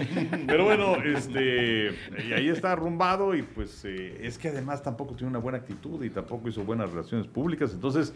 Pero 0.47 0.65
bueno, 0.65 0.95
este, 0.97 1.91
y 2.27 2.33
ahí 2.33 2.49
está 2.49 2.73
arrumbado 2.73 3.33
y 3.35 3.43
pues 3.43 3.85
eh, 3.85 4.19
es 4.21 4.37
que 4.37 4.49
además 4.49 4.83
tampoco 4.83 5.15
tiene 5.15 5.29
una 5.29 5.39
buena 5.39 5.59
actitud 5.59 6.03
y 6.03 6.09
tampoco 6.09 6.49
hizo 6.49 6.63
buenas 6.63 6.89
relaciones 6.89 7.27
públicas. 7.27 7.71
Entonces 7.73 8.13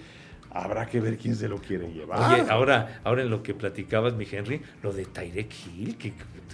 habrá 0.52 0.86
que 0.88 1.00
ver 1.00 1.18
quién 1.18 1.36
se 1.36 1.48
lo 1.48 1.58
quiere 1.58 1.92
llevar. 1.92 2.32
Oye, 2.34 2.46
ahora, 2.50 3.02
ahora 3.04 3.22
en 3.24 3.30
lo 3.30 3.44
que 3.44 3.54
platicabas, 3.54 4.14
mi 4.16 4.26
Henry, 4.32 4.62
lo 4.84 4.94
de 4.94 5.06
Tyrek 5.06 5.50
Hill, 5.76 5.96
que, 5.98 6.14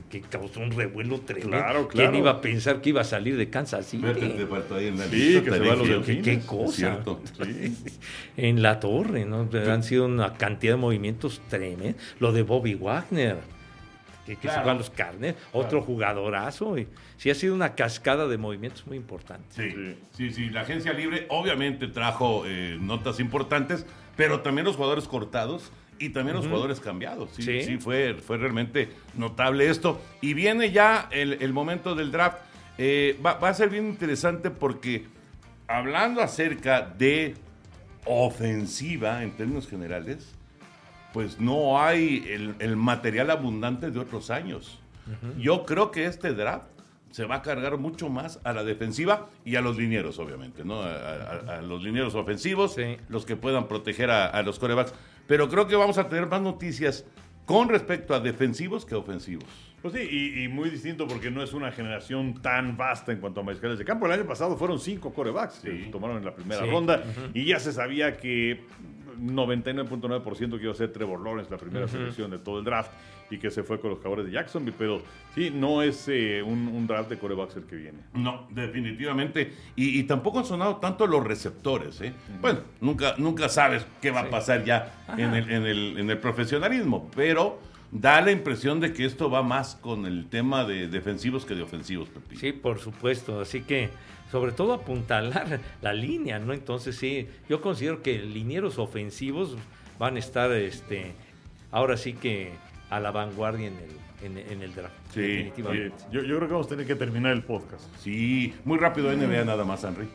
que 0.09 0.21
causó 0.21 0.59
un 0.59 0.71
revuelo 0.71 1.21
tremendo. 1.21 1.51
Claro, 1.57 1.87
¿Quién 1.87 2.03
claro. 2.05 2.17
iba 2.17 2.31
a 2.31 2.41
pensar 2.41 2.81
que 2.81 2.89
iba 2.89 3.01
a 3.01 3.05
salir 3.05 3.37
de 3.37 3.49
Kansas 3.49 3.85
City? 3.85 4.03
Te 4.13 4.45
faltó 4.47 4.75
ahí 4.75 4.87
en 4.87 4.97
la 4.97 5.05
Sí, 5.05 5.15
lista, 5.15 5.43
que 5.43 5.51
se 5.51 5.59
va 5.59 5.73
a 5.73 5.75
los. 5.75 5.87
Delfines. 5.87 6.23
¿Qué 6.23 6.39
cosa? 6.45 6.75
cierto. 6.75 7.21
Sí. 7.43 7.75
En 8.37 8.61
la 8.63 8.79
torre, 8.79 9.25
¿no? 9.25 9.47
Han 9.53 9.83
sido 9.83 10.05
una 10.05 10.33
cantidad 10.33 10.73
de 10.73 10.77
movimientos 10.77 11.41
tremendos. 11.49 12.01
Lo 12.19 12.31
de 12.31 12.41
Bobby 12.41 12.73
Wagner, 12.73 13.37
que, 14.25 14.35
que 14.35 14.47
Claro. 14.47 14.69
se 14.71 14.77
los 14.77 14.89
carnes, 14.89 15.35
otro 15.51 15.81
jugadorazo. 15.81 16.77
Y 16.77 16.87
sí, 17.17 17.29
ha 17.29 17.35
sido 17.35 17.53
una 17.55 17.75
cascada 17.75 18.27
de 18.27 18.37
movimientos 18.37 18.85
muy 18.87 18.97
importantes. 18.97 19.53
Sí, 19.55 19.95
Sí. 20.15 20.31
sí, 20.31 20.49
la 20.49 20.61
agencia 20.61 20.93
libre 20.93 21.25
obviamente 21.29 21.87
trajo 21.87 22.43
eh, 22.45 22.77
notas 22.79 23.19
importantes, 23.19 23.85
pero 24.15 24.41
también 24.41 24.65
los 24.65 24.75
jugadores 24.75 25.05
cortados 25.07 25.71
y 25.99 26.09
también 26.09 26.35
los 26.37 26.47
jugadores 26.47 26.79
cambiados. 26.79 27.29
Sí, 27.33 27.43
sí. 27.43 27.63
Sí. 27.63 27.77
fue, 27.77 28.15
fue 28.15 28.37
realmente 28.37 28.89
notable 29.15 29.69
esto. 29.69 30.01
Y 30.21 30.33
viene 30.33 30.71
ya 30.71 31.07
el, 31.11 31.33
el 31.41 31.53
momento 31.53 31.95
del 31.95 32.11
draft. 32.11 32.37
Eh, 32.77 33.19
va, 33.23 33.35
va 33.35 33.49
a 33.49 33.53
ser 33.53 33.69
bien 33.69 33.87
interesante 33.87 34.49
porque 34.49 35.05
hablando 35.67 36.21
acerca 36.21 36.81
de 36.81 37.35
ofensiva 38.05 39.23
en 39.23 39.31
términos 39.31 39.67
generales, 39.67 40.33
pues 41.13 41.39
no 41.39 41.79
hay 41.81 42.25
el, 42.29 42.55
el 42.59 42.75
material 42.75 43.29
abundante 43.29 43.91
de 43.91 43.99
otros 43.99 44.29
años. 44.31 44.79
Yo 45.37 45.65
creo 45.65 45.91
que 45.91 46.05
este 46.05 46.33
draft 46.33 46.65
se 47.11 47.25
va 47.25 47.35
a 47.35 47.41
cargar 47.43 47.77
mucho 47.77 48.09
más 48.09 48.39
a 48.43 48.53
la 48.53 48.63
defensiva 48.63 49.27
y 49.45 49.55
a 49.57 49.61
los 49.61 49.77
linieros, 49.77 50.17
obviamente, 50.17 50.63
¿no? 50.65 50.81
A, 50.81 50.91
a- 50.93 51.57
a 51.57 51.61
los 51.61 51.83
linieros 51.83 52.15
ofensivos, 52.15 52.73
Sí. 52.73 52.97
los 53.09 53.25
que 53.25 53.35
puedan 53.35 53.67
proteger 53.67 54.09
a, 54.09 54.25
a 54.27 54.41
los 54.41 54.57
corebacks. 54.57 54.93
Pero 55.27 55.47
creo 55.49 55.67
que 55.67 55.75
vamos 55.75 55.97
a 55.99 56.07
tener 56.09 56.25
más 56.27 56.41
noticias 56.41 57.05
con 57.45 57.67
respecto 57.69 58.15
a 58.15 58.19
defensivos 58.21 58.85
que 58.85 58.95
ofensivos. 58.95 59.43
Pues 59.81 59.93
sí, 59.93 59.99
y, 60.09 60.43
y 60.43 60.47
muy 60.47 60.69
distinto 60.69 61.05
porque 61.05 61.29
no 61.29 61.43
es 61.43 61.53
una 61.53 61.71
generación 61.73 62.41
tan 62.41 62.77
vasta 62.77 63.11
en 63.11 63.19
cuanto 63.19 63.41
a 63.41 63.43
mariscales 63.43 63.77
de 63.77 63.83
campo. 63.85 64.05
El 64.05 64.13
año 64.13 64.25
pasado 64.25 64.55
fueron 64.57 64.79
cinco 64.79 65.13
corebacks 65.13 65.59
que 65.59 65.71
Sí. 65.83 65.89
tomaron 65.91 66.17
en 66.17 66.25
la 66.25 66.33
primera 66.33 66.63
Sí. 66.63 66.69
ronda 66.71 67.03
y 67.33 67.43
ya 67.45 67.59
se 67.59 67.73
sabía 67.73 68.15
que 68.15 68.63
99.9% 69.19 70.57
que 70.57 70.63
iba 70.63 70.71
a 70.71 70.75
ser 70.75 70.91
Trevor 70.91 71.21
Lawrence, 71.21 71.51
la 71.51 71.57
primera 71.57 71.87
selección 71.87 72.31
de 72.31 72.39
todo 72.39 72.59
el 72.59 72.65
draft, 72.65 72.91
y 73.29 73.37
que 73.37 73.49
se 73.49 73.63
fue 73.63 73.79
con 73.79 73.89
los 73.89 73.99
jugadores 73.99 74.25
de 74.25 74.31
Jacksonville. 74.31 74.75
Pero 74.77 75.01
sí, 75.33 75.51
no 75.53 75.81
es 75.81 76.07
eh, 76.07 76.41
un, 76.43 76.67
un 76.67 76.85
draft 76.87 77.09
de 77.09 77.17
corebacks 77.17 77.55
el 77.55 77.63
que 77.63 77.75
viene. 77.75 77.99
No, 78.13 78.47
definitivamente. 78.51 79.53
Y, 79.75 79.99
y 79.99 80.03
tampoco 80.03 80.39
han 80.39 80.45
sonado 80.45 80.77
tanto 80.77 81.07
los 81.07 81.23
receptores. 81.23 81.99
¿eh? 82.01 82.13
Bueno, 82.41 82.59
nunca, 82.81 83.15
nunca 83.17 83.49
sabes 83.49 83.85
qué 84.01 84.11
va 84.11 84.21
a 84.21 84.29
pasar 84.29 84.63
ya 84.63 85.05
en 85.17 85.33
el, 85.33 85.49
en, 85.49 85.65
el, 85.65 85.97
en 85.97 86.09
el 86.09 86.17
profesionalismo, 86.17 87.09
pero 87.15 87.59
da 87.91 88.21
la 88.21 88.31
impresión 88.31 88.79
de 88.79 88.91
que 88.91 89.05
esto 89.05 89.29
va 89.29 89.43
más 89.43 89.75
con 89.75 90.05
el 90.05 90.27
tema 90.27 90.65
de 90.65 90.87
defensivos 90.87 91.45
que 91.45 91.53
de 91.55 91.61
ofensivos, 91.61 92.09
Pepillo. 92.09 92.39
Sí, 92.39 92.51
por 92.51 92.79
supuesto. 92.79 93.39
Así 93.39 93.61
que, 93.61 93.89
sobre 94.33 94.51
todo 94.51 94.73
apuntalar 94.73 95.59
la 95.83 95.93
línea, 95.93 96.39
¿no? 96.39 96.53
Entonces, 96.53 96.95
sí, 96.95 97.27
yo 97.47 97.61
considero 97.61 98.01
que 98.01 98.17
linieros 98.17 98.79
ofensivos 98.79 99.55
van 99.99 100.15
a 100.15 100.19
estar, 100.19 100.51
este, 100.53 101.11
ahora 101.69 101.97
sí 101.97 102.13
que 102.13 102.49
a 102.89 102.99
la 102.99 103.11
vanguardia 103.11 103.67
en 103.67 103.75
el, 103.75 104.39
en, 104.39 104.51
en 104.51 104.63
el 104.63 104.73
draft. 104.73 104.95
Sí, 105.13 105.21
definitivamente. 105.21 106.03
Yo, 106.11 106.23
yo 106.23 106.37
creo 106.37 106.47
que 106.47 106.53
vamos 106.53 106.65
a 106.65 106.69
tener 106.69 106.87
que 106.87 106.95
terminar 106.95 107.31
el 107.31 107.43
podcast. 107.43 107.83
Sí, 107.99 108.55
muy 108.65 108.79
rápido 108.79 109.15
NBA 109.15 109.45
nada 109.45 109.65
más, 109.65 109.83
Henry. 109.83 110.07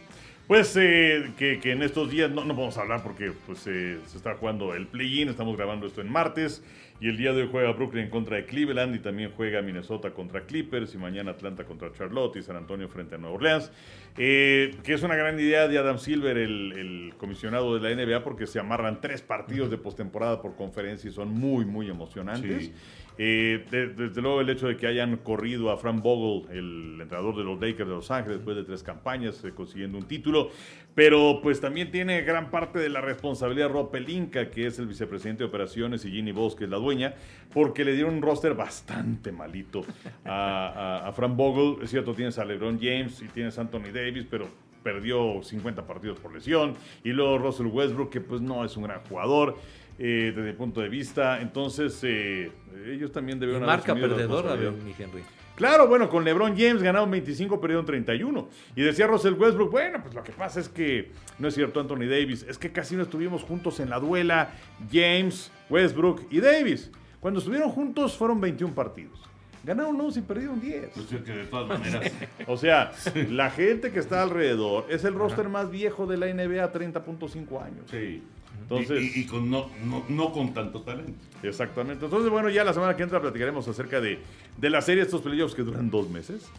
Pues 0.49 0.75
eh, 0.77 1.31
que, 1.37 1.61
que 1.61 1.73
en 1.73 1.83
estos 1.83 2.11
días 2.11 2.29
no, 2.31 2.45
no 2.45 2.55
vamos 2.55 2.77
a 2.77 2.81
hablar 2.81 3.05
porque 3.05 3.33
pues, 3.47 3.69
eh, 3.69 4.01
se 4.07 4.17
está 4.17 4.35
jugando 4.35 4.75
el 4.75 4.89
play-in, 4.89 5.29
estamos 5.29 5.57
grabando 5.57 5.87
esto 5.87 6.01
en 6.01 6.11
martes 6.11 6.65
y 7.01 7.09
el 7.09 7.17
día 7.17 7.33
de 7.33 7.43
hoy 7.43 7.49
juega 7.53 7.71
Brooklyn 7.73 8.09
contra 8.09 8.45
Cleveland 8.45 8.97
y 8.97 8.99
también 8.99 9.31
juega 9.37 9.63
Minnesota 9.63 10.11
contra 10.11 10.47
Clippers 10.47 10.95
y 10.95 10.99
mañana 10.99 11.33
Atlanta 11.33 11.65
contra 11.65 11.93
Charlotte 11.93 12.37
y 12.37 12.43
San 12.43 12.57
Antonio 12.57 12.89
frente 12.89 13.15
a 13.15 13.19
Nueva 13.19 13.37
Orleans. 13.37 13.71
Eh, 14.17 14.77
que 14.83 14.95
es 14.95 15.03
una 15.03 15.15
gran 15.15 15.39
idea 15.39 15.69
de 15.69 15.79
Adam 15.79 15.99
Silver, 15.99 16.37
el, 16.39 16.73
el 16.73 17.15
comisionado 17.19 17.79
de 17.79 17.95
la 17.95 18.05
NBA, 18.05 18.25
porque 18.25 18.47
se 18.47 18.59
amarran 18.59 19.01
tres 19.01 19.23
partidos 19.23 19.71
de 19.71 19.79
postemporada 19.79 20.43
por 20.43 20.57
conferencia 20.57 21.09
y 21.09 21.13
son 21.13 21.31
muy, 21.31 21.65
muy 21.65 21.89
emocionantes. 21.89 22.67
Sí. 22.67 22.73
Eh, 23.21 23.65
de- 23.71 23.89
desde 23.89 24.23
luego 24.23 24.41
el 24.41 24.49
hecho 24.49 24.69
de 24.69 24.77
que 24.77 24.87
hayan 24.87 25.17
corrido 25.19 25.71
a 25.73 25.77
Frank 25.77 26.03
Vogel, 26.03 26.49
el 26.57 27.01
entrenador 27.01 27.37
de 27.37 27.43
los 27.45 27.61
Lakers 27.61 27.89
de 27.89 27.95
Los 27.97 28.11
Ángeles, 28.13 28.39
después 28.39 28.57
de 28.57 28.63
tres 28.65 28.83
campañas, 28.85 29.43
eh, 29.45 29.51
consiguiendo 29.53 29.99
un 29.99 30.05
título, 30.07 30.51
pero 30.95 31.41
pues 31.43 31.61
también 31.61 31.91
tiene 31.91 32.23
gran 32.23 32.51
parte 32.53 32.79
de 32.79 32.89
la 32.89 33.01
responsabilidad 33.01 33.71
Rob 33.71 33.91
Pelinka, 33.91 34.51
que 34.51 34.67
es 34.69 34.79
el 34.79 34.87
vicepresidente 34.87 35.43
de 35.43 35.49
operaciones, 35.49 36.05
y 36.05 36.11
Ginny 36.13 36.31
Voss, 36.31 36.55
que 36.55 36.65
es 36.65 36.71
la 36.71 36.77
dueña, 36.77 37.15
porque 37.53 37.85
le 37.85 37.93
dieron 37.95 38.15
un 38.15 38.23
roster 38.23 38.55
bastante 38.55 39.33
malito 39.33 39.85
a, 40.25 41.01
a, 41.05 41.09
a 41.09 41.13
Frank 41.13 41.35
Vogel. 41.37 41.83
Es 41.83 41.91
cierto, 41.91 42.15
tienes 42.15 42.39
a 42.39 42.45
LeBron 42.45 42.79
James 42.81 43.21
y 43.23 43.27
tienes 43.27 43.59
a 43.59 43.63
Anthony 43.63 43.91
Davis, 44.05 44.27
pero 44.31 44.49
perdió 44.83 45.43
50 45.43 45.87
partidos 45.87 46.19
por 46.19 46.33
lesión, 46.33 46.75
y 47.05 47.11
luego 47.11 47.39
Russell 47.39 47.67
Westbrook, 47.67 48.11
que 48.11 48.21
pues 48.21 48.41
no 48.41 48.65
es 48.65 48.77
un 48.77 48.85
gran 48.85 49.01
jugador. 49.01 49.57
eh, 49.99 50.33
desde 50.35 50.53
mi 50.53 50.57
punto 50.57 50.81
de 50.81 50.89
vista, 50.89 51.41
entonces 51.41 51.99
eh, 52.05 52.53
ellos 52.87 53.11
también 53.11 53.41
debieron 53.41 53.65
haber 53.65 53.79
marca 53.79 53.95
perdedora, 53.95 54.55
mi 54.55 54.95
Henry. 54.97 55.25
Claro, 55.57 55.89
bueno, 55.89 56.09
con 56.09 56.25
LeBron 56.25 56.57
James 56.57 56.85
ganaron 56.85 57.11
25, 57.11 57.61
perdieron 57.61 57.85
31. 57.85 58.49
Y 58.77 58.83
decía 58.83 59.09
Russell 59.09 59.33
Westbrook, 59.33 59.73
bueno, 59.73 60.01
pues 60.01 60.15
lo 60.15 60.23
que 60.23 60.31
pasa 60.31 60.61
es 60.61 60.69
que, 60.69 61.11
no 61.41 61.49
es 61.49 61.55
cierto 61.55 61.81
Anthony 61.81 62.07
Davis, 62.09 62.47
es 62.49 62.59
que 62.59 62.71
casi 62.71 62.95
no 62.95 63.03
estuvimos 63.03 63.43
juntos 63.43 63.81
en 63.81 63.91
la 63.91 63.99
duela, 63.99 64.53
James, 64.93 65.51
Westbrook 65.69 66.23
y 66.31 66.39
Davis. 66.39 66.93
Cuando 67.19 67.41
estuvieron 67.41 67.71
juntos 67.71 68.17
fueron 68.17 68.41
21 68.41 68.73
partidos. 68.73 69.28
Ganaron 69.69 70.01
11 70.01 70.19
y 70.19 70.23
perdieron 70.23 70.61
10. 70.61 70.91
Pues 70.95 71.11
yo 71.11 71.23
que 71.23 71.33
de 71.33 71.45
todas 71.45 71.69
maneras. 71.79 72.11
O 72.47 72.57
sea, 72.57 72.93
la 73.31 73.51
gente 73.51 73.93
que 73.93 73.99
está 73.99 74.23
alrededor 74.23 74.87
es 74.89 75.05
el 75.05 75.15
roster 75.15 75.49
más 75.49 75.71
viejo 75.71 76.07
de 76.07 76.17
la 76.17 76.27
NBA, 76.27 76.73
30.5 76.73 77.63
años. 77.63 77.85
Sí. 77.91 78.23
Entonces- 78.63 79.03
Y, 79.15 79.21
y- 79.21 79.23
y 79.23 79.27
con 79.27 79.51
no, 79.51 79.71
no, 79.85 80.05
no 80.09 80.33
con 80.33 80.53
tanto 80.55 80.81
talento. 80.83 81.13
Exactamente. 81.43 82.05
Entonces, 82.07 82.31
bueno, 82.31 82.49
ya 82.51 82.65
la 82.65 82.73
semana 82.73 82.97
que 82.97 83.03
entra 83.03 83.21
platicaremos 83.21 83.69
acerca 83.69 84.01
de, 84.01 84.19
de 84.57 84.71
la 84.71 84.81
serie 84.83 85.03
de 85.03 85.07
estos 85.07 85.21
playoffs 85.23 85.55
que 85.55 85.63
duran 85.63 85.91
dos 85.91 86.09
meses. 86.11 86.51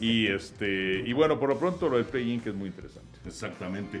Y 0.00 0.26
este 0.28 1.02
y 1.04 1.12
bueno, 1.12 1.38
por 1.40 1.48
lo 1.48 1.58
pronto 1.58 1.88
lo 1.88 1.96
del 1.96 2.06
play-in 2.06 2.40
que 2.40 2.50
es 2.50 2.54
muy 2.54 2.68
interesante. 2.68 3.18
Exactamente. 3.26 4.00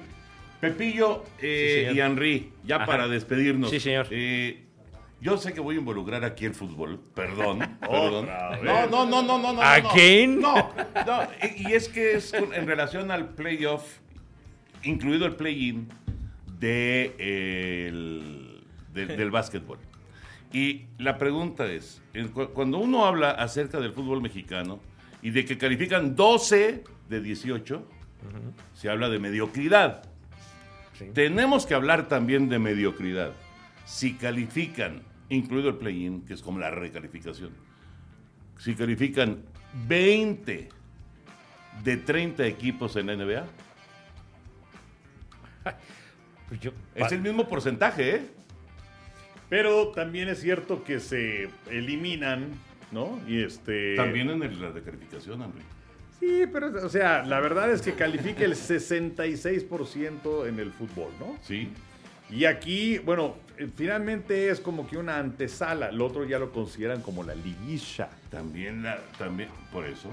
Pepillo 0.60 1.24
eh, 1.40 1.88
Sí, 1.90 1.96
y 1.96 2.00
Henry, 2.00 2.52
ya 2.64 2.76
Ajá. 2.76 2.86
para 2.86 3.08
despedirnos. 3.08 3.70
Sí, 3.70 3.80
señor. 3.80 4.06
Eh, 4.10 4.64
yo 5.22 5.38
sé 5.38 5.54
que 5.54 5.60
voy 5.60 5.76
a 5.76 5.78
involucrar 5.78 6.24
aquí 6.24 6.44
el 6.44 6.54
fútbol, 6.54 7.00
perdón, 7.14 7.60
perdón. 7.80 8.26
No, 8.62 8.86
no, 8.88 9.06
no, 9.06 9.22
no, 9.22 9.38
no, 9.38 9.52
no. 9.54 9.62
¿Again? 9.62 10.40
No, 10.40 10.54
no, 11.06 11.20
y 11.56 11.72
es 11.72 11.88
que 11.88 12.14
es 12.14 12.34
en 12.34 12.66
relación 12.66 13.10
al 13.10 13.30
playoff, 13.30 13.98
incluido 14.82 15.24
el 15.26 15.36
play-in 15.36 15.88
de, 16.58 17.14
el- 17.88 18.64
de- 18.92 19.06
del 19.06 19.30
básquetbol. 19.30 19.78
Y 20.52 20.82
la 20.98 21.16
pregunta 21.16 21.66
es, 21.66 22.02
cuando 22.52 22.78
uno 22.78 23.06
habla 23.06 23.30
acerca 23.30 23.80
del 23.80 23.92
fútbol 23.92 24.20
mexicano 24.20 24.80
y 25.22 25.30
de 25.30 25.44
que 25.46 25.56
califican 25.56 26.14
12 26.14 26.84
de 27.08 27.20
18, 27.22 27.88
se 28.74 28.90
habla 28.90 29.08
de 29.08 29.18
mediocridad. 29.18 30.02
Sí. 30.98 31.06
Tenemos 31.14 31.64
que 31.64 31.72
hablar 31.74 32.06
también 32.08 32.48
de 32.50 32.58
mediocridad. 32.58 33.32
Si 33.86 34.12
califican, 34.14 35.02
incluido 35.36 35.68
el 35.70 35.76
play-in, 35.76 36.22
que 36.24 36.34
es 36.34 36.42
como 36.42 36.58
la 36.58 36.70
recalificación, 36.70 37.50
si 38.58 38.74
califican 38.74 39.42
20 39.88 40.68
de 41.82 41.96
30 41.96 42.46
equipos 42.46 42.96
en 42.96 43.06
la 43.06 43.12
NBA, 43.16 43.46
Pues 46.48 46.60
yo- 46.60 46.72
es 46.94 47.10
el 47.12 47.20
mismo 47.22 47.48
porcentaje, 47.48 48.16
¿eh? 48.16 48.22
Pero 49.48 49.88
también 49.88 50.28
es 50.28 50.40
cierto 50.40 50.82
que 50.84 51.00
se 51.00 51.48
eliminan, 51.70 52.48
¿no? 52.90 53.18
Y 53.26 53.42
este 53.42 53.94
También 53.96 54.28
en 54.30 54.42
el- 54.42 54.60
la 54.60 54.70
recalificación, 54.70 55.40
hombre. 55.40 55.62
Sí, 56.20 56.44
pero 56.52 56.68
o 56.84 56.88
sea, 56.88 57.22
la 57.24 57.40
verdad 57.40 57.70
es 57.72 57.80
que 57.82 57.94
califica 57.94 58.44
el 58.44 58.54
66% 58.54 60.46
en 60.46 60.58
el 60.60 60.72
fútbol, 60.72 61.10
¿no? 61.18 61.38
Sí. 61.42 61.68
Y 62.30 62.44
aquí, 62.44 62.98
bueno, 62.98 63.36
finalmente 63.66 64.50
es 64.50 64.60
como 64.60 64.86
que 64.86 64.96
una 64.96 65.18
antesala, 65.18 65.88
el 65.88 66.00
otro 66.00 66.24
ya 66.24 66.38
lo 66.38 66.52
consideran 66.52 67.02
como 67.02 67.22
la 67.22 67.34
liguilla. 67.34 68.08
También, 68.30 68.82
la, 68.82 68.98
también, 69.18 69.48
por 69.72 69.84
eso. 69.86 70.08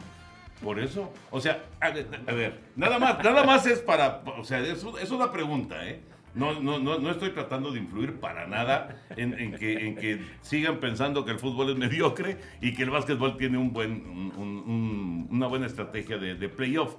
Por 0.61 0.79
eso. 0.79 1.13
O 1.31 1.39
sea, 1.39 1.63
a, 1.79 1.89
ver, 1.91 2.07
a 2.27 2.33
ver, 2.33 2.59
nada 2.75 2.99
más, 2.99 3.23
nada 3.23 3.43
más 3.45 3.65
es 3.65 3.79
para, 3.79 4.21
o 4.37 4.43
sea, 4.43 4.59
es, 4.59 4.83
un- 4.83 4.99
es 4.99 5.09
una 5.11 5.31
pregunta, 5.31 5.87
¿eh? 5.87 6.01
No, 6.35 6.59
no, 6.61 6.77
no, 6.79 6.99
no 6.99 7.09
estoy 7.11 7.29
tratando 7.31 7.71
de 7.71 7.79
influir 7.79 8.19
para 8.19 8.45
nada 8.45 9.01
en, 9.17 9.33
en 9.39 9.55
que, 9.55 9.87
en 9.87 9.95
que 9.95 10.19
sigan 10.41 10.79
pensando 10.79 11.25
que 11.25 11.31
el 11.31 11.39
fútbol 11.39 11.71
es 11.71 11.77
mediocre 11.77 12.37
y 12.61 12.73
que 12.75 12.83
el 12.83 12.91
básquetbol 12.91 13.35
tiene 13.37 13.57
un 13.57 13.73
buen, 13.73 13.91
un- 14.05 14.33
un- 14.37 15.27
una 15.31 15.47
buena 15.47 15.65
estrategia 15.65 16.17
de, 16.17 16.35
de 16.35 16.49
playoff. 16.49 16.95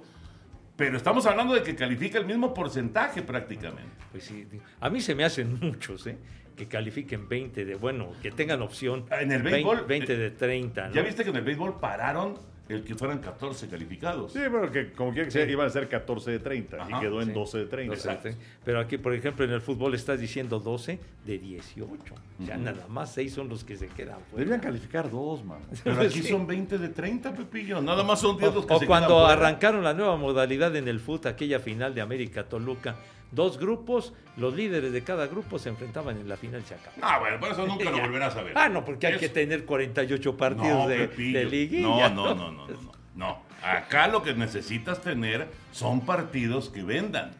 Pero 0.75 0.97
estamos 0.97 1.25
hablando 1.27 1.53
de 1.53 1.61
que 1.63 1.75
califica 1.75 2.17
el 2.17 2.25
mismo 2.25 2.53
porcentaje 2.53 3.21
prácticamente. 3.21 3.91
Pues 4.11 4.23
sí, 4.25 4.45
a 4.79 4.89
mí 4.89 4.99
se 4.99 5.13
me 5.15 5.23
hacen 5.23 5.59
muchos, 5.61 6.07
¿eh? 6.07 6.17
Que 6.55 6.67
califiquen 6.67 7.27
20 7.27 7.65
de, 7.65 7.75
bueno, 7.75 8.09
que 8.21 8.31
tengan 8.31 8.61
opción. 8.61 9.05
En 9.11 9.31
el 9.31 9.41
20 9.41 9.49
béisbol, 9.51 9.85
20 9.87 10.17
de 10.17 10.31
30, 10.31 10.87
¿no? 10.89 10.93
¿Ya 10.93 11.01
viste 11.01 11.23
que 11.23 11.29
en 11.29 11.35
el 11.37 11.43
béisbol 11.43 11.79
pararon 11.79 12.35
el 12.69 12.83
que 12.83 12.95
fueran 12.95 13.19
14 13.19 13.67
calificados? 13.67 14.31
Sí, 14.31 14.39
bueno, 14.49 14.71
que 14.71 14.91
como 14.91 15.11
quiera 15.11 15.25
que 15.25 15.31
sea, 15.31 15.45
iban 15.49 15.67
a 15.67 15.69
ser 15.69 15.89
14 15.89 16.31
de 16.31 16.39
30 16.39 16.77
Ajá, 16.83 16.97
y 16.97 16.99
quedó 17.01 17.21
en 17.21 17.27
Sí. 17.29 17.33
12 17.33 17.57
de 17.57 17.65
30. 17.65 17.95
12 17.95 18.09
de 18.09 18.15
30. 18.17 18.39
Pero 18.63 18.79
aquí, 18.79 18.97
por 18.97 19.13
ejemplo, 19.13 19.43
en 19.43 19.51
el 19.51 19.61
fútbol 19.61 19.93
estás 19.95 20.19
diciendo 20.19 20.59
12 20.59 20.99
de 21.25 21.37
18. 21.39 22.13
O 22.41 22.45
sea, 22.45 22.55
Ujú. 22.55 22.63
nada 22.63 22.85
más 22.87 23.13
6 23.13 23.33
son 23.33 23.49
los 23.49 23.63
que 23.63 23.75
se 23.75 23.87
quedan 23.87 24.19
fuera. 24.29 24.37
Deberían 24.45 24.59
calificar 24.61 25.09
dos, 25.09 25.43
man. 25.43 25.59
Pero 25.83 25.99
aquí 26.01 26.21
Sí. 26.21 26.29
son 26.29 26.45
20 26.47 26.77
de 26.77 26.89
30, 26.89 27.33
Pepillo. 27.33 27.81
Nada 27.81 28.03
más 28.03 28.21
son 28.21 28.37
10 28.37 28.51
O, 28.51 28.55
los 28.55 28.65
que 28.65 28.73
o 28.73 28.79
se 28.79 28.85
cuando 28.87 29.07
quedan 29.07 29.21
fuera. 29.25 29.33
arrancaron 29.47 29.83
la 29.83 29.93
nueva 29.93 30.15
modalidad 30.15 30.75
en 30.75 30.87
el 30.87 30.99
fútbol, 30.99 31.31
aquella 31.31 31.59
final 31.59 31.93
de 31.95 32.01
América 32.01 32.43
Toluca, 32.47 32.95
dos 33.31 33.57
grupos, 33.57 34.13
los 34.37 34.53
líderes 34.53 34.91
de 34.91 35.03
cada 35.03 35.27
grupo 35.27 35.59
se 35.59 35.69
enfrentaban 35.69 36.17
en 36.17 36.27
la 36.29 36.37
final 36.37 36.63
se 36.63 36.75
acabó. 36.75 36.95
Ah, 37.01 37.19
bueno, 37.19 37.39
por 37.39 37.51
eso 37.51 37.65
nunca 37.65 37.89
lo 37.89 37.99
volverás 38.01 38.35
a 38.35 38.43
ver. 38.43 38.57
Ah, 38.57 38.69
no, 38.69 38.83
porque 38.85 39.07
hay 39.07 39.17
que 39.17 39.29
tener 39.29 39.65
48 39.65 40.37
partidos 40.37 40.67
No, 40.83 40.87
de, 40.87 41.07
de 41.07 41.45
liguilla. 41.45 42.09
No, 42.09 42.09
no, 42.09 42.35
no, 42.35 42.51
no, 42.51 42.67
no, 42.67 42.81
no. 42.81 42.91
No. 43.15 43.41
Acá 43.63 44.07
lo 44.07 44.23
que 44.23 44.33
necesitas 44.33 45.01
tener 45.01 45.47
son 45.71 46.01
partidos 46.01 46.69
que 46.69 46.83
vendan. 46.83 47.31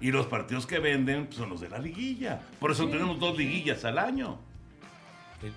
Y 0.00 0.12
los 0.12 0.26
partidos 0.26 0.66
que 0.66 0.78
venden 0.78 1.28
son 1.32 1.50
los 1.50 1.60
de 1.60 1.68
la 1.68 1.78
liguilla. 1.78 2.40
Por 2.58 2.70
eso 2.70 2.86
tenemos 2.88 3.18
dos 3.18 3.36
liguillas 3.36 3.84
al 3.84 3.98
año. 3.98 4.38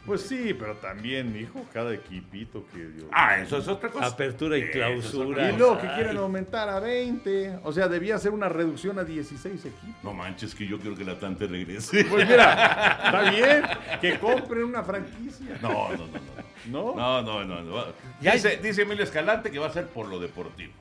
Pues 0.06 0.22
sí, 0.22 0.56
pero 0.58 0.76
también, 0.78 1.36
hijo, 1.38 1.66
cada 1.74 1.94
equipito 1.94 2.66
que 2.74 2.86
dio. 2.88 3.10
Ah, 3.12 3.38
eso 3.40 3.58
es 3.58 3.68
otra 3.68 3.90
cosa. 3.90 4.06
Apertura 4.06 4.58
y 4.58 4.62
es 4.62 4.70
clausura. 4.72 5.52
y 5.52 5.58
luego 5.58 5.78
que 5.80 5.88
quieren 5.88 6.16
aumentar 6.18 6.70
a 6.70 6.80
20. 6.80 7.60
O 7.64 7.74
sea, 7.74 7.88
debía 7.90 8.18
ser 8.18 8.32
una 8.32 8.48
reducción 8.48 8.98
a 9.00 9.04
16 9.04 9.66
equipos. 9.66 10.04
No 10.04 10.14
manches, 10.14 10.56
que 10.56 10.66
yo 10.66 10.80
quiero 10.80 10.96
que 10.96 11.04
el 11.04 11.10
Atlante 11.10 11.48
regrese. 11.48 12.06
Pues 12.06 12.28
mira, 12.28 13.02
está 13.06 13.22
bien 13.32 13.64
que 14.00 14.20
compren 14.20 14.64
una 14.64 14.84
franquicia. 14.84 15.58
No, 15.62 15.90
no, 15.92 15.98
no, 15.98 16.06
no. 16.08 16.94
¿No? 16.96 17.22
No, 17.22 17.44
no, 17.44 17.62
no. 17.62 17.86
Ya- 18.22 18.34
Dice, 18.34 18.58
dice 18.64 18.84
Emilio 18.84 19.04
Escalante 19.04 19.52
que 19.52 19.60
va 19.60 19.68
a 19.68 19.74
ser 19.74 19.88
por 19.88 20.08
lo 20.08 20.18
deportivo. 20.20 20.72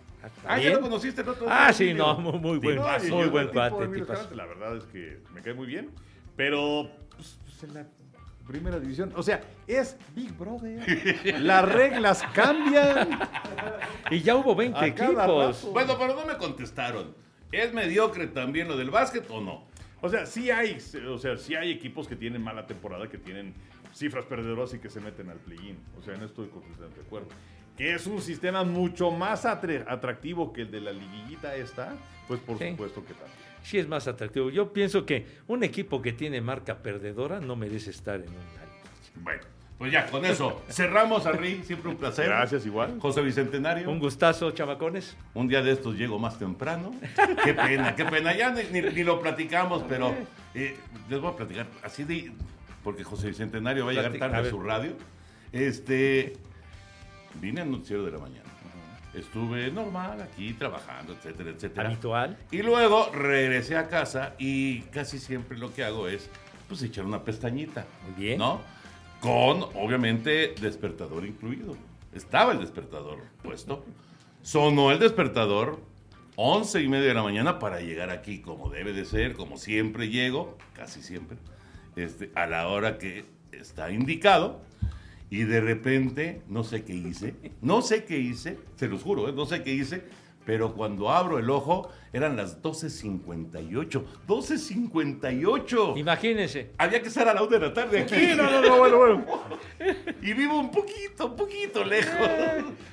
Ah, 0.47 0.57
ya 0.57 0.69
¿Bien? 0.69 0.73
lo 0.75 0.81
conociste 0.83 1.23
el 1.23 1.29
otro 1.31 1.47
día, 1.47 1.67
Ah, 1.67 1.73
sí, 1.73 1.93
no, 1.93 2.17
muy, 2.19 2.39
muy 2.39 2.59
buen, 2.59 2.79
muy 3.11 3.27
buen 3.27 3.49
tipo 3.51 3.81
de 3.81 4.05
cuate, 4.05 4.37
La 4.37 4.47
verdad 4.47 4.77
es 4.77 4.85
que 4.85 5.19
me 5.35 5.43
cae 5.43 5.55
muy 5.55 5.67
bien. 5.67 5.91
Pero 6.37 6.89
pues, 7.17 7.39
pues, 7.45 7.63
en 7.65 7.75
la 7.75 7.85
primera 8.47 8.79
división, 8.81 9.13
o 9.17 9.23
sea, 9.23 9.41
es 9.67 9.97
Big 10.15 10.33
Brother. 10.37 11.41
Las 11.41 11.71
reglas 11.71 12.23
cambian. 12.35 13.09
Y 14.11 14.21
ya 14.21 14.37
hubo 14.37 14.55
20 14.55 14.79
A 14.79 14.95
cada 14.95 15.11
equipos. 15.25 15.63
rato. 15.63 15.73
Bueno, 15.73 15.97
pero 15.99 16.15
no 16.15 16.27
me 16.27 16.37
contestaron. 16.37 17.15
¿Es 17.51 17.73
mediocre 17.73 18.27
también 18.29 18.69
lo 18.69 18.77
del 18.77 18.91
básquet 18.91 19.31
o 19.31 19.41
no? 19.41 19.67
O 20.01 20.09
sea, 20.09 20.27
sí 20.27 20.51
hay, 20.51 20.79
o 21.09 21.19
sea, 21.19 21.37
sí 21.37 21.55
hay 21.55 21.71
equipos 21.71 22.09
que 22.09 22.17
tienen 22.17 22.43
mala 22.43 22.67
temporada, 22.67 23.09
que 23.09 23.19
tienen 23.19 23.55
cifras 23.95 24.25
perdedoras 24.25 24.75
y 24.75 24.79
que 24.79 24.89
se 24.91 25.01
meten 25.01 25.29
al 25.31 25.39
play-in. 25.39 25.79
O 25.99 26.03
sea, 26.03 26.17
no 26.17 26.25
estoy 26.25 26.49
completamente 26.49 26.99
de 27.01 27.07
acuerdo. 27.07 27.29
Que 27.77 27.95
es 27.95 28.07
un 28.07 28.21
sistema 28.21 28.65
mucho 28.65 29.11
más 29.11 29.45
atre- 29.45 29.85
atractivo 29.87 30.53
que 30.53 30.63
el 30.63 30.71
de 30.71 30.81
la 30.81 30.93
liguillita 30.93 31.55
esta, 31.55 31.95
pues 32.27 32.41
por 32.41 32.59
Sí. 32.59 32.71
supuesto 32.71 33.05
que 33.05 33.15
también. 33.15 33.33
Sí 33.63 33.79
es 33.79 33.89
más 33.89 34.09
atractivo. 34.09 34.51
Yo 34.51 34.73
pienso 34.73 35.07
que 35.07 35.27
un 35.47 35.63
equipo 35.65 36.03
que 36.03 36.13
tiene 36.13 36.41
marca 36.41 36.79
perdedora 36.83 37.41
no 37.41 37.57
merece 37.57 37.91
estar 37.91 38.17
en 38.21 38.29
un 38.29 39.23
Bueno, 39.23 39.41
pues 39.79 39.93
ya, 39.93 40.07
con 40.07 40.25
eso 40.25 40.63
cerramos, 40.69 41.25
Henry. 41.27 41.63
Siempre 41.65 41.91
un 41.91 41.97
placer. 41.97 42.27
Gracias, 42.27 42.67
igual. 42.67 42.99
José 43.01 43.23
Bicentenario. 43.23 43.91
Un 43.91 43.99
gustazo, 43.99 44.51
chamacones. 44.53 45.17
Un 45.35 45.49
día 45.49 45.63
de 45.63 45.73
estos 45.73 45.97
llego 45.97 46.19
más 46.19 46.39
temprano. 46.39 46.93
Qué 47.45 47.55
pena, 47.55 47.95
qué 47.97 48.05
pena. 48.05 48.35
Ya 48.37 48.51
ni, 48.51 48.63
ni- 48.73 48.83
ni 48.91 49.05
lo 49.05 49.21
platicamos, 49.21 49.85
pero 49.89 50.15
eh, 50.55 50.77
les 51.09 51.21
voy 51.21 51.33
a 51.33 51.37
platicar 51.37 51.67
así 51.83 52.05
de. 52.05 52.33
Porque 52.85 53.05
José 53.05 53.29
Bicentenario 53.29 53.85
va 53.85 53.93
a 53.93 53.95
llegar 53.95 54.13
tarde 54.19 54.37
a 54.37 54.41
a 54.41 54.45
su 54.51 54.61
radio. 54.61 54.93
Este. 55.53 56.33
Vine 57.41 57.61
al 57.63 57.71
noticiero 57.71 58.05
de 58.05 58.11
la 58.11 58.19
mañana. 58.19 58.49
Estuve 59.15 59.71
normal 59.71 60.23
aquí 60.23 60.55
trabajando, 60.55 61.13
etcétera, 61.13 61.51
etcétera. 61.51 61.89
Habitual. 61.89 62.39
Y 62.51 62.63
luego 62.63 63.11
regresé 63.13 63.77
a 63.77 63.89
casa 63.89 64.35
y 64.39 64.81
casi 64.83 65.19
siempre 65.19 65.59
lo 65.59 65.75
que 65.75 65.85
hago 65.85 66.09
es 66.09 66.31
pues 66.69 66.83
echar 66.83 67.05
una 67.05 67.23
pestañita. 67.23 67.87
Muy 68.07 68.25
bien. 68.25 68.39
¿No? 68.39 68.61
Con, 69.21 69.63
obviamente, 69.75 70.55
despertador 70.61 71.27
incluido. 71.27 71.77
Estaba 72.15 72.53
el 72.53 72.61
despertador 72.61 73.19
puesto. 73.43 73.85
Sonó 74.43 74.91
el 74.91 74.99
despertador, 74.99 75.81
once 76.37 76.83
y 76.83 76.89
media 76.89 77.09
de 77.09 77.15
la 77.15 77.23
mañana 77.23 77.59
para 77.59 77.81
llegar 77.81 78.11
aquí, 78.11 78.41
como 78.41 78.71
debe 78.71 78.93
de 78.93 79.05
ser, 79.05 79.35
como 79.35 79.57
siempre 79.57 80.09
llego, 80.09 80.59
casi 80.75 81.03
siempre, 81.03 81.39
este, 81.95 82.33
a 82.35 82.47
la 82.47 82.69
hora 82.69 82.99
que 82.99 83.25
está 83.53 83.91
indicado. 83.93 84.61
Y 85.33 85.45
de 85.45 85.63
repente, 85.63 86.43
no 86.47 86.63
sé 86.63 86.85
qué 86.85 86.93
hice, 86.93 87.35
no 87.63 87.81
sé 87.81 88.05
qué 88.05 88.19
hice, 88.19 88.59
se 88.77 88.87
los 88.87 89.03
juro, 89.03 89.31
¿eh? 89.31 89.33
no 89.33 89.47
sé 89.47 89.63
qué 89.63 89.73
hice, 89.73 90.03
pero 90.45 90.75
cuando 90.75 91.09
abro 91.09 91.39
el 91.39 91.49
ojo 91.49 91.91
eran 92.13 92.37
las 92.37 92.61
12.58. 92.61 94.05
12.58. 94.29 95.97
Imagínense. 95.97 96.73
Había 96.77 97.01
que 97.01 97.09
estar 97.09 97.27
a 97.29 97.33
la 97.33 97.43
una 97.45 97.59
de 97.59 97.67
la 97.67 97.73
tarde 97.73 98.01
aquí. 98.01 98.15
No, 98.37 98.43
no, 98.43 98.61
no, 98.61 98.77
bueno, 98.77 98.99
bueno. 98.99 99.25
Y 100.21 100.35
vivo 100.35 100.61
un 100.61 100.71
poquito, 100.71 101.29
un 101.29 101.37
poquito 101.37 101.83
lejos. 101.83 102.29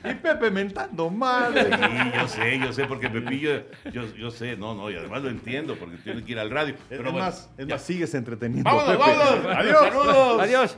Y 0.05 0.13
Pepe 0.13 0.49
mentando 0.49 1.09
madre. 1.09 1.65
Sí, 1.75 2.11
yo 2.15 2.27
sé, 2.29 2.59
yo 2.59 2.71
sé, 2.71 2.85
porque 2.85 3.09
Pepillo, 3.09 3.63
yo, 3.91 4.15
yo 4.15 4.31
sé, 4.31 4.55
no, 4.55 4.75
no, 4.75 4.89
y 4.89 4.95
además 4.95 5.23
lo 5.23 5.29
entiendo, 5.29 5.75
porque 5.75 5.97
tiene 5.97 6.23
que 6.23 6.31
ir 6.31 6.39
al 6.39 6.49
radio. 6.49 6.73
Pero 6.87 7.03
es 7.03 7.11
bueno, 7.11 7.25
más, 7.25 7.49
es 7.57 7.67
ya. 7.67 7.75
más, 7.75 7.83
sigues 7.83 8.13
entreteniendo. 8.13 8.69
¡Vámonos, 8.69 8.95
Pepe. 8.95 9.17
vámonos! 9.17 9.57
Adiós. 9.57 9.79
¡Saludos! 9.81 10.41
Adiós. 10.41 10.77